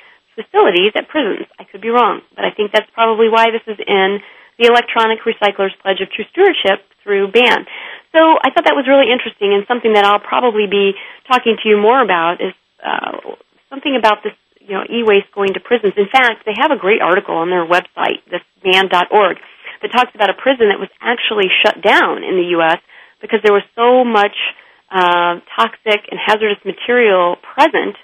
facilities 0.41 0.93
at 0.97 1.09
prisons. 1.09 1.47
I 1.59 1.65
could 1.65 1.81
be 1.81 1.93
wrong, 1.93 2.21
but 2.35 2.45
I 2.45 2.51
think 2.51 2.73
that's 2.73 2.89
probably 2.95 3.29
why 3.29 3.53
this 3.53 3.65
is 3.69 3.77
in 3.85 4.21
the 4.59 4.67
Electronic 4.69 5.21
Recyclers 5.25 5.77
Pledge 5.83 6.01
of 6.01 6.09
True 6.13 6.25
Stewardship 6.33 6.85
through 7.03 7.33
BAN. 7.33 7.67
So 8.13 8.37
I 8.41 8.51
thought 8.53 8.65
that 8.69 8.77
was 8.77 8.89
really 8.89 9.09
interesting 9.13 9.55
and 9.55 9.65
something 9.69 9.95
that 9.95 10.05
I'll 10.05 10.21
probably 10.21 10.67
be 10.67 10.93
talking 11.29 11.57
to 11.63 11.69
you 11.69 11.77
more 11.77 12.01
about 12.01 12.41
is 12.41 12.53
uh, 12.85 13.37
something 13.69 13.97
about 13.97 14.23
this, 14.23 14.35
you 14.61 14.77
know, 14.77 14.85
e-waste 14.85 15.33
going 15.35 15.55
to 15.55 15.61
prisons. 15.61 15.95
In 15.97 16.09
fact, 16.13 16.45
they 16.45 16.55
have 16.61 16.71
a 16.71 16.77
great 16.77 17.01
article 17.01 17.37
on 17.37 17.49
their 17.49 17.65
website, 17.65 18.21
this 18.29 18.45
ban.org, 18.63 19.39
that 19.81 19.93
talks 19.93 20.13
about 20.15 20.29
a 20.29 20.37
prison 20.37 20.69
that 20.69 20.79
was 20.79 20.93
actually 21.01 21.49
shut 21.65 21.81
down 21.81 22.23
in 22.25 22.37
the 22.37 22.53
U.S. 22.61 22.81
because 23.21 23.41
there 23.43 23.55
was 23.55 23.65
so 23.75 24.05
much 24.05 24.37
uh, 24.91 25.41
toxic 25.57 26.05
and 26.11 26.19
hazardous 26.21 26.61
material 26.65 27.37
present 27.55 27.97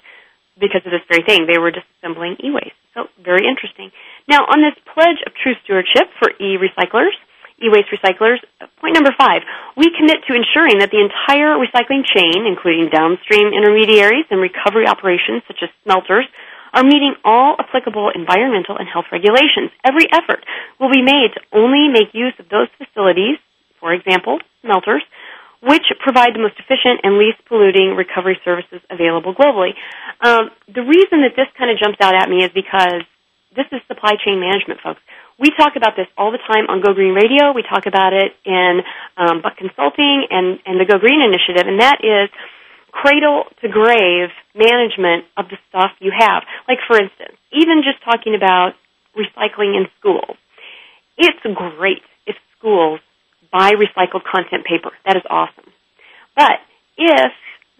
because 0.59 0.81
of 0.85 0.91
this 0.91 1.05
very 1.09 1.23
thing. 1.23 1.45
They 1.45 1.57
were 1.57 1.71
disassembling 1.71 2.41
e-waste. 2.43 2.77
So 2.93 3.07
very 3.21 3.45
interesting. 3.47 3.91
Now, 4.27 4.45
on 4.49 4.61
this 4.61 4.75
pledge 4.93 5.21
of 5.25 5.33
true 5.37 5.53
stewardship 5.63 6.09
for 6.19 6.33
e-recyclers, 6.41 7.15
e-waste 7.61 7.89
recyclers, 7.89 8.41
uh, 8.61 8.67
point 8.81 8.93
number 8.93 9.13
five, 9.17 9.41
we 9.77 9.89
commit 9.93 10.25
to 10.29 10.33
ensuring 10.33 10.81
that 10.81 10.89
the 10.93 11.01
entire 11.01 11.57
recycling 11.57 12.05
chain, 12.05 12.45
including 12.45 12.89
downstream 12.89 13.53
intermediaries 13.53 14.25
and 14.29 14.41
recovery 14.41 14.85
operations 14.85 15.41
such 15.47 15.61
as 15.61 15.69
smelters, 15.83 16.25
are 16.73 16.83
meeting 16.83 17.15
all 17.23 17.55
applicable 17.57 18.11
environmental 18.13 18.77
and 18.77 18.87
health 18.87 19.05
regulations. 19.11 19.71
Every 19.83 20.05
effort 20.11 20.45
will 20.79 20.91
be 20.91 21.01
made 21.01 21.33
to 21.33 21.41
only 21.53 21.87
make 21.87 22.13
use 22.13 22.33
of 22.37 22.49
those 22.49 22.67
facilities, 22.77 23.41
for 23.79 23.93
example, 23.93 24.39
smelters, 24.61 25.01
which 25.61 25.85
provide 25.99 26.35
the 26.35 26.39
most 26.39 26.55
efficient 26.59 27.01
and 27.03 27.17
least 27.17 27.41
polluting 27.45 27.95
recovery 27.95 28.39
services 28.45 28.81
available 28.89 29.33
globally. 29.33 29.73
Um, 30.21 30.51
the 30.67 30.83
reason 30.83 31.25
that 31.25 31.33
this 31.35 31.47
kind 31.57 31.71
of 31.71 31.77
jumps 31.79 31.97
out 32.01 32.15
at 32.15 32.29
me 32.29 32.43
is 32.43 32.51
because 32.53 33.01
this 33.55 33.65
is 33.71 33.81
supply 33.87 34.13
chain 34.21 34.39
management, 34.39 34.81
folks. 34.81 35.01
We 35.39 35.49
talk 35.53 35.75
about 35.75 35.95
this 35.95 36.07
all 36.17 36.31
the 36.31 36.41
time 36.41 36.65
on 36.69 36.81
Go 36.81 36.93
Green 36.93 37.13
Radio. 37.13 37.53
We 37.53 37.61
talk 37.61 37.85
about 37.85 38.13
it 38.13 38.33
in 38.45 38.81
um, 39.17 39.41
Buck 39.41 39.57
Consulting 39.57 40.25
and, 40.29 40.59
and 40.65 40.79
the 40.79 40.85
Go 40.85 40.97
Green 40.97 41.21
Initiative, 41.21 41.65
and 41.65 41.81
that 41.81 42.01
is 42.01 42.29
cradle 42.91 43.45
to 43.61 43.69
grave 43.69 44.29
management 44.55 45.25
of 45.37 45.49
the 45.49 45.57
stuff 45.69 45.91
you 45.99 46.11
have. 46.15 46.43
Like, 46.67 46.79
for 46.87 46.97
instance, 46.97 47.37
even 47.53 47.85
just 47.85 48.01
talking 48.03 48.33
about 48.33 48.73
recycling 49.13 49.77
in 49.77 49.85
schools. 49.99 50.37
It's 51.17 51.39
great 51.41 52.01
if 52.25 52.35
schools 52.57 52.99
buy 53.51 53.71
recycled 53.73 54.23
content 54.23 54.65
paper. 54.65 54.91
That 55.05 55.17
is 55.17 55.23
awesome. 55.29 55.71
But 56.35 56.59
if 56.97 57.31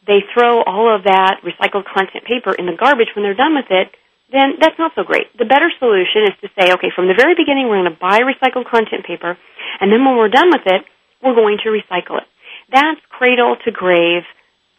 they 0.08 0.24
throw 0.34 0.64
all 0.64 0.94
of 0.94 1.04
that 1.04 1.44
recycled 1.44 1.86
content 1.86 2.24
paper 2.26 2.54
in 2.56 2.66
the 2.66 2.78
garbage 2.80 3.12
when 3.16 3.24
they're 3.24 3.38
done 3.38 3.56
with 3.56 3.70
it, 3.70 3.92
then 4.32 4.60
that's 4.60 4.80
not 4.80 4.92
so 4.96 5.04
great. 5.04 5.32
The 5.38 5.48
better 5.48 5.72
solution 5.80 6.28
is 6.28 6.36
to 6.44 6.48
say, 6.60 6.72
okay, 6.76 6.92
from 6.96 7.08
the 7.08 7.16
very 7.16 7.36
beginning, 7.36 7.68
we're 7.68 7.80
going 7.80 7.92
to 7.92 8.00
buy 8.00 8.20
recycled 8.24 8.68
content 8.68 9.06
paper, 9.08 9.38
and 9.80 9.92
then 9.92 10.04
when 10.04 10.18
we're 10.18 10.32
done 10.32 10.52
with 10.52 10.68
it, 10.68 10.84
we're 11.24 11.36
going 11.36 11.60
to 11.64 11.70
recycle 11.72 12.20
it. 12.20 12.28
That's 12.72 13.00
cradle 13.10 13.56
to 13.64 13.72
grave, 13.72 14.24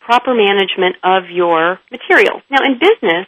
proper 0.04 0.34
management 0.34 0.96
of 1.02 1.30
your 1.32 1.80
materials. 1.90 2.42
Now, 2.50 2.64
in 2.64 2.76
business, 2.76 3.26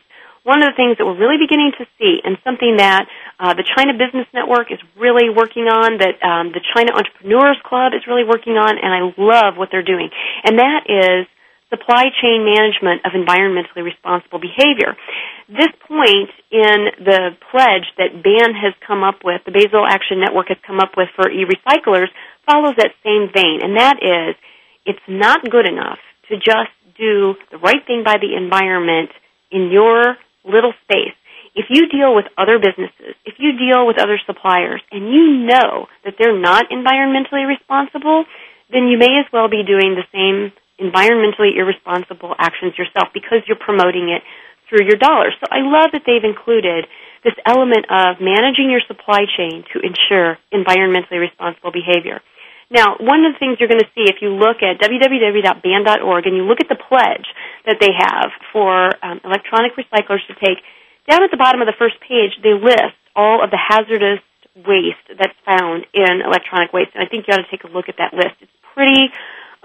one 0.50 0.66
of 0.66 0.74
the 0.74 0.74
things 0.74 0.98
that 0.98 1.06
we're 1.06 1.22
really 1.22 1.38
beginning 1.38 1.70
to 1.78 1.86
see, 1.94 2.18
and 2.26 2.34
something 2.42 2.82
that 2.82 3.06
uh, 3.38 3.54
the 3.54 3.62
China 3.62 3.94
Business 3.94 4.26
Network 4.34 4.74
is 4.74 4.82
really 4.98 5.30
working 5.30 5.70
on, 5.70 6.02
that 6.02 6.18
um, 6.26 6.50
the 6.50 6.58
China 6.74 6.90
Entrepreneurs 6.98 7.62
Club 7.62 7.94
is 7.94 8.02
really 8.10 8.26
working 8.26 8.58
on, 8.58 8.74
and 8.74 8.90
I 8.90 9.14
love 9.14 9.54
what 9.54 9.70
they're 9.70 9.86
doing, 9.86 10.10
and 10.42 10.58
that 10.58 10.90
is 10.90 11.30
supply 11.70 12.10
chain 12.18 12.42
management 12.42 13.06
of 13.06 13.14
environmentally 13.14 13.86
responsible 13.86 14.42
behavior. 14.42 14.98
This 15.46 15.70
point 15.86 16.34
in 16.50 16.90
the 16.98 17.38
pledge 17.54 17.86
that 17.94 18.10
BAN 18.26 18.50
has 18.58 18.74
come 18.82 19.06
up 19.06 19.22
with, 19.22 19.46
the 19.46 19.54
Basel 19.54 19.86
Action 19.86 20.18
Network 20.18 20.50
has 20.50 20.58
come 20.66 20.82
up 20.82 20.98
with 20.98 21.08
for 21.14 21.30
e-recyclers, 21.30 22.10
follows 22.42 22.74
that 22.82 22.90
same 23.06 23.30
vein, 23.30 23.62
and 23.62 23.78
that 23.78 24.02
is 24.02 24.34
it's 24.82 25.06
not 25.06 25.46
good 25.46 25.70
enough 25.70 26.02
to 26.28 26.34
just 26.36 26.74
do 26.98 27.38
the 27.54 27.58
right 27.58 27.86
thing 27.86 28.02
by 28.02 28.18
the 28.18 28.34
environment 28.34 29.10
in 29.50 29.70
your 29.70 30.18
little 30.44 30.72
space, 30.84 31.14
if 31.54 31.66
you 31.68 31.88
deal 31.88 32.14
with 32.14 32.26
other 32.38 32.58
businesses, 32.58 33.18
if 33.24 33.34
you 33.38 33.58
deal 33.58 33.86
with 33.86 33.98
other 33.98 34.20
suppliers, 34.26 34.82
and 34.92 35.10
you 35.10 35.46
know 35.46 35.88
that 36.04 36.14
they're 36.18 36.38
not 36.38 36.70
environmentally 36.70 37.46
responsible, 37.46 38.24
then 38.70 38.86
you 38.86 38.98
may 38.98 39.18
as 39.18 39.26
well 39.32 39.48
be 39.48 39.66
doing 39.66 39.98
the 39.98 40.06
same 40.14 40.52
environmentally 40.78 41.58
irresponsible 41.58 42.34
actions 42.38 42.78
yourself 42.78 43.12
because 43.12 43.42
you're 43.46 43.58
promoting 43.58 44.08
it 44.08 44.22
through 44.68 44.86
your 44.86 44.96
dollars. 44.96 45.34
So 45.40 45.46
I 45.50 45.60
love 45.60 45.90
that 45.92 46.06
they've 46.06 46.24
included 46.24 46.86
this 47.24 47.34
element 47.44 47.84
of 47.90 48.22
managing 48.22 48.70
your 48.70 48.80
supply 48.86 49.26
chain 49.36 49.64
to 49.74 49.82
ensure 49.82 50.38
environmentally 50.54 51.20
responsible 51.20 51.72
behavior. 51.72 52.22
Now, 52.70 52.94
one 53.02 53.26
of 53.26 53.34
the 53.34 53.38
things 53.42 53.58
you're 53.58 53.68
going 53.68 53.82
to 53.82 53.92
see 53.98 54.06
if 54.06 54.22
you 54.22 54.30
look 54.30 54.62
at 54.62 54.78
www.ban.org 54.78 56.22
and 56.26 56.34
you 56.38 56.46
look 56.46 56.62
at 56.62 56.70
the 56.70 56.78
pledge 56.78 57.26
that 57.66 57.82
they 57.82 57.90
have 57.90 58.30
for 58.54 58.94
um, 59.02 59.18
electronic 59.26 59.74
recyclers 59.74 60.22
to 60.30 60.34
take, 60.38 60.62
down 61.10 61.26
at 61.26 61.34
the 61.34 61.36
bottom 61.36 61.60
of 61.60 61.66
the 61.66 61.74
first 61.74 61.98
page, 61.98 62.38
they 62.46 62.54
list 62.54 62.94
all 63.18 63.42
of 63.42 63.50
the 63.50 63.58
hazardous 63.58 64.22
waste 64.54 65.02
that's 65.18 65.34
found 65.42 65.82
in 65.90 66.22
electronic 66.22 66.70
waste. 66.70 66.94
And 66.94 67.02
I 67.02 67.10
think 67.10 67.26
you 67.26 67.34
ought 67.34 67.42
to 67.42 67.50
take 67.50 67.66
a 67.66 67.72
look 67.74 67.90
at 67.90 67.98
that 67.98 68.14
list. 68.14 68.38
It's 68.38 68.54
pretty 68.70 69.10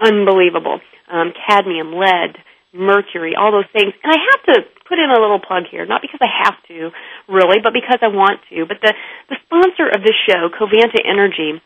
unbelievable. 0.02 0.82
Um, 1.06 1.30
cadmium, 1.30 1.94
lead, 1.94 2.42
mercury, 2.74 3.38
all 3.38 3.54
those 3.54 3.70
things. 3.70 3.94
And 4.02 4.10
I 4.10 4.18
have 4.18 4.42
to 4.50 4.54
put 4.82 4.98
in 4.98 5.14
a 5.14 5.20
little 5.22 5.38
plug 5.38 5.70
here, 5.70 5.86
not 5.86 6.02
because 6.02 6.18
I 6.18 6.30
have 6.42 6.58
to, 6.74 6.90
really, 7.30 7.62
but 7.62 7.70
because 7.70 8.02
I 8.02 8.10
want 8.10 8.42
to. 8.50 8.66
But 8.66 8.82
the, 8.82 8.90
the 9.30 9.38
sponsor 9.46 9.86
of 9.86 10.02
this 10.02 10.18
show, 10.26 10.50
Covanta 10.50 10.98
Energy, 11.06 11.62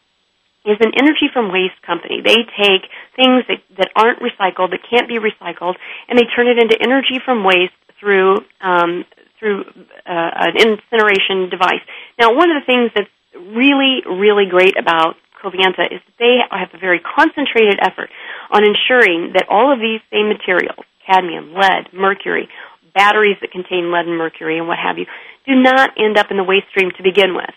is 0.64 0.76
an 0.80 0.92
energy 0.98 1.28
from 1.32 1.50
waste 1.50 1.80
company. 1.86 2.20
They 2.20 2.44
take 2.56 2.84
things 3.16 3.44
that, 3.48 3.60
that 3.78 3.90
aren't 3.96 4.20
recycled, 4.20 4.70
that 4.70 4.80
can't 4.88 5.08
be 5.08 5.18
recycled, 5.18 5.76
and 6.08 6.18
they 6.18 6.28
turn 6.36 6.48
it 6.48 6.58
into 6.58 6.76
energy 6.80 7.18
from 7.24 7.44
waste 7.44 7.72
through 7.98 8.44
um, 8.60 9.04
through 9.38 9.64
uh, 10.04 10.30
an 10.36 10.56
incineration 10.60 11.48
device. 11.48 11.80
Now, 12.18 12.36
one 12.36 12.50
of 12.52 12.60
the 12.60 12.66
things 12.66 12.92
that's 12.94 13.08
really, 13.34 14.04
really 14.04 14.44
great 14.44 14.76
about 14.76 15.16
Covanta 15.40 15.88
is 15.88 16.00
that 16.04 16.16
they 16.18 16.36
have 16.50 16.68
a 16.74 16.78
very 16.78 17.00
concentrated 17.00 17.80
effort 17.80 18.10
on 18.52 18.62
ensuring 18.68 19.32
that 19.32 19.48
all 19.48 19.72
of 19.72 19.80
these 19.80 20.00
same 20.12 20.28
materials, 20.28 20.84
cadmium, 21.06 21.54
lead, 21.54 21.88
mercury, 21.94 22.50
batteries 22.94 23.36
that 23.40 23.50
contain 23.50 23.90
lead 23.90 24.06
and 24.06 24.18
mercury 24.18 24.58
and 24.58 24.68
what 24.68 24.76
have 24.76 24.98
you, 24.98 25.06
do 25.46 25.56
not 25.56 25.90
end 25.96 26.18
up 26.18 26.30
in 26.30 26.36
the 26.36 26.44
waste 26.44 26.68
stream 26.68 26.90
to 26.98 27.02
begin 27.02 27.34
with 27.34 27.54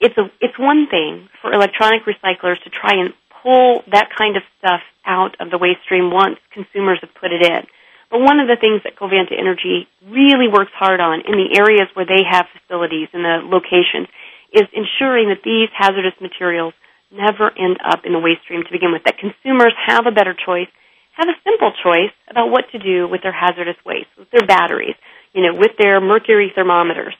it's 0.00 0.16
a 0.16 0.30
it's 0.40 0.58
one 0.58 0.88
thing 0.88 1.28
for 1.40 1.52
electronic 1.52 2.02
recyclers 2.04 2.60
to 2.64 2.70
try 2.70 2.96
and 2.96 3.12
pull 3.42 3.82
that 3.92 4.08
kind 4.16 4.36
of 4.36 4.42
stuff 4.58 4.80
out 5.04 5.36
of 5.40 5.50
the 5.50 5.58
waste 5.58 5.80
stream 5.84 6.10
once 6.10 6.36
consumers 6.52 6.98
have 7.00 7.14
put 7.14 7.32
it 7.32 7.42
in. 7.44 7.64
But 8.10 8.20
one 8.20 8.40
of 8.40 8.48
the 8.48 8.56
things 8.58 8.82
that 8.82 8.96
Covanta 8.98 9.38
Energy 9.38 9.86
really 10.02 10.48
works 10.50 10.72
hard 10.74 11.00
on 11.00 11.22
in 11.22 11.38
the 11.38 11.56
areas 11.56 11.86
where 11.94 12.06
they 12.06 12.26
have 12.28 12.46
facilities 12.50 13.08
and 13.12 13.24
the 13.24 13.38
locations 13.46 14.08
is 14.52 14.66
ensuring 14.74 15.30
that 15.30 15.46
these 15.46 15.70
hazardous 15.70 16.18
materials 16.20 16.74
never 17.10 17.50
end 17.54 17.78
up 17.86 18.02
in 18.04 18.12
the 18.12 18.18
waste 18.18 18.42
stream 18.42 18.62
to 18.62 18.72
begin 18.72 18.90
with, 18.90 19.04
that 19.04 19.18
consumers 19.18 19.74
have 19.86 20.06
a 20.06 20.14
better 20.14 20.34
choice, 20.34 20.70
have 21.14 21.28
a 21.28 21.38
simple 21.46 21.72
choice 21.82 22.14
about 22.28 22.50
what 22.50 22.66
to 22.72 22.78
do 22.78 23.06
with 23.06 23.22
their 23.22 23.34
hazardous 23.34 23.78
waste, 23.86 24.10
with 24.18 24.30
their 24.30 24.46
batteries, 24.46 24.94
you 25.32 25.42
know, 25.42 25.54
with 25.54 25.78
their 25.78 26.00
mercury 26.00 26.50
thermometers. 26.54 27.14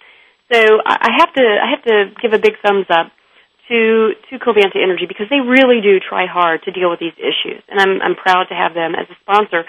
So 0.52 0.58
I 0.84 1.14
have 1.18 1.32
to 1.34 1.44
I 1.46 1.70
have 1.70 1.84
to 1.86 1.96
give 2.20 2.32
a 2.32 2.42
big 2.42 2.58
thumbs 2.62 2.86
up 2.90 3.12
to 3.70 4.12
to 4.30 4.38
Covanta 4.42 4.82
Energy 4.82 5.06
because 5.06 5.30
they 5.30 5.38
really 5.38 5.80
do 5.80 6.02
try 6.02 6.26
hard 6.26 6.62
to 6.64 6.72
deal 6.74 6.90
with 6.90 6.98
these 6.98 7.14
issues, 7.16 7.62
and 7.70 7.78
I'm 7.78 8.02
I'm 8.02 8.16
proud 8.18 8.50
to 8.50 8.54
have 8.54 8.74
them 8.74 8.94
as 8.98 9.06
a 9.08 9.16
sponsor 9.22 9.62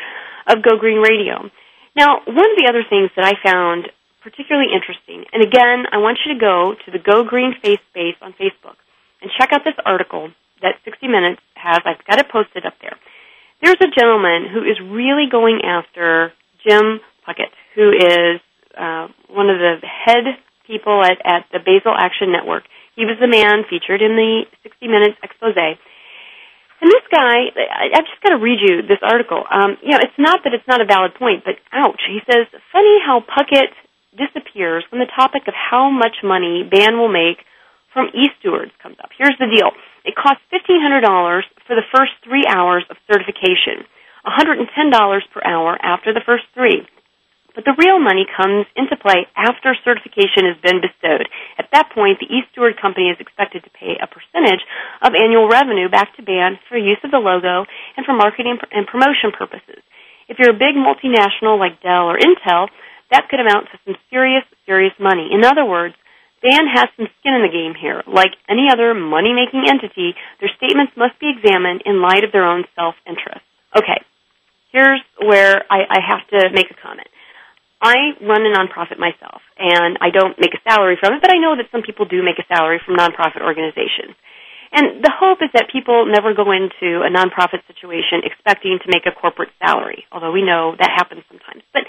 of 0.47 0.63
Go 0.65 0.77
Green 0.77 0.97
Radio. 0.97 1.49
Now, 1.95 2.25
one 2.25 2.49
of 2.49 2.57
the 2.57 2.65
other 2.67 2.81
things 2.89 3.11
that 3.15 3.25
I 3.25 3.37
found 3.45 3.91
particularly 4.23 4.73
interesting, 4.73 5.25
and 5.33 5.43
again, 5.43 5.85
I 5.91 5.97
want 5.97 6.19
you 6.25 6.33
to 6.33 6.39
go 6.39 6.73
to 6.73 6.91
the 6.91 6.99
Go 6.99 7.23
Green 7.23 7.53
Face 7.61 7.81
Space 7.93 8.17
on 8.21 8.33
Facebook 8.33 8.77
and 9.21 9.29
check 9.37 9.49
out 9.53 9.61
this 9.63 9.77
article 9.85 10.31
that 10.61 10.81
60 10.85 11.07
Minutes 11.07 11.41
has. 11.55 11.79
I've 11.85 12.01
got 12.05 12.17
it 12.17 12.29
posted 12.29 12.65
up 12.65 12.73
there. 12.81 12.97
There's 13.61 13.81
a 13.81 13.93
gentleman 13.93 14.49
who 14.49 14.65
is 14.65 14.81
really 14.81 15.25
going 15.29 15.61
after 15.63 16.33
Jim 16.65 17.01
Puckett, 17.27 17.53
who 17.75 17.91
is 17.93 18.41
uh, 18.73 19.09
one 19.29 19.49
of 19.49 19.57
the 19.57 19.77
head 19.85 20.41
people 20.65 21.01
at, 21.03 21.19
at 21.25 21.45
the 21.51 21.59
Basel 21.59 21.93
Action 21.95 22.31
Network. 22.31 22.63
He 22.95 23.05
was 23.05 23.17
the 23.19 23.27
man 23.27 23.63
featured 23.69 24.01
in 24.01 24.15
the 24.15 24.45
60 24.63 24.87
Minutes 24.87 25.17
expose. 25.23 25.57
And 25.57 26.89
this 26.89 27.05
guy, 27.13 27.53
I've 27.93 28.09
just 28.09 28.21
got 28.25 28.33
to 28.33 28.41
read 28.41 28.57
you 28.57 28.81
this 28.81 29.01
article. 29.05 29.45
Um, 29.45 29.77
you 29.85 29.93
know, 29.93 30.01
it's 30.01 30.17
not 30.17 30.41
that 30.43 30.53
it's 30.53 30.65
not 30.67 30.81
a 30.81 30.89
valid 30.89 31.13
point, 31.13 31.45
but 31.45 31.61
ouch. 31.71 32.01
He 32.09 32.19
says, 32.25 32.49
funny 32.73 32.97
how 33.05 33.21
Puckett 33.21 33.69
disappears 34.17 34.83
when 34.89 34.99
the 34.99 35.11
topic 35.13 35.45
of 35.47 35.53
how 35.53 35.89
much 35.93 36.25
money 36.25 36.65
BAN 36.65 36.97
will 36.97 37.11
make 37.11 37.45
from 37.93 38.09
e-stewards 38.17 38.71
comes 38.81 38.97
up. 38.97 39.13
Here's 39.17 39.37
the 39.37 39.45
deal. 39.45 39.71
It 40.03 40.15
costs 40.15 40.41
$1,500 40.49 41.05
for 41.67 41.75
the 41.75 41.85
first 41.93 42.17
three 42.23 42.43
hours 42.49 42.83
of 42.89 42.97
certification, 43.05 43.85
$110 44.25 44.65
per 45.33 45.41
hour 45.45 45.77
after 45.81 46.13
the 46.13 46.25
first 46.25 46.45
three. 46.53 46.81
But 47.53 47.67
the 47.67 47.75
real 47.75 47.99
money 47.99 48.23
comes 48.23 48.63
into 48.79 48.95
play 48.95 49.27
after 49.35 49.75
certification 49.83 50.47
has 50.47 50.55
been 50.63 50.79
bestowed. 50.79 51.27
At 51.59 51.67
that 51.75 51.91
point, 51.91 52.23
the 52.23 52.31
e-steward 52.31 52.79
company 52.79 53.11
is 53.11 53.19
expected 53.19 53.63
to 53.67 53.75
pay 53.75 53.99
a 53.99 54.07
percentage 54.07 54.63
of 55.03 55.11
annual 55.11 55.51
revenue 55.51 55.91
back 55.91 56.15
to 56.15 56.23
BAN 56.23 56.63
for 56.69 56.79
use 56.79 56.99
of 57.03 57.11
the 57.11 57.19
logo 57.19 57.67
and 57.97 58.05
for 58.05 58.15
marketing 58.15 58.55
and 58.71 58.87
promotion 58.87 59.35
purposes. 59.35 59.83
If 60.31 60.39
you're 60.39 60.55
a 60.55 60.57
big 60.57 60.79
multinational 60.79 61.59
like 61.59 61.83
Dell 61.83 62.07
or 62.07 62.15
Intel, 62.15 62.71
that 63.11 63.27
could 63.27 63.43
amount 63.43 63.67
to 63.71 63.79
some 63.83 63.99
serious, 64.09 64.47
serious 64.65 64.95
money. 64.95 65.27
In 65.35 65.43
other 65.43 65.67
words, 65.67 65.95
BAN 66.41 66.65
has 66.71 66.87
some 66.95 67.11
skin 67.19 67.35
in 67.35 67.43
the 67.43 67.51
game 67.51 67.75
here. 67.75 68.01
Like 68.07 68.31
any 68.47 68.71
other 68.71 68.95
money-making 68.95 69.67
entity, 69.67 70.15
their 70.39 70.49
statements 70.55 70.95
must 70.95 71.19
be 71.19 71.29
examined 71.29 71.83
in 71.85 72.01
light 72.01 72.23
of 72.23 72.31
their 72.31 72.47
own 72.47 72.63
self-interest. 72.75 73.43
Okay, 73.75 73.99
here's 74.71 75.03
where 75.19 75.61
I, 75.69 75.83
I 75.85 75.99
have 75.99 76.23
to 76.31 76.49
make 76.55 76.71
a 76.71 76.79
comment. 76.81 77.07
I 77.81 78.13
run 78.21 78.45
a 78.45 78.53
nonprofit 78.53 79.01
myself, 79.01 79.41
and 79.57 79.97
I 79.99 80.13
don't 80.13 80.37
make 80.37 80.53
a 80.53 80.61
salary 80.61 80.97
from 81.01 81.17
it, 81.17 81.21
but 81.21 81.33
I 81.33 81.41
know 81.41 81.57
that 81.57 81.73
some 81.73 81.81
people 81.81 82.05
do 82.05 82.21
make 82.21 82.37
a 82.37 82.45
salary 82.45 82.79
from 82.85 82.95
nonprofit 82.95 83.41
organizations. 83.41 84.13
And 84.71 85.03
the 85.03 85.11
hope 85.11 85.41
is 85.41 85.49
that 85.53 85.67
people 85.73 86.05
never 86.07 86.33
go 86.33 86.53
into 86.53 87.03
a 87.03 87.11
nonprofit 87.11 87.65
situation 87.67 88.23
expecting 88.23 88.79
to 88.79 88.87
make 88.87 89.03
a 89.03 89.11
corporate 89.11 89.51
salary, 89.59 90.05
although 90.11 90.31
we 90.31 90.45
know 90.45 90.77
that 90.79 90.93
happens 90.95 91.23
sometimes. 91.27 91.63
But 91.73 91.83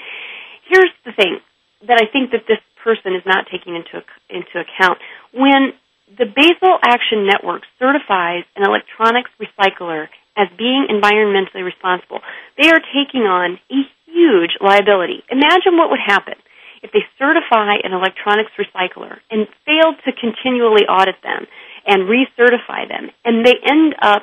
here's 0.67 0.91
the 1.05 1.13
thing 1.13 1.39
that 1.87 2.01
I 2.03 2.11
think 2.11 2.33
that 2.33 2.49
this 2.49 2.59
person 2.83 3.15
is 3.15 3.23
not 3.23 3.47
taking 3.53 3.77
into 3.77 4.03
into 4.27 4.59
account 4.59 4.99
when 5.31 5.79
the 6.19 6.27
Basel 6.27 6.79
Action 6.83 7.27
Network 7.27 7.63
certifies 7.79 8.45
an 8.57 8.67
electronics 8.67 9.31
recycler 9.39 10.09
as 10.37 10.49
being 10.59 10.89
environmentally 10.91 11.65
responsible. 11.65 12.21
They 12.59 12.69
are 12.69 12.81
taking 12.81 13.23
on 13.23 13.61
a 13.71 13.81
huge 14.13 14.57
liability. 14.61 15.25
Imagine 15.31 15.77
what 15.77 15.91
would 15.91 16.03
happen 16.05 16.35
if 16.83 16.93
they 16.93 17.05
certify 17.19 17.79
an 17.83 17.93
electronics 17.93 18.53
recycler 18.59 19.19
and 19.31 19.47
fail 19.65 19.95
to 20.05 20.11
continually 20.13 20.85
audit 20.87 21.17
them 21.23 21.47
and 21.87 22.09
recertify 22.09 22.89
them, 22.89 23.11
and 23.25 23.45
they 23.47 23.55
end 23.65 23.95
up 24.03 24.23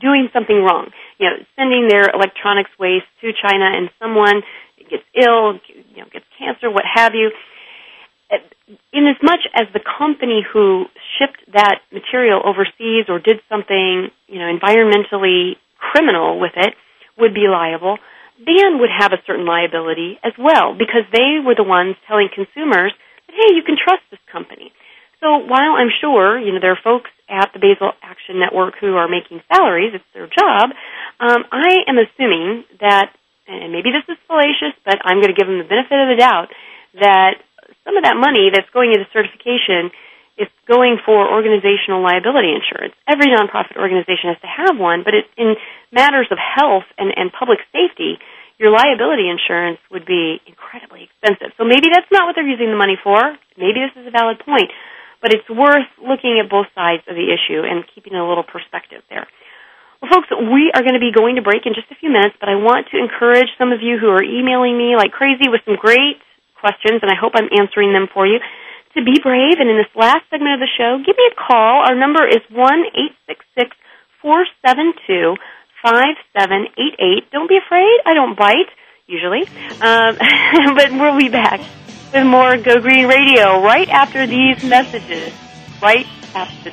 doing 0.00 0.28
something 0.32 0.56
wrong. 0.56 0.90
You 1.18 1.30
know, 1.30 1.36
sending 1.56 1.88
their 1.88 2.10
electronics 2.10 2.70
waste 2.78 3.06
to 3.20 3.32
China 3.32 3.70
and 3.74 3.90
someone 3.98 4.42
gets 4.90 5.04
ill, 5.14 5.58
you 5.94 6.02
know, 6.02 6.08
gets 6.12 6.26
cancer, 6.38 6.70
what 6.70 6.84
have 6.86 7.14
you. 7.14 7.30
In 8.92 9.06
as 9.06 9.16
much 9.22 9.46
as 9.54 9.66
the 9.72 9.80
company 9.80 10.42
who 10.42 10.86
shipped 11.18 11.40
that 11.52 11.80
material 11.92 12.42
overseas 12.44 13.06
or 13.08 13.20
did 13.20 13.40
something, 13.48 14.10
you 14.26 14.38
know, 14.38 14.50
environmentally 14.50 15.56
criminal 15.78 16.40
with 16.40 16.52
it 16.56 16.74
would 17.16 17.32
be 17.32 17.46
liable, 17.48 17.98
BAN 18.38 18.80
would 18.80 18.90
have 18.90 19.12
a 19.12 19.22
certain 19.26 19.46
liability 19.46 20.18
as 20.22 20.32
well 20.38 20.74
because 20.76 21.04
they 21.12 21.40
were 21.44 21.54
the 21.54 21.66
ones 21.66 21.96
telling 22.06 22.28
consumers 22.32 22.92
that, 23.26 23.34
hey, 23.34 23.54
you 23.54 23.62
can 23.62 23.76
trust 23.76 24.02
this 24.10 24.20
company. 24.30 24.72
So 25.20 25.38
while 25.38 25.74
I'm 25.80 25.90
sure, 26.00 26.38
you 26.38 26.52
know, 26.52 26.60
there 26.60 26.72
are 26.72 26.84
folks 26.84 27.10
at 27.28 27.50
the 27.52 27.58
Basel 27.58 27.92
Action 28.02 28.38
Network 28.38 28.74
who 28.78 28.94
are 28.94 29.08
making 29.08 29.40
salaries, 29.48 29.94
it's 29.94 30.04
their 30.12 30.28
job, 30.28 30.70
um, 31.18 31.44
I 31.50 31.88
am 31.88 31.96
assuming 31.96 32.64
that 32.80 33.10
and 33.46 33.72
maybe 33.72 33.94
this 33.94 34.06
is 34.10 34.18
fallacious, 34.26 34.74
but 34.84 34.98
I'm 35.06 35.22
going 35.22 35.30
to 35.30 35.38
give 35.38 35.46
them 35.46 35.58
the 35.58 35.70
benefit 35.70 35.94
of 35.94 36.10
the 36.10 36.18
doubt 36.18 36.50
that 36.98 37.38
some 37.86 37.96
of 37.96 38.02
that 38.02 38.18
money 38.18 38.50
that's 38.50 38.68
going 38.74 38.90
into 38.90 39.06
certification 39.14 39.94
is 40.36 40.48
going 40.68 41.00
for 41.04 41.24
organizational 41.32 42.04
liability 42.04 42.52
insurance. 42.52 42.92
Every 43.08 43.32
nonprofit 43.32 43.80
organization 43.80 44.36
has 44.36 44.40
to 44.44 44.50
have 44.50 44.76
one, 44.76 45.00
but 45.02 45.16
it, 45.16 45.24
in 45.36 45.56
matters 45.92 46.28
of 46.30 46.36
health 46.36 46.84
and, 47.00 47.08
and 47.16 47.32
public 47.32 47.58
safety, 47.72 48.20
your 48.60 48.72
liability 48.72 49.28
insurance 49.28 49.80
would 49.90 50.04
be 50.04 50.40
incredibly 50.44 51.08
expensive. 51.08 51.56
So 51.56 51.64
maybe 51.64 51.88
that's 51.92 52.08
not 52.12 52.28
what 52.28 52.36
they're 52.36 52.48
using 52.48 52.68
the 52.68 52.76
money 52.76 52.96
for. 53.00 53.20
Maybe 53.56 53.80
this 53.84 53.96
is 53.96 54.08
a 54.08 54.12
valid 54.12 54.40
point, 54.44 54.72
but 55.20 55.32
it's 55.32 55.48
worth 55.48 55.88
looking 56.00 56.40
at 56.40 56.48
both 56.48 56.68
sides 56.76 57.04
of 57.08 57.16
the 57.16 57.28
issue 57.32 57.64
and 57.64 57.84
keeping 57.92 58.16
a 58.16 58.24
little 58.24 58.44
perspective 58.44 59.04
there. 59.08 59.28
Well, 60.00 60.12
folks, 60.12 60.28
we 60.28 60.68
are 60.76 60.84
going 60.84 60.96
to 60.96 61.00
be 61.00 61.12
going 61.12 61.40
to 61.40 61.44
break 61.44 61.64
in 61.64 61.72
just 61.72 61.88
a 61.88 61.96
few 61.96 62.12
minutes, 62.12 62.36
but 62.36 62.52
I 62.52 62.60
want 62.60 62.92
to 62.92 63.00
encourage 63.00 63.48
some 63.56 63.72
of 63.72 63.80
you 63.80 63.96
who 63.96 64.12
are 64.12 64.20
emailing 64.20 64.76
me 64.76 64.92
like 64.96 65.12
crazy 65.12 65.48
with 65.48 65.64
some 65.64 65.80
great 65.80 66.20
questions, 66.60 67.00
and 67.00 67.08
I 67.08 67.16
hope 67.16 67.32
I'm 67.32 67.48
answering 67.48 67.92
them 67.96 68.08
for 68.12 68.28
you, 68.28 68.40
to 68.96 69.04
be 69.04 69.20
brave. 69.22 69.60
And 69.60 69.68
in 69.70 69.76
this 69.76 69.92
last 69.94 70.24
segment 70.30 70.54
of 70.54 70.60
the 70.60 70.72
show, 70.76 70.98
give 71.04 71.16
me 71.16 71.30
a 71.30 71.34
call. 71.36 71.84
Our 71.86 71.94
number 71.94 72.26
is 72.26 72.42
one 72.50 72.84
eight 72.94 73.14
six 73.26 73.44
six 73.54 73.76
four 74.20 74.44
seven 74.64 74.92
two 75.06 75.36
five 75.82 76.16
seven 76.36 76.66
eight 76.78 76.96
eight. 76.98 77.30
Don't 77.30 77.48
be 77.48 77.58
afraid. 77.58 78.00
I 78.04 78.14
don't 78.14 78.36
bite, 78.36 78.70
usually. 79.06 79.46
Um, 79.80 80.16
but 80.74 80.92
we'll 80.92 81.18
be 81.18 81.28
back 81.28 81.60
with 82.12 82.26
more 82.26 82.56
Go 82.56 82.80
Green 82.80 83.06
Radio 83.06 83.62
right 83.62 83.88
after 83.88 84.26
these 84.26 84.64
messages. 84.64 85.32
Right 85.82 86.06
after 86.34 86.72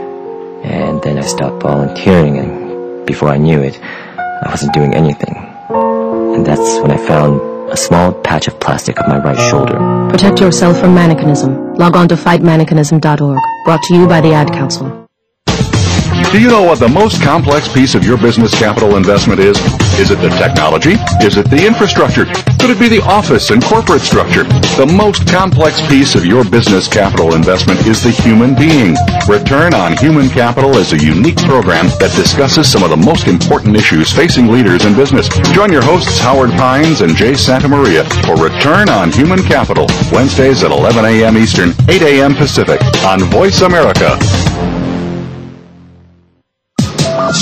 and 0.65 1.01
then 1.01 1.17
I 1.17 1.21
stopped 1.21 1.63
volunteering 1.63 2.39
and 2.39 3.05
before 3.05 3.29
I 3.29 3.37
knew 3.37 3.61
it, 3.61 3.79
I 3.81 4.49
wasn't 4.49 4.73
doing 4.73 4.95
anything. 4.95 5.33
And 5.69 6.45
that's 6.45 6.81
when 6.81 6.91
I 6.91 6.97
found 6.97 7.50
a 7.71 7.77
small 7.77 8.13
patch 8.13 8.47
of 8.47 8.59
plastic 8.59 8.99
on 9.01 9.09
my 9.09 9.17
right 9.17 9.49
shoulder. 9.49 9.77
Protect 10.09 10.39
yourself 10.39 10.79
from 10.79 10.93
mannequinism. 10.95 11.77
Log 11.77 11.95
on 11.95 12.07
to 12.09 12.15
fightmannequinism.org. 12.15 13.39
Brought 13.65 13.83
to 13.83 13.95
you 13.95 14.07
by 14.07 14.21
the 14.21 14.33
Ad 14.33 14.51
Council. 14.51 15.01
Do 16.31 16.39
you 16.39 16.47
know 16.47 16.63
what 16.63 16.79
the 16.79 16.87
most 16.87 17.21
complex 17.21 17.67
piece 17.67 17.93
of 17.93 18.05
your 18.05 18.17
business 18.17 18.57
capital 18.57 18.95
investment 18.95 19.41
is? 19.41 19.57
Is 19.99 20.11
it 20.11 20.19
the 20.21 20.29
technology? 20.39 20.95
Is 21.19 21.35
it 21.35 21.49
the 21.49 21.67
infrastructure? 21.67 22.23
Could 22.55 22.69
it 22.71 22.79
be 22.79 22.87
the 22.87 23.03
office 23.03 23.49
and 23.49 23.61
corporate 23.61 24.01
structure? 24.01 24.45
The 24.79 24.87
most 24.87 25.27
complex 25.27 25.85
piece 25.87 26.15
of 26.15 26.25
your 26.25 26.45
business 26.45 26.87
capital 26.87 27.35
investment 27.35 27.85
is 27.85 28.01
the 28.01 28.11
human 28.11 28.55
being. 28.55 28.95
Return 29.27 29.73
on 29.73 29.97
Human 29.97 30.29
Capital 30.29 30.77
is 30.77 30.93
a 30.93 31.03
unique 31.03 31.35
program 31.43 31.87
that 31.99 32.15
discusses 32.15 32.71
some 32.71 32.81
of 32.81 32.91
the 32.91 33.03
most 33.03 33.27
important 33.27 33.75
issues 33.75 34.13
facing 34.13 34.47
leaders 34.47 34.85
in 34.85 34.95
business. 34.95 35.27
Join 35.51 35.69
your 35.69 35.83
hosts 35.83 36.17
Howard 36.19 36.51
Pines 36.51 37.01
and 37.01 37.13
Jay 37.13 37.33
Santa 37.35 37.67
Maria 37.67 38.05
for 38.23 38.39
Return 38.39 38.87
on 38.87 39.11
Human 39.11 39.43
Capital, 39.43 39.85
Wednesdays 40.13 40.63
at 40.63 40.71
11 40.71 41.03
a.m. 41.03 41.35
Eastern, 41.35 41.75
8 41.89 42.01
a.m. 42.03 42.35
Pacific 42.35 42.79
on 43.03 43.19
Voice 43.19 43.59
America. 43.59 44.15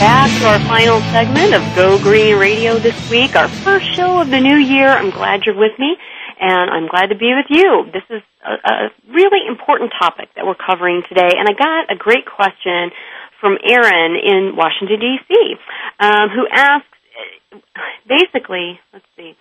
Back 0.00 0.30
to 0.40 0.48
our 0.48 0.58
final 0.60 0.98
segment 1.12 1.52
of 1.52 1.60
Go 1.76 2.02
Green 2.02 2.38
Radio 2.38 2.78
this 2.78 2.96
week, 3.10 3.36
our 3.36 3.48
first 3.48 3.84
show 3.94 4.18
of 4.18 4.30
the 4.30 4.40
new 4.40 4.56
year. 4.56 4.88
I'm 4.88 5.10
glad 5.10 5.44
you're 5.44 5.54
with 5.54 5.78
me, 5.78 5.94
and 6.40 6.70
I'm 6.70 6.88
glad 6.88 7.08
to 7.08 7.16
be 7.16 7.34
with 7.36 7.44
you. 7.50 7.84
This 7.92 8.04
is 8.08 8.22
a, 8.40 8.52
a 8.64 8.88
really 9.12 9.46
important 9.46 9.92
topic 10.00 10.30
that 10.36 10.46
we're 10.46 10.54
covering 10.56 11.02
today, 11.06 11.36
and 11.36 11.46
I 11.46 11.52
got 11.52 11.92
a 11.92 11.96
great 11.96 12.24
question 12.24 12.96
from 13.42 13.58
Aaron 13.62 14.16
in 14.16 14.56
Washington, 14.56 15.00
D.C., 15.00 15.54
um, 16.00 16.30
who 16.30 16.48
asks, 16.50 16.88
basically, 18.08 18.80
let's 18.94 19.04
see, 19.18 19.36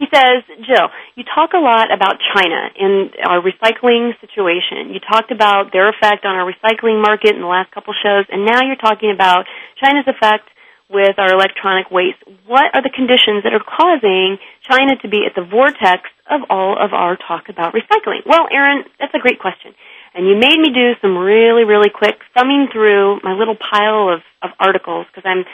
he 0.00 0.08
says, 0.08 0.40
Jill, 0.64 0.88
you 1.12 1.28
talk 1.28 1.52
a 1.52 1.60
lot 1.60 1.92
about 1.92 2.16
China 2.32 2.72
and 2.72 3.12
our 3.20 3.44
recycling 3.44 4.16
situation. 4.24 4.96
You 4.96 5.00
talked 5.04 5.28
about 5.30 5.76
their 5.76 5.92
effect 5.92 6.24
on 6.24 6.40
our 6.40 6.48
recycling 6.48 7.04
market 7.04 7.36
in 7.36 7.44
the 7.44 7.52
last 7.52 7.70
couple 7.70 7.92
shows, 7.92 8.24
and 8.32 8.48
now 8.48 8.64
you're 8.64 8.80
talking 8.80 9.12
about 9.12 9.44
China's 9.76 10.08
effect 10.08 10.48
with 10.88 11.20
our 11.20 11.36
electronic 11.36 11.92
waste. 11.92 12.16
What 12.48 12.72
are 12.72 12.80
the 12.80 12.88
conditions 12.88 13.44
that 13.44 13.52
are 13.52 13.60
causing 13.60 14.40
China 14.64 14.96
to 15.04 15.08
be 15.12 15.28
at 15.28 15.36
the 15.36 15.44
vortex 15.44 16.08
of 16.32 16.48
all 16.48 16.80
of 16.80 16.96
our 16.96 17.20
talk 17.20 17.52
about 17.52 17.76
recycling? 17.76 18.24
Well, 18.24 18.48
Aaron, 18.50 18.88
that's 18.98 19.12
a 19.12 19.20
great 19.20 19.38
question. 19.38 19.76
And 20.16 20.26
you 20.26 20.34
made 20.34 20.56
me 20.56 20.72
do 20.72 20.96
some 21.04 21.12
really, 21.14 21.68
really 21.68 21.92
quick 21.92 22.24
thumbing 22.32 22.72
through 22.72 23.20
my 23.22 23.36
little 23.36 23.54
pile 23.54 24.08
of, 24.08 24.24
of 24.40 24.50
articles 24.58 25.06
because 25.12 25.28
I'm 25.28 25.44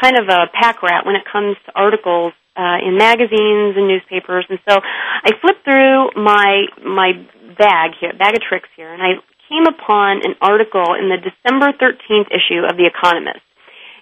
kind 0.00 0.16
of 0.16 0.30
a 0.30 0.46
pack 0.54 0.80
rat 0.82 1.04
when 1.04 1.16
it 1.16 1.26
comes 1.26 1.58
to 1.66 1.72
articles 1.74 2.32
uh, 2.56 2.78
in 2.80 2.96
magazines 2.96 3.76
and 3.76 3.86
newspapers. 3.86 4.46
And 4.48 4.58
so 4.68 4.80
I 4.80 5.30
flipped 5.40 5.64
through 5.64 6.16
my 6.16 6.66
my 6.82 7.12
bag 7.58 7.92
here, 8.00 8.12
bag 8.12 8.34
of 8.34 8.42
tricks 8.42 8.68
here, 8.76 8.92
and 8.92 9.02
I 9.02 9.20
came 9.48 9.66
upon 9.66 10.26
an 10.26 10.34
article 10.40 10.96
in 10.98 11.08
the 11.08 11.16
December 11.22 11.72
13th 11.72 12.28
issue 12.34 12.66
of 12.66 12.76
The 12.76 12.86
Economist. 12.86 13.44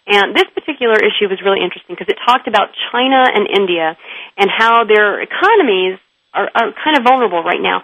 And 0.07 0.37
this 0.37 0.45
particular 0.53 0.97
issue 1.01 1.29
was 1.33 1.41
really 1.41 1.65
interesting 1.65 1.97
because 1.97 2.09
it 2.09 2.21
talked 2.27 2.49
about 2.49 2.77
China 2.93 3.25
and 3.25 3.49
India 3.49 3.97
and 4.37 4.51
how 4.53 4.85
their 4.85 5.21
economies 5.21 5.97
are, 6.33 6.51
are 6.55 6.73
kind 6.77 6.97
of 6.97 7.05
vulnerable 7.05 7.43
right 7.43 7.61
now. 7.61 7.83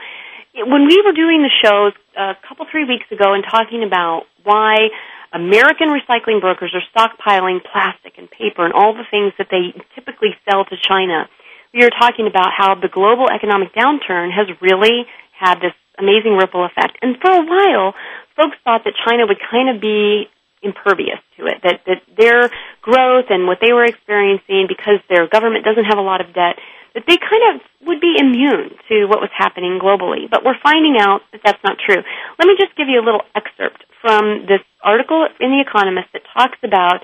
When 0.54 0.84
we 0.86 1.00
were 1.00 1.12
doing 1.12 1.40
the 1.40 1.52
shows 1.62 1.92
a 2.16 2.36
couple, 2.46 2.66
three 2.70 2.84
weeks 2.84 3.06
ago 3.10 3.32
and 3.32 3.44
talking 3.48 3.84
about 3.84 4.24
why 4.44 4.90
American 5.32 5.88
recycling 5.88 6.40
brokers 6.40 6.74
are 6.74 6.82
stockpiling 6.90 7.60
plastic 7.62 8.18
and 8.18 8.30
paper 8.30 8.64
and 8.64 8.74
all 8.74 8.94
the 8.94 9.06
things 9.10 9.32
that 9.38 9.48
they 9.50 9.72
typically 9.94 10.34
sell 10.48 10.64
to 10.64 10.76
China. 10.76 11.28
We 11.72 11.84
are 11.84 11.90
talking 11.90 12.26
about 12.26 12.50
how 12.56 12.74
the 12.74 12.88
global 12.88 13.30
economic 13.30 13.72
downturn 13.74 14.34
has 14.34 14.48
really 14.60 15.06
had 15.38 15.60
this 15.60 15.74
amazing 15.98 16.34
ripple 16.34 16.64
effect. 16.64 16.98
And 17.02 17.16
for 17.20 17.30
a 17.30 17.44
while, 17.44 17.94
folks 18.36 18.56
thought 18.64 18.82
that 18.84 18.94
China 19.06 19.26
would 19.26 19.38
kind 19.50 19.70
of 19.70 19.80
be 19.80 20.28
impervious 20.62 21.20
to 21.38 21.46
it, 21.46 21.62
that, 21.62 21.80
that 21.86 22.02
their 22.18 22.50
growth 22.82 23.26
and 23.30 23.46
what 23.46 23.58
they 23.62 23.72
were 23.72 23.84
experiencing 23.84 24.66
because 24.68 25.00
their 25.08 25.26
government 25.26 25.64
doesn't 25.64 25.84
have 25.84 25.96
a 25.96 26.04
lot 26.04 26.20
of 26.20 26.34
debt, 26.34 26.58
that 26.94 27.04
they 27.06 27.16
kind 27.16 27.54
of 27.54 27.60
would 27.86 28.00
be 28.00 28.16
immune 28.18 28.74
to 28.88 29.06
what 29.06 29.20
was 29.20 29.30
happening 29.36 29.78
globally. 29.78 30.28
But 30.30 30.44
we're 30.44 30.58
finding 30.62 30.96
out 30.98 31.22
that 31.32 31.40
that's 31.44 31.62
not 31.62 31.78
true. 31.78 32.02
Let 32.38 32.46
me 32.46 32.54
just 32.58 32.76
give 32.76 32.88
you 32.88 32.98
a 33.00 33.04
little 33.06 33.22
excerpt 33.34 33.84
from 34.00 34.46
this 34.48 34.60
article 34.82 35.26
in 35.38 35.50
The 35.50 35.62
Economist 35.62 36.08
that 36.12 36.22
talks 36.34 36.58
about 36.64 37.02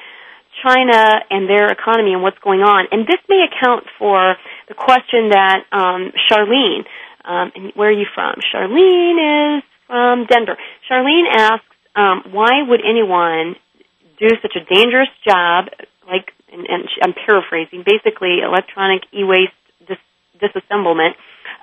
China 0.65 1.21
and 1.31 1.49
their 1.49 1.69
economy 1.69 2.13
and 2.15 2.23
what's 2.23 2.39
going 2.39 2.61
on. 2.61 2.89
And 2.91 3.07
this 3.07 3.21
may 3.29 3.45
account 3.45 3.85
for 3.99 4.37
the 4.69 4.75
question 4.75 5.31
that 5.31 5.69
um, 5.71 6.13
Charlene, 6.27 6.89
um, 7.25 7.53
and 7.55 7.73
where 7.75 7.89
are 7.89 7.99
you 7.99 8.07
from? 8.15 8.41
Charlene 8.41 9.59
is 9.59 9.63
from 9.87 10.27
Denver. 10.27 10.57
Charlene 10.91 11.29
asks, 11.31 11.67
um, 11.95 12.33
why 12.33 12.63
would 12.67 12.81
anyone 12.81 13.57
do 14.19 14.29
such 14.41 14.57
a 14.57 14.65
dangerous 14.75 15.13
job, 15.29 15.67
like, 16.09 16.33
and, 16.51 16.67
and 16.67 16.89
I'm 17.03 17.13
paraphrasing, 17.13 17.85
basically 17.85 18.41
electronic 18.43 19.03
e-waste 19.13 19.53
disassemblement, 20.39 21.15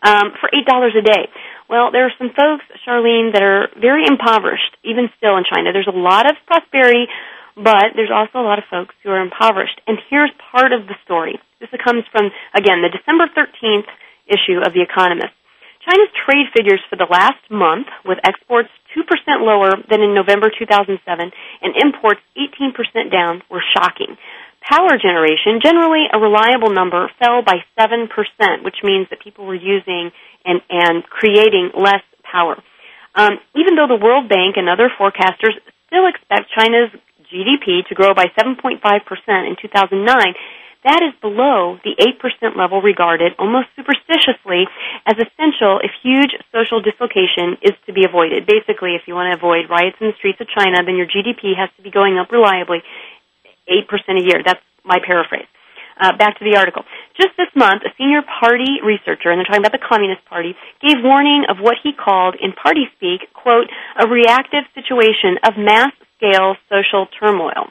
um, 0.04 0.36
for 0.40 0.50
eight 0.54 0.66
dollars 0.66 0.94
a 0.98 1.02
day. 1.02 1.30
Well, 1.70 1.92
there 1.92 2.06
are 2.06 2.14
some 2.18 2.30
folks, 2.36 2.66
Charlene, 2.86 3.34
that 3.34 3.42
are 3.42 3.70
very 3.80 4.06
impoverished, 4.06 4.76
even 4.84 5.10
still 5.18 5.38
in 5.38 5.44
China. 5.48 5.72
There's 5.72 5.90
a 5.90 5.96
lot 5.96 6.30
of 6.30 6.36
prosperity, 6.46 7.08
but 7.56 7.96
there's 7.96 8.12
also 8.14 8.40
a 8.40 8.46
lot 8.46 8.60
of 8.60 8.66
folks 8.70 8.96
who 9.04 9.10
are 9.10 9.22
impoverished. 9.22 9.80
And 9.88 9.98
here's 10.10 10.32
part 10.52 10.74
of 10.74 10.88
the 10.88 10.96
story. 11.06 11.40
This 11.60 11.70
comes 11.84 12.04
from, 12.12 12.30
again, 12.54 12.84
the 12.84 12.92
December 12.92 13.32
13th 13.32 13.88
issue 14.28 14.60
of 14.60 14.74
The 14.74 14.84
Economist. 14.84 15.34
China's 15.84 16.12
trade 16.26 16.48
figures 16.56 16.80
for 16.90 16.96
the 16.96 17.08
last 17.10 17.44
month, 17.50 17.88
with 18.06 18.18
exports 18.24 18.70
2% 18.96 19.04
lower 19.44 19.76
than 19.90 20.02
in 20.02 20.14
November 20.14 20.52
2007 20.52 21.00
and 21.00 21.72
imports 21.76 22.22
18% 22.38 23.12
down, 23.12 23.42
were 23.50 23.64
shocking 23.76 24.16
power 24.64 24.98
generation, 24.98 25.60
generally 25.62 26.08
a 26.12 26.20
reliable 26.20 26.72
number, 26.72 27.12
fell 27.20 27.44
by 27.44 27.64
7%, 27.78 28.08
which 28.64 28.80
means 28.84 29.08
that 29.10 29.22
people 29.22 29.46
were 29.46 29.56
using 29.56 30.12
and, 30.46 30.62
and 30.70 31.04
creating 31.04 31.72
less 31.76 32.04
power. 32.24 32.56
Um, 33.16 33.38
even 33.56 33.76
though 33.76 33.88
the 33.88 34.00
World 34.00 34.28
Bank 34.28 34.56
and 34.58 34.68
other 34.68 34.90
forecasters 34.90 35.54
still 35.88 36.08
expect 36.08 36.50
China's 36.58 36.90
GDP 37.30 37.86
to 37.90 37.96
grow 37.96 38.14
by 38.14 38.26
7.5% 38.40 38.82
in 39.48 39.56
2009, 39.62 40.34
that 40.84 41.00
is 41.00 41.16
below 41.24 41.80
the 41.84 41.96
8% 41.96 42.60
level 42.60 42.84
regarded 42.84 43.32
almost 43.40 43.72
superstitiously 43.72 44.68
as 45.08 45.16
essential 45.16 45.80
if 45.80 45.92
huge 46.04 46.36
social 46.52 46.84
dislocation 46.84 47.56
is 47.64 47.72
to 47.88 47.96
be 47.96 48.04
avoided. 48.04 48.44
Basically, 48.44 49.00
if 49.00 49.08
you 49.08 49.16
want 49.16 49.32
to 49.32 49.40
avoid 49.40 49.72
riots 49.72 49.96
in 50.04 50.12
the 50.12 50.18
streets 50.20 50.44
of 50.44 50.52
China, 50.52 50.84
then 50.84 51.00
your 51.00 51.08
GDP 51.08 51.56
has 51.56 51.72
to 51.80 51.84
be 51.84 51.92
going 51.92 52.20
up 52.20 52.36
reliably 52.36 52.84
8% 53.70 53.86
a 54.20 54.24
year. 54.24 54.42
That's 54.46 54.62
my 54.84 55.00
paraphrase. 55.06 55.48
Uh, 56.00 56.18
back 56.18 56.40
to 56.40 56.44
the 56.44 56.58
article. 56.58 56.84
Just 57.16 57.38
this 57.38 57.54
month, 57.56 57.84
a 57.86 57.94
senior 57.98 58.26
party 58.26 58.82
researcher, 58.82 59.30
and 59.30 59.38
they're 59.38 59.46
talking 59.46 59.62
about 59.62 59.78
the 59.78 59.86
Communist 59.86 60.26
Party, 60.26 60.58
gave 60.82 60.98
warning 61.06 61.46
of 61.48 61.62
what 61.62 61.78
he 61.84 61.94
called, 61.94 62.36
in 62.42 62.52
party 62.52 62.90
speak, 62.98 63.30
quote, 63.34 63.70
a 64.02 64.08
reactive 64.10 64.66
situation 64.74 65.38
of 65.46 65.54
mass 65.56 65.94
scale 66.18 66.58
social 66.66 67.06
turmoil. 67.20 67.70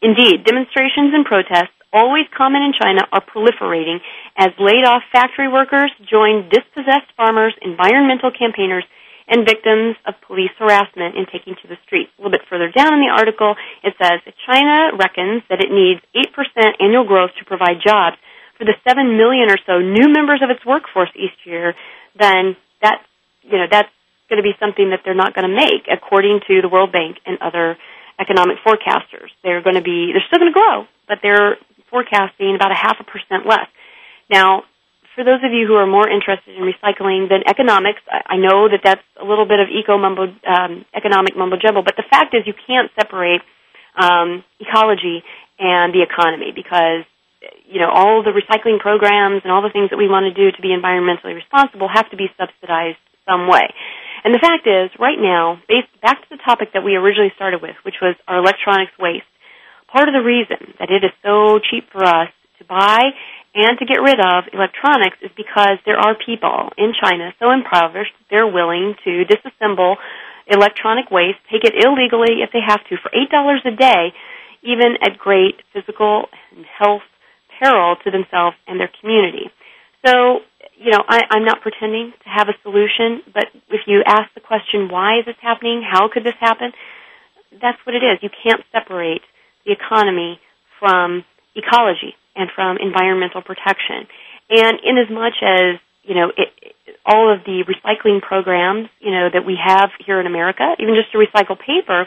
Indeed, 0.00 0.44
demonstrations 0.44 1.12
and 1.12 1.24
protests, 1.24 1.76
always 1.92 2.24
common 2.36 2.62
in 2.62 2.72
China, 2.72 3.04
are 3.12 3.24
proliferating 3.24 4.00
as 4.36 4.50
laid 4.58 4.84
off 4.84 5.02
factory 5.12 5.48
workers 5.48 5.92
join 6.08 6.48
dispossessed 6.48 7.12
farmers, 7.16 7.54
environmental 7.62 8.32
campaigners, 8.32 8.84
and 9.28 9.48
victims 9.48 9.96
of 10.04 10.14
police 10.26 10.52
harassment 10.58 11.16
in 11.16 11.24
taking 11.32 11.56
to 11.62 11.66
the 11.68 11.80
streets. 11.86 12.12
A 12.16 12.22
little 12.22 12.32
bit 12.32 12.44
further 12.48 12.68
down 12.68 12.92
in 12.92 13.00
the 13.00 13.12
article, 13.12 13.56
it 13.82 13.96
says 13.96 14.20
China 14.44 14.96
reckons 15.00 15.42
that 15.48 15.64
it 15.64 15.72
needs 15.72 16.04
8% 16.12 16.28
annual 16.80 17.04
growth 17.08 17.32
to 17.38 17.44
provide 17.44 17.80
jobs 17.80 18.16
for 18.58 18.64
the 18.64 18.76
7 18.86 19.16
million 19.16 19.50
or 19.50 19.58
so 19.66 19.80
new 19.80 20.12
members 20.12 20.40
of 20.42 20.50
its 20.50 20.64
workforce 20.64 21.10
each 21.16 21.34
year, 21.44 21.74
then 22.18 22.56
that's, 22.80 23.02
you 23.42 23.58
know, 23.58 23.66
that's 23.70 23.90
going 24.28 24.38
to 24.38 24.46
be 24.46 24.54
something 24.60 24.90
that 24.90 25.00
they're 25.04 25.16
not 25.16 25.34
going 25.34 25.48
to 25.48 25.54
make 25.54 25.88
according 25.90 26.40
to 26.46 26.62
the 26.62 26.68
World 26.68 26.92
Bank 26.92 27.18
and 27.26 27.38
other 27.40 27.76
economic 28.20 28.58
forecasters. 28.64 29.32
They're 29.42 29.62
going 29.62 29.76
to 29.76 29.82
be, 29.82 30.12
they're 30.12 30.24
still 30.28 30.38
going 30.38 30.52
to 30.52 30.58
grow, 30.58 30.86
but 31.08 31.18
they're 31.22 31.58
forecasting 31.90 32.54
about 32.54 32.70
a 32.70 32.78
half 32.78 32.96
a 33.00 33.04
percent 33.04 33.46
less. 33.46 33.66
Now, 34.30 34.64
for 35.14 35.22
those 35.22 35.42
of 35.46 35.54
you 35.54 35.66
who 35.66 35.74
are 35.74 35.86
more 35.86 36.08
interested 36.08 36.58
in 36.58 36.62
recycling 36.66 37.30
than 37.30 37.46
economics, 37.46 38.02
I 38.10 38.36
know 38.36 38.68
that 38.68 38.82
that's 38.82 39.06
a 39.20 39.24
little 39.24 39.46
bit 39.46 39.60
of 39.60 39.70
eco 39.70 39.96
mumbo, 39.96 40.26
um, 40.46 40.84
economic 40.94 41.36
mumbo 41.36 41.56
jumbo, 41.56 41.82
but 41.82 41.94
the 41.96 42.06
fact 42.10 42.34
is 42.34 42.42
you 42.46 42.54
can't 42.66 42.90
separate 42.98 43.42
um, 43.94 44.42
ecology 44.58 45.22
and 45.58 45.94
the 45.94 46.02
economy 46.02 46.50
because 46.50 47.06
you 47.70 47.78
know 47.78 47.90
all 47.94 48.22
the 48.26 48.34
recycling 48.34 48.82
programs 48.82 49.42
and 49.44 49.52
all 49.52 49.62
the 49.62 49.70
things 49.70 49.90
that 49.90 49.96
we 49.96 50.08
want 50.10 50.26
to 50.26 50.34
do 50.34 50.50
to 50.50 50.60
be 50.62 50.74
environmentally 50.74 51.34
responsible 51.34 51.86
have 51.86 52.10
to 52.10 52.16
be 52.16 52.26
subsidized 52.34 52.98
some 53.26 53.46
way. 53.46 53.70
And 54.24 54.32
the 54.32 54.40
fact 54.40 54.66
is, 54.66 54.90
right 54.98 55.20
now, 55.20 55.60
based 55.68 55.92
back 56.00 56.22
to 56.22 56.28
the 56.30 56.40
topic 56.42 56.72
that 56.72 56.82
we 56.82 56.96
originally 56.96 57.32
started 57.36 57.60
with, 57.60 57.76
which 57.84 58.00
was 58.00 58.16
our 58.26 58.38
electronics 58.38 58.92
waste, 58.98 59.28
part 59.92 60.08
of 60.08 60.14
the 60.14 60.24
reason 60.24 60.74
that 60.80 60.90
it 60.90 61.04
is 61.04 61.12
so 61.22 61.60
cheap 61.60 61.86
for 61.92 62.02
us 62.02 62.32
to 62.58 62.64
buy 62.64 63.12
and 63.54 63.78
to 63.78 63.86
get 63.86 64.02
rid 64.02 64.18
of 64.18 64.50
electronics 64.52 65.16
is 65.22 65.30
because 65.36 65.78
there 65.86 65.98
are 65.98 66.18
people 66.18 66.70
in 66.76 66.92
China 67.00 67.32
so 67.38 67.50
impoverished 67.50 68.12
they're 68.30 68.50
willing 68.50 68.94
to 69.04 69.24
disassemble 69.24 69.94
electronic 70.46 71.10
waste, 71.10 71.38
take 71.50 71.64
it 71.64 71.72
illegally 71.72 72.42
if 72.42 72.50
they 72.52 72.60
have 72.60 72.82
to 72.90 72.96
for 72.98 73.10
eight 73.14 73.30
dollars 73.30 73.62
a 73.64 73.70
day, 73.70 74.12
even 74.62 74.98
at 75.00 75.16
great 75.16 75.62
physical 75.72 76.26
and 76.54 76.66
health 76.66 77.06
peril 77.60 77.96
to 78.02 78.10
themselves 78.10 78.56
and 78.66 78.80
their 78.80 78.90
community. 79.00 79.50
So 80.04 80.40
you 80.76 80.90
know, 80.90 81.04
I, 81.08 81.22
I'm 81.30 81.44
not 81.44 81.62
pretending 81.62 82.12
to 82.24 82.28
have 82.28 82.48
a 82.48 82.58
solution, 82.62 83.22
but 83.32 83.46
if 83.70 83.86
you 83.86 84.02
ask 84.04 84.34
the 84.34 84.40
question, 84.40 84.88
why 84.90 85.20
is 85.20 85.24
this 85.24 85.38
happening? 85.40 85.86
How 85.88 86.08
could 86.12 86.24
this 86.24 86.34
happen? 86.40 86.72
That's 87.62 87.78
what 87.86 87.94
it 87.94 88.02
is. 88.02 88.18
You 88.20 88.30
can't 88.42 88.60
separate 88.72 89.22
the 89.64 89.72
economy 89.72 90.40
from 90.80 91.24
ecology 91.54 92.16
and 92.36 92.50
from 92.54 92.76
environmental 92.78 93.42
protection. 93.42 94.06
And 94.50 94.78
in 94.84 94.98
as 94.98 95.10
much 95.10 95.34
as, 95.42 95.80
you 96.02 96.14
know, 96.14 96.32
it, 96.36 96.48
all 97.06 97.32
of 97.32 97.44
the 97.44 97.64
recycling 97.64 98.20
programs, 98.20 98.88
you 99.00 99.10
know, 99.10 99.28
that 99.32 99.44
we 99.46 99.56
have 99.56 99.90
here 100.04 100.20
in 100.20 100.26
America, 100.26 100.74
even 100.78 100.94
just 100.94 101.12
to 101.12 101.18
recycle 101.18 101.58
paper, 101.58 102.06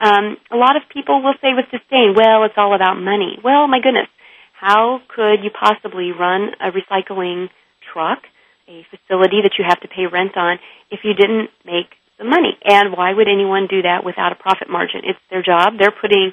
um, 0.00 0.36
a 0.50 0.56
lot 0.56 0.76
of 0.76 0.82
people 0.92 1.22
will 1.22 1.34
say 1.40 1.54
with 1.54 1.66
disdain, 1.70 2.14
well, 2.16 2.44
it's 2.44 2.54
all 2.56 2.74
about 2.74 2.94
money. 2.94 3.38
Well, 3.42 3.66
my 3.68 3.80
goodness, 3.80 4.08
how 4.52 5.00
could 5.08 5.44
you 5.44 5.50
possibly 5.50 6.12
run 6.12 6.52
a 6.60 6.70
recycling 6.72 7.48
truck, 7.92 8.22
a 8.68 8.86
facility 8.90 9.40
that 9.42 9.52
you 9.58 9.64
have 9.68 9.80
to 9.80 9.88
pay 9.88 10.06
rent 10.10 10.36
on, 10.36 10.58
if 10.90 11.00
you 11.04 11.14
didn't 11.14 11.50
make 11.64 11.92
the 12.18 12.24
money. 12.24 12.56
And 12.64 12.92
why 12.96 13.12
would 13.12 13.28
anyone 13.28 13.66
do 13.68 13.82
that 13.82 14.04
without 14.04 14.32
a 14.32 14.38
profit 14.38 14.68
margin? 14.70 15.02
It's 15.04 15.18
their 15.30 15.42
job. 15.42 15.74
They're 15.78 15.94
putting, 15.94 16.32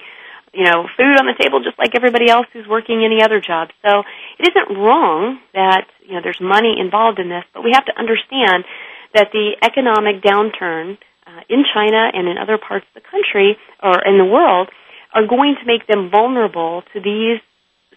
you 0.54 0.66
know, 0.68 0.84
food 0.98 1.16
on 1.16 1.26
the 1.26 1.38
table 1.40 1.64
just 1.64 1.80
like 1.80 1.96
everybody 1.96 2.30
else 2.30 2.46
who's 2.52 2.68
working 2.68 3.04
any 3.04 3.24
other 3.24 3.40
job. 3.40 3.70
So 3.86 4.04
it 4.40 4.52
isn't 4.52 4.76
wrong 4.78 5.40
that, 5.54 5.88
you 6.04 6.16
know, 6.16 6.22
there's 6.24 6.42
money 6.42 6.76
involved 6.80 7.20
in 7.20 7.30
this, 7.30 7.44
but 7.54 7.64
we 7.64 7.72
have 7.74 7.86
to 7.86 7.96
understand 7.96 8.68
that 9.16 9.32
the 9.32 9.56
economic 9.64 10.20
downturn 10.20 10.98
uh, 11.28 11.42
in 11.48 11.64
China 11.74 12.12
and 12.12 12.28
in 12.28 12.38
other 12.38 12.58
parts 12.60 12.86
of 12.92 13.02
the 13.02 13.08
country 13.08 13.58
or 13.82 14.04
in 14.04 14.18
the 14.18 14.28
world 14.28 14.68
are 15.14 15.28
going 15.28 15.56
to 15.60 15.66
make 15.66 15.88
them 15.88 16.12
vulnerable 16.12 16.84
to 16.94 17.00
these 17.00 17.40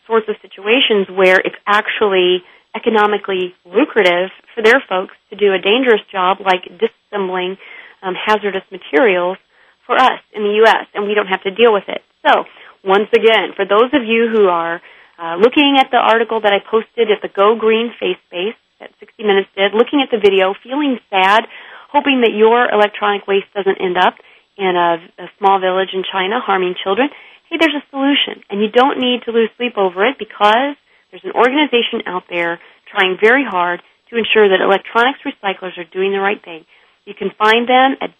sorts 0.07 0.29
of 0.29 0.37
situations 0.43 1.11
where 1.11 1.39
it's 1.39 1.59
actually 1.67 2.43
economically 2.75 3.55
lucrative 3.65 4.31
for 4.55 4.63
their 4.63 4.83
folks 4.89 5.15
to 5.31 5.37
do 5.37 5.55
a 5.55 5.59
dangerous 5.59 6.03
job 6.11 6.39
like 6.39 6.67
disassembling 6.71 7.57
um, 8.03 8.15
hazardous 8.15 8.67
materials 8.71 9.39
for 9.87 9.97
us 9.97 10.21
in 10.35 10.43
the 10.43 10.63
U.S., 10.67 10.87
and 10.95 11.07
we 11.07 11.15
don't 11.15 11.29
have 11.29 11.43
to 11.43 11.51
deal 11.51 11.73
with 11.73 11.85
it. 11.89 12.03
So, 12.25 12.45
once 12.83 13.09
again, 13.13 13.53
for 13.55 13.65
those 13.69 13.93
of 13.93 14.03
you 14.05 14.33
who 14.33 14.49
are 14.49 14.81
uh, 15.21 15.37
looking 15.37 15.77
at 15.79 15.91
the 15.91 16.01
article 16.01 16.41
that 16.41 16.53
I 16.53 16.59
posted 16.59 17.13
at 17.13 17.21
the 17.21 17.29
Go 17.29 17.55
Green 17.57 17.93
Face 18.01 18.19
Space 18.27 18.57
that 18.81 18.91
60 18.99 19.23
Minutes 19.23 19.49
did, 19.55 19.73
looking 19.73 20.03
at 20.03 20.11
the 20.11 20.19
video, 20.19 20.55
feeling 20.63 20.99
sad, 21.11 21.47
hoping 21.93 22.23
that 22.27 22.35
your 22.35 22.67
electronic 22.67 23.27
waste 23.29 23.47
doesn't 23.55 23.79
end 23.81 23.97
up 23.97 24.17
in 24.57 24.75
a, 24.75 24.99
a 25.23 25.27
small 25.39 25.61
village 25.61 25.93
in 25.93 26.03
China 26.03 26.41
harming 26.41 26.75
children, 26.83 27.09
hey, 27.49 27.57
there's 27.61 27.77
a 27.77 27.85
solution. 27.91 28.43
And 28.51 28.61
you 28.61 28.71
don't 28.71 28.99
need 28.99 29.23
to 29.25 29.31
lose 29.31 29.51
sleep 29.57 29.77
over 29.77 30.05
it 30.07 30.19
because 30.19 30.75
there's 31.11 31.25
an 31.25 31.37
organization 31.37 32.03
out 32.07 32.25
there 32.29 32.59
trying 32.91 33.19
very 33.21 33.45
hard 33.45 33.83
to 34.11 34.19
ensure 34.19 34.49
that 34.49 34.61
electronics 34.61 35.21
recyclers 35.23 35.79
are 35.79 35.89
doing 35.93 36.13
the 36.13 36.21
right 36.21 36.43
thing. 36.43 36.67
You 37.05 37.15
can 37.15 37.31
find 37.37 37.69
them 37.69 37.97
at 38.01 38.11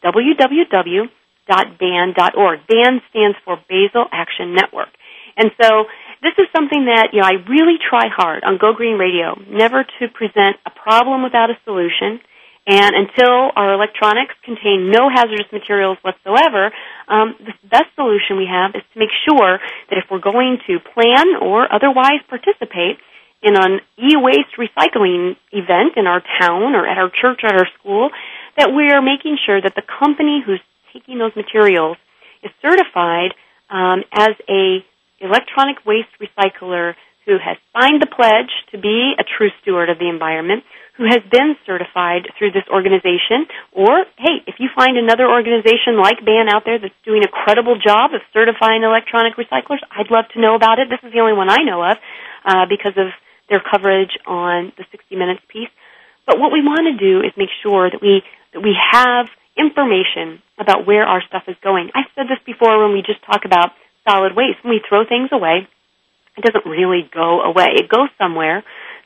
www.ban.org. 1.49 2.59
BAN 2.67 3.03
stands 3.11 3.37
for 3.45 3.59
Basel 3.69 4.07
Action 4.13 4.55
Network. 4.55 4.89
And 5.37 5.51
so 5.61 5.85
this 6.23 6.33
is 6.39 6.47
something 6.55 6.87
that, 6.87 7.11
you 7.13 7.21
know, 7.21 7.27
I 7.27 7.43
really 7.49 7.77
try 7.79 8.09
hard 8.09 8.45
on 8.45 8.59
Go 8.59 8.73
Green 8.73 8.99
Radio 8.99 9.35
never 9.49 9.85
to 9.85 10.09
present 10.09 10.57
a 10.65 10.71
problem 10.71 11.23
without 11.23 11.51
a 11.51 11.59
solution 11.65 12.21
and 12.67 12.97
until 12.97 13.53
our 13.57 13.75
electronics 13.75 14.33
contain 14.43 14.91
no 14.91 15.11
hazardous 15.13 15.53
materials 15.53 15.99
whatsoever, 16.01 16.73
um, 17.09 17.37
the 17.39 17.53
best 17.69 17.93
solution 17.95 18.41
we 18.41 18.49
have 18.49 18.73
is 18.75 18.81
to 18.95 18.99
make 18.99 19.13
sure 19.29 19.61
that 19.91 19.99
if 20.01 20.05
we're 20.11 20.25
going 20.25 20.57
to 20.67 20.81
plan 20.81 21.37
or 21.43 21.69
otherwise 21.69 22.25
participate 22.29 22.97
in 23.43 23.53
an 23.53 23.85
e-waste 24.01 24.57
recycling 24.57 25.37
event 25.53 26.01
in 26.01 26.07
our 26.07 26.25
town 26.41 26.73
or 26.73 26.89
at 26.89 26.97
our 26.97 27.13
church 27.13 27.45
or 27.45 27.53
at 27.53 27.61
our 27.61 27.69
school, 27.79 28.09
that 28.57 28.73
we 28.73 28.89
are 28.89 29.03
making 29.03 29.37
sure 29.45 29.61
that 29.61 29.75
the 29.77 29.85
company 29.85 30.41
who's 30.41 30.61
taking 30.95 31.19
those 31.19 31.35
materials 31.37 31.99
is 32.43 32.51
certified 32.63 33.35
um, 33.69 34.05
as 34.15 34.39
a 34.49 34.81
electronic 35.21 35.85
waste 35.85 36.15
recycler 36.23 36.95
who 37.27 37.41
has 37.41 37.57
signed 37.73 38.01
the 38.01 38.07
pledge 38.07 38.53
to 38.71 38.79
be 38.79 39.13
a 39.19 39.25
true 39.25 39.49
steward 39.61 39.89
of 39.89 39.99
the 39.99 40.09
environment, 40.09 40.63
who 40.97 41.05
has 41.05 41.25
been 41.33 41.57
certified 41.67 42.29
through 42.39 42.53
this 42.53 42.69
organization, 42.71 43.49
or 43.73 44.05
hey, 44.21 44.45
if 44.47 44.61
you 44.61 44.69
find 44.77 44.97
another 44.97 45.27
organization 45.27 45.97
like 45.97 46.21
BAN 46.21 46.53
out 46.53 46.63
there 46.65 46.79
that's 46.79 46.95
doing 47.05 47.25
a 47.25 47.33
credible 47.33 47.81
job 47.81 48.13
of 48.13 48.21
certifying 48.33 48.85
electronic 48.85 49.35
recyclers, 49.41 49.81
I'd 49.91 50.13
love 50.13 50.29
to 50.35 50.41
know 50.41 50.55
about 50.55 50.79
it. 50.79 50.93
This 50.93 51.01
is 51.03 51.13
the 51.13 51.21
only 51.21 51.33
one 51.33 51.49
I 51.49 51.65
know 51.65 51.83
of 51.83 51.97
uh, 52.45 52.67
because 52.69 52.95
of 52.97 53.09
their 53.49 53.61
coverage 53.61 54.13
on 54.27 54.73
the 54.77 54.85
60 54.93 55.17
Minutes 55.17 55.41
piece. 55.49 55.73
But 56.27 56.39
what 56.39 56.53
we 56.53 56.61
want 56.61 56.87
to 56.93 56.97
do 56.97 57.21
is 57.25 57.33
make 57.37 57.53
sure 57.63 57.91
that 57.91 58.01
we 58.01 58.23
that 58.53 58.61
we 58.61 58.77
have 58.93 59.27
information 59.57 60.44
about 60.59 60.87
where 60.87 61.05
our 61.05 61.23
stuff 61.27 61.45
is 61.49 61.57
going. 61.63 61.91
I 61.95 62.03
said 62.15 62.27
this 62.27 62.39
before 62.47 62.83
when 62.83 62.93
we 62.93 63.03
just 63.03 63.23
talk 63.25 63.45
about 63.45 63.73
solid 64.09 64.37
waste. 64.37 64.63
When 64.63 64.73
we 64.73 64.83
throw 64.87 65.05
things 65.05 65.31
away, 65.33 65.67
it 66.37 66.45
doesn't 66.45 66.67
really 66.69 67.09
go 67.13 67.43
away. 67.43 67.75
It 67.75 67.89
goes 67.89 68.09
somewhere. 68.19 68.63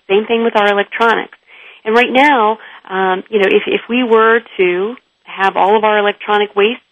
Same 0.09 0.27
thing 0.27 0.45
with 0.45 0.57
our 0.57 0.69
electronics. 0.69 1.39
And 1.85 1.95
right 1.95 2.11
now, 2.11 2.59
um, 2.89 3.25
you 3.31 3.39
know, 3.39 3.49
if, 3.49 3.65
if 3.67 3.83
we 3.89 4.03
were 4.03 4.41
to 4.59 4.97
have 5.25 5.57
all 5.57 5.77
of 5.77 5.85
our 5.85 5.99
electronic 5.99 6.57
waste 6.57 6.85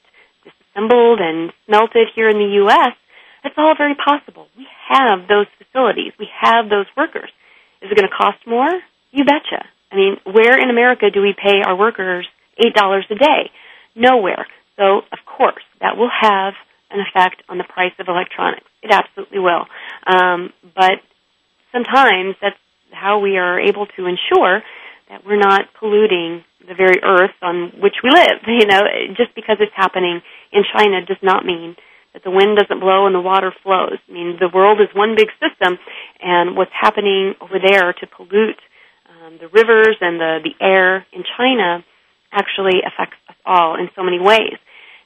disassembled 0.44 1.20
and 1.20 1.52
smelted 1.66 2.08
here 2.14 2.28
in 2.28 2.38
the 2.38 2.52
U.S., 2.64 2.94
that's 3.42 3.56
all 3.58 3.74
very 3.76 3.94
possible. 3.94 4.48
We 4.56 4.66
have 4.88 5.28
those 5.28 5.46
facilities. 5.58 6.12
We 6.18 6.28
have 6.40 6.68
those 6.68 6.86
workers. 6.96 7.30
Is 7.80 7.90
it 7.90 7.96
going 7.96 8.08
to 8.08 8.16
cost 8.16 8.38
more? 8.46 8.68
You 9.12 9.24
betcha. 9.24 9.64
I 9.90 9.96
mean, 9.96 10.16
where 10.24 10.60
in 10.60 10.70
America 10.70 11.10
do 11.12 11.22
we 11.22 11.32
pay 11.32 11.62
our 11.64 11.76
workers 11.76 12.26
$8 12.58 12.74
a 13.10 13.14
day? 13.14 13.50
Nowhere. 13.96 14.46
So, 14.76 14.98
of 15.10 15.18
course, 15.24 15.64
that 15.80 15.96
will 15.96 16.10
have 16.12 16.52
an 16.90 17.00
effect 17.00 17.42
on 17.48 17.58
the 17.58 17.64
price 17.64 17.92
of 17.98 18.08
electronics. 18.08 18.66
It 18.82 18.92
absolutely 18.92 19.40
will. 19.40 19.64
Um, 20.06 20.52
but 20.62 21.00
sometimes 21.72 22.36
that's 22.40 22.56
how 22.92 23.18
we 23.18 23.36
are 23.38 23.58
able 23.58 23.86
to 23.96 24.06
ensure 24.06 24.62
that 25.08 25.24
we're 25.24 25.38
not 25.38 25.72
polluting 25.78 26.44
the 26.60 26.74
very 26.74 27.00
earth 27.02 27.34
on 27.42 27.72
which 27.80 27.96
we 28.04 28.10
live. 28.10 28.42
You 28.46 28.66
know, 28.66 28.82
just 29.16 29.34
because 29.34 29.56
it's 29.60 29.74
happening 29.74 30.20
in 30.52 30.62
China 30.76 31.04
does 31.04 31.20
not 31.22 31.44
mean 31.44 31.76
that 32.12 32.24
the 32.24 32.30
wind 32.30 32.56
doesn't 32.56 32.80
blow 32.80 33.06
and 33.06 33.14
the 33.14 33.20
water 33.20 33.52
flows. 33.62 33.98
I 34.08 34.12
mean, 34.12 34.36
the 34.40 34.48
world 34.48 34.80
is 34.80 34.88
one 34.94 35.14
big 35.16 35.28
system, 35.36 35.78
and 36.20 36.56
what's 36.56 36.72
happening 36.72 37.34
over 37.40 37.58
there 37.60 37.92
to 37.92 38.06
pollute 38.06 38.60
um, 39.10 39.36
the 39.38 39.48
rivers 39.48 39.96
and 40.00 40.18
the, 40.18 40.38
the 40.42 40.64
air 40.64 41.06
in 41.12 41.24
China 41.36 41.84
actually 42.32 42.82
affects 42.86 43.18
us 43.28 43.36
all 43.44 43.76
in 43.76 43.88
so 43.94 44.02
many 44.02 44.18
ways. 44.18 44.58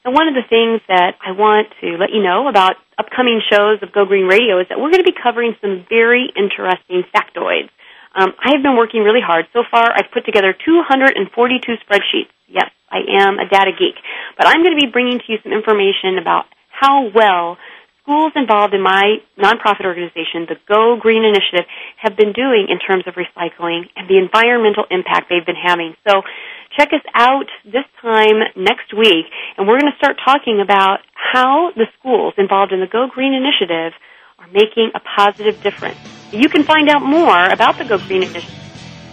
And 0.05 0.14
one 0.14 0.29
of 0.29 0.35
the 0.35 0.47
things 0.49 0.81
that 0.89 1.16
I 1.21 1.33
want 1.33 1.68
to 1.83 2.01
let 2.01 2.11
you 2.11 2.23
know 2.23 2.49
about 2.49 2.77
upcoming 2.97 3.43
shows 3.51 3.83
of 3.83 3.93
Go 3.93 4.07
Green 4.07 4.25
Radio 4.25 4.59
is 4.61 4.66
that 4.68 4.81
we're 4.81 4.91
going 4.91 5.05
to 5.05 5.12
be 5.12 5.16
covering 5.16 5.55
some 5.61 5.85
very 5.89 6.33
interesting 6.35 7.05
factoids 7.12 7.68
um, 8.14 8.35
I 8.43 8.53
have 8.55 8.62
been 8.62 8.77
working 8.77 9.03
really 9.03 9.23
hard. 9.23 9.47
So 9.53 9.62
far, 9.71 9.87
I've 9.95 10.11
put 10.12 10.27
together 10.27 10.53
242 10.53 11.79
spreadsheets. 11.87 12.35
Yes, 12.49 12.71
I 12.91 13.07
am 13.23 13.39
a 13.39 13.47
data 13.47 13.71
geek. 13.71 13.95
But 14.37 14.49
I'm 14.49 14.62
going 14.62 14.75
to 14.75 14.83
be 14.83 14.91
bringing 14.91 15.18
to 15.18 15.27
you 15.29 15.39
some 15.43 15.53
information 15.53 16.18
about 16.18 16.47
how 16.68 17.11
well 17.14 17.57
schools 18.03 18.33
involved 18.35 18.75
in 18.75 18.83
my 18.83 19.23
nonprofit 19.39 19.87
organization, 19.87 20.51
the 20.51 20.59
Go 20.66 20.99
Green 20.99 21.23
Initiative, 21.23 21.71
have 22.03 22.16
been 22.16 22.33
doing 22.33 22.66
in 22.68 22.81
terms 22.83 23.05
of 23.07 23.14
recycling 23.14 23.87
and 23.95 24.09
the 24.09 24.18
environmental 24.18 24.85
impact 24.91 25.31
they've 25.31 25.47
been 25.47 25.61
having. 25.61 25.95
So 26.09 26.23
check 26.77 26.93
us 26.93 27.01
out 27.14 27.47
this 27.64 27.85
time 28.01 28.41
next 28.57 28.95
week, 28.97 29.27
and 29.57 29.66
we're 29.66 29.81
going 29.81 29.93
to 29.93 29.99
start 29.99 30.16
talking 30.25 30.61
about 30.61 31.01
how 31.14 31.73
the 31.77 31.87
schools 31.99 32.35
involved 32.39 32.73
in 32.73 32.79
the 32.81 32.87
Go 32.87 33.09
Green 33.09 33.35
Initiative 33.35 33.93
are 34.39 34.47
making 34.53 34.93
a 34.95 35.01
positive 35.01 35.61
difference. 35.62 35.99
You 36.33 36.49
can 36.49 36.62
find 36.62 36.89
out 36.89 37.03
more 37.03 37.47
about 37.47 37.77
the 37.79 37.85
Go 37.85 37.99
Green 37.99 38.23
Initiative 38.23 38.55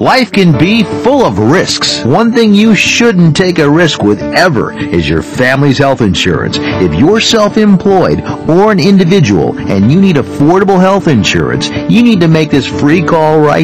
Life 0.00 0.30
can 0.30 0.56
be 0.56 0.84
full 0.84 1.24
of 1.24 1.40
risks. 1.40 2.04
One 2.04 2.32
thing 2.32 2.54
you 2.54 2.76
shouldn't 2.76 3.36
take 3.36 3.58
a 3.58 3.68
risk 3.68 4.00
with 4.00 4.22
ever 4.22 4.72
is 4.72 5.08
your 5.08 5.22
family's 5.22 5.78
health 5.78 6.02
insurance. 6.02 6.56
If 6.60 6.94
you're 6.94 7.18
self-employed 7.18 8.20
or 8.48 8.70
an 8.70 8.78
individual 8.78 9.58
and 9.58 9.90
you 9.90 10.00
need 10.00 10.14
affordable 10.14 10.78
health 10.78 11.08
insurance, 11.08 11.68
you 11.68 12.04
need 12.04 12.20
to 12.20 12.28
make 12.28 12.48
this 12.48 12.64
free 12.64 13.02
call 13.02 13.40
right 13.40 13.56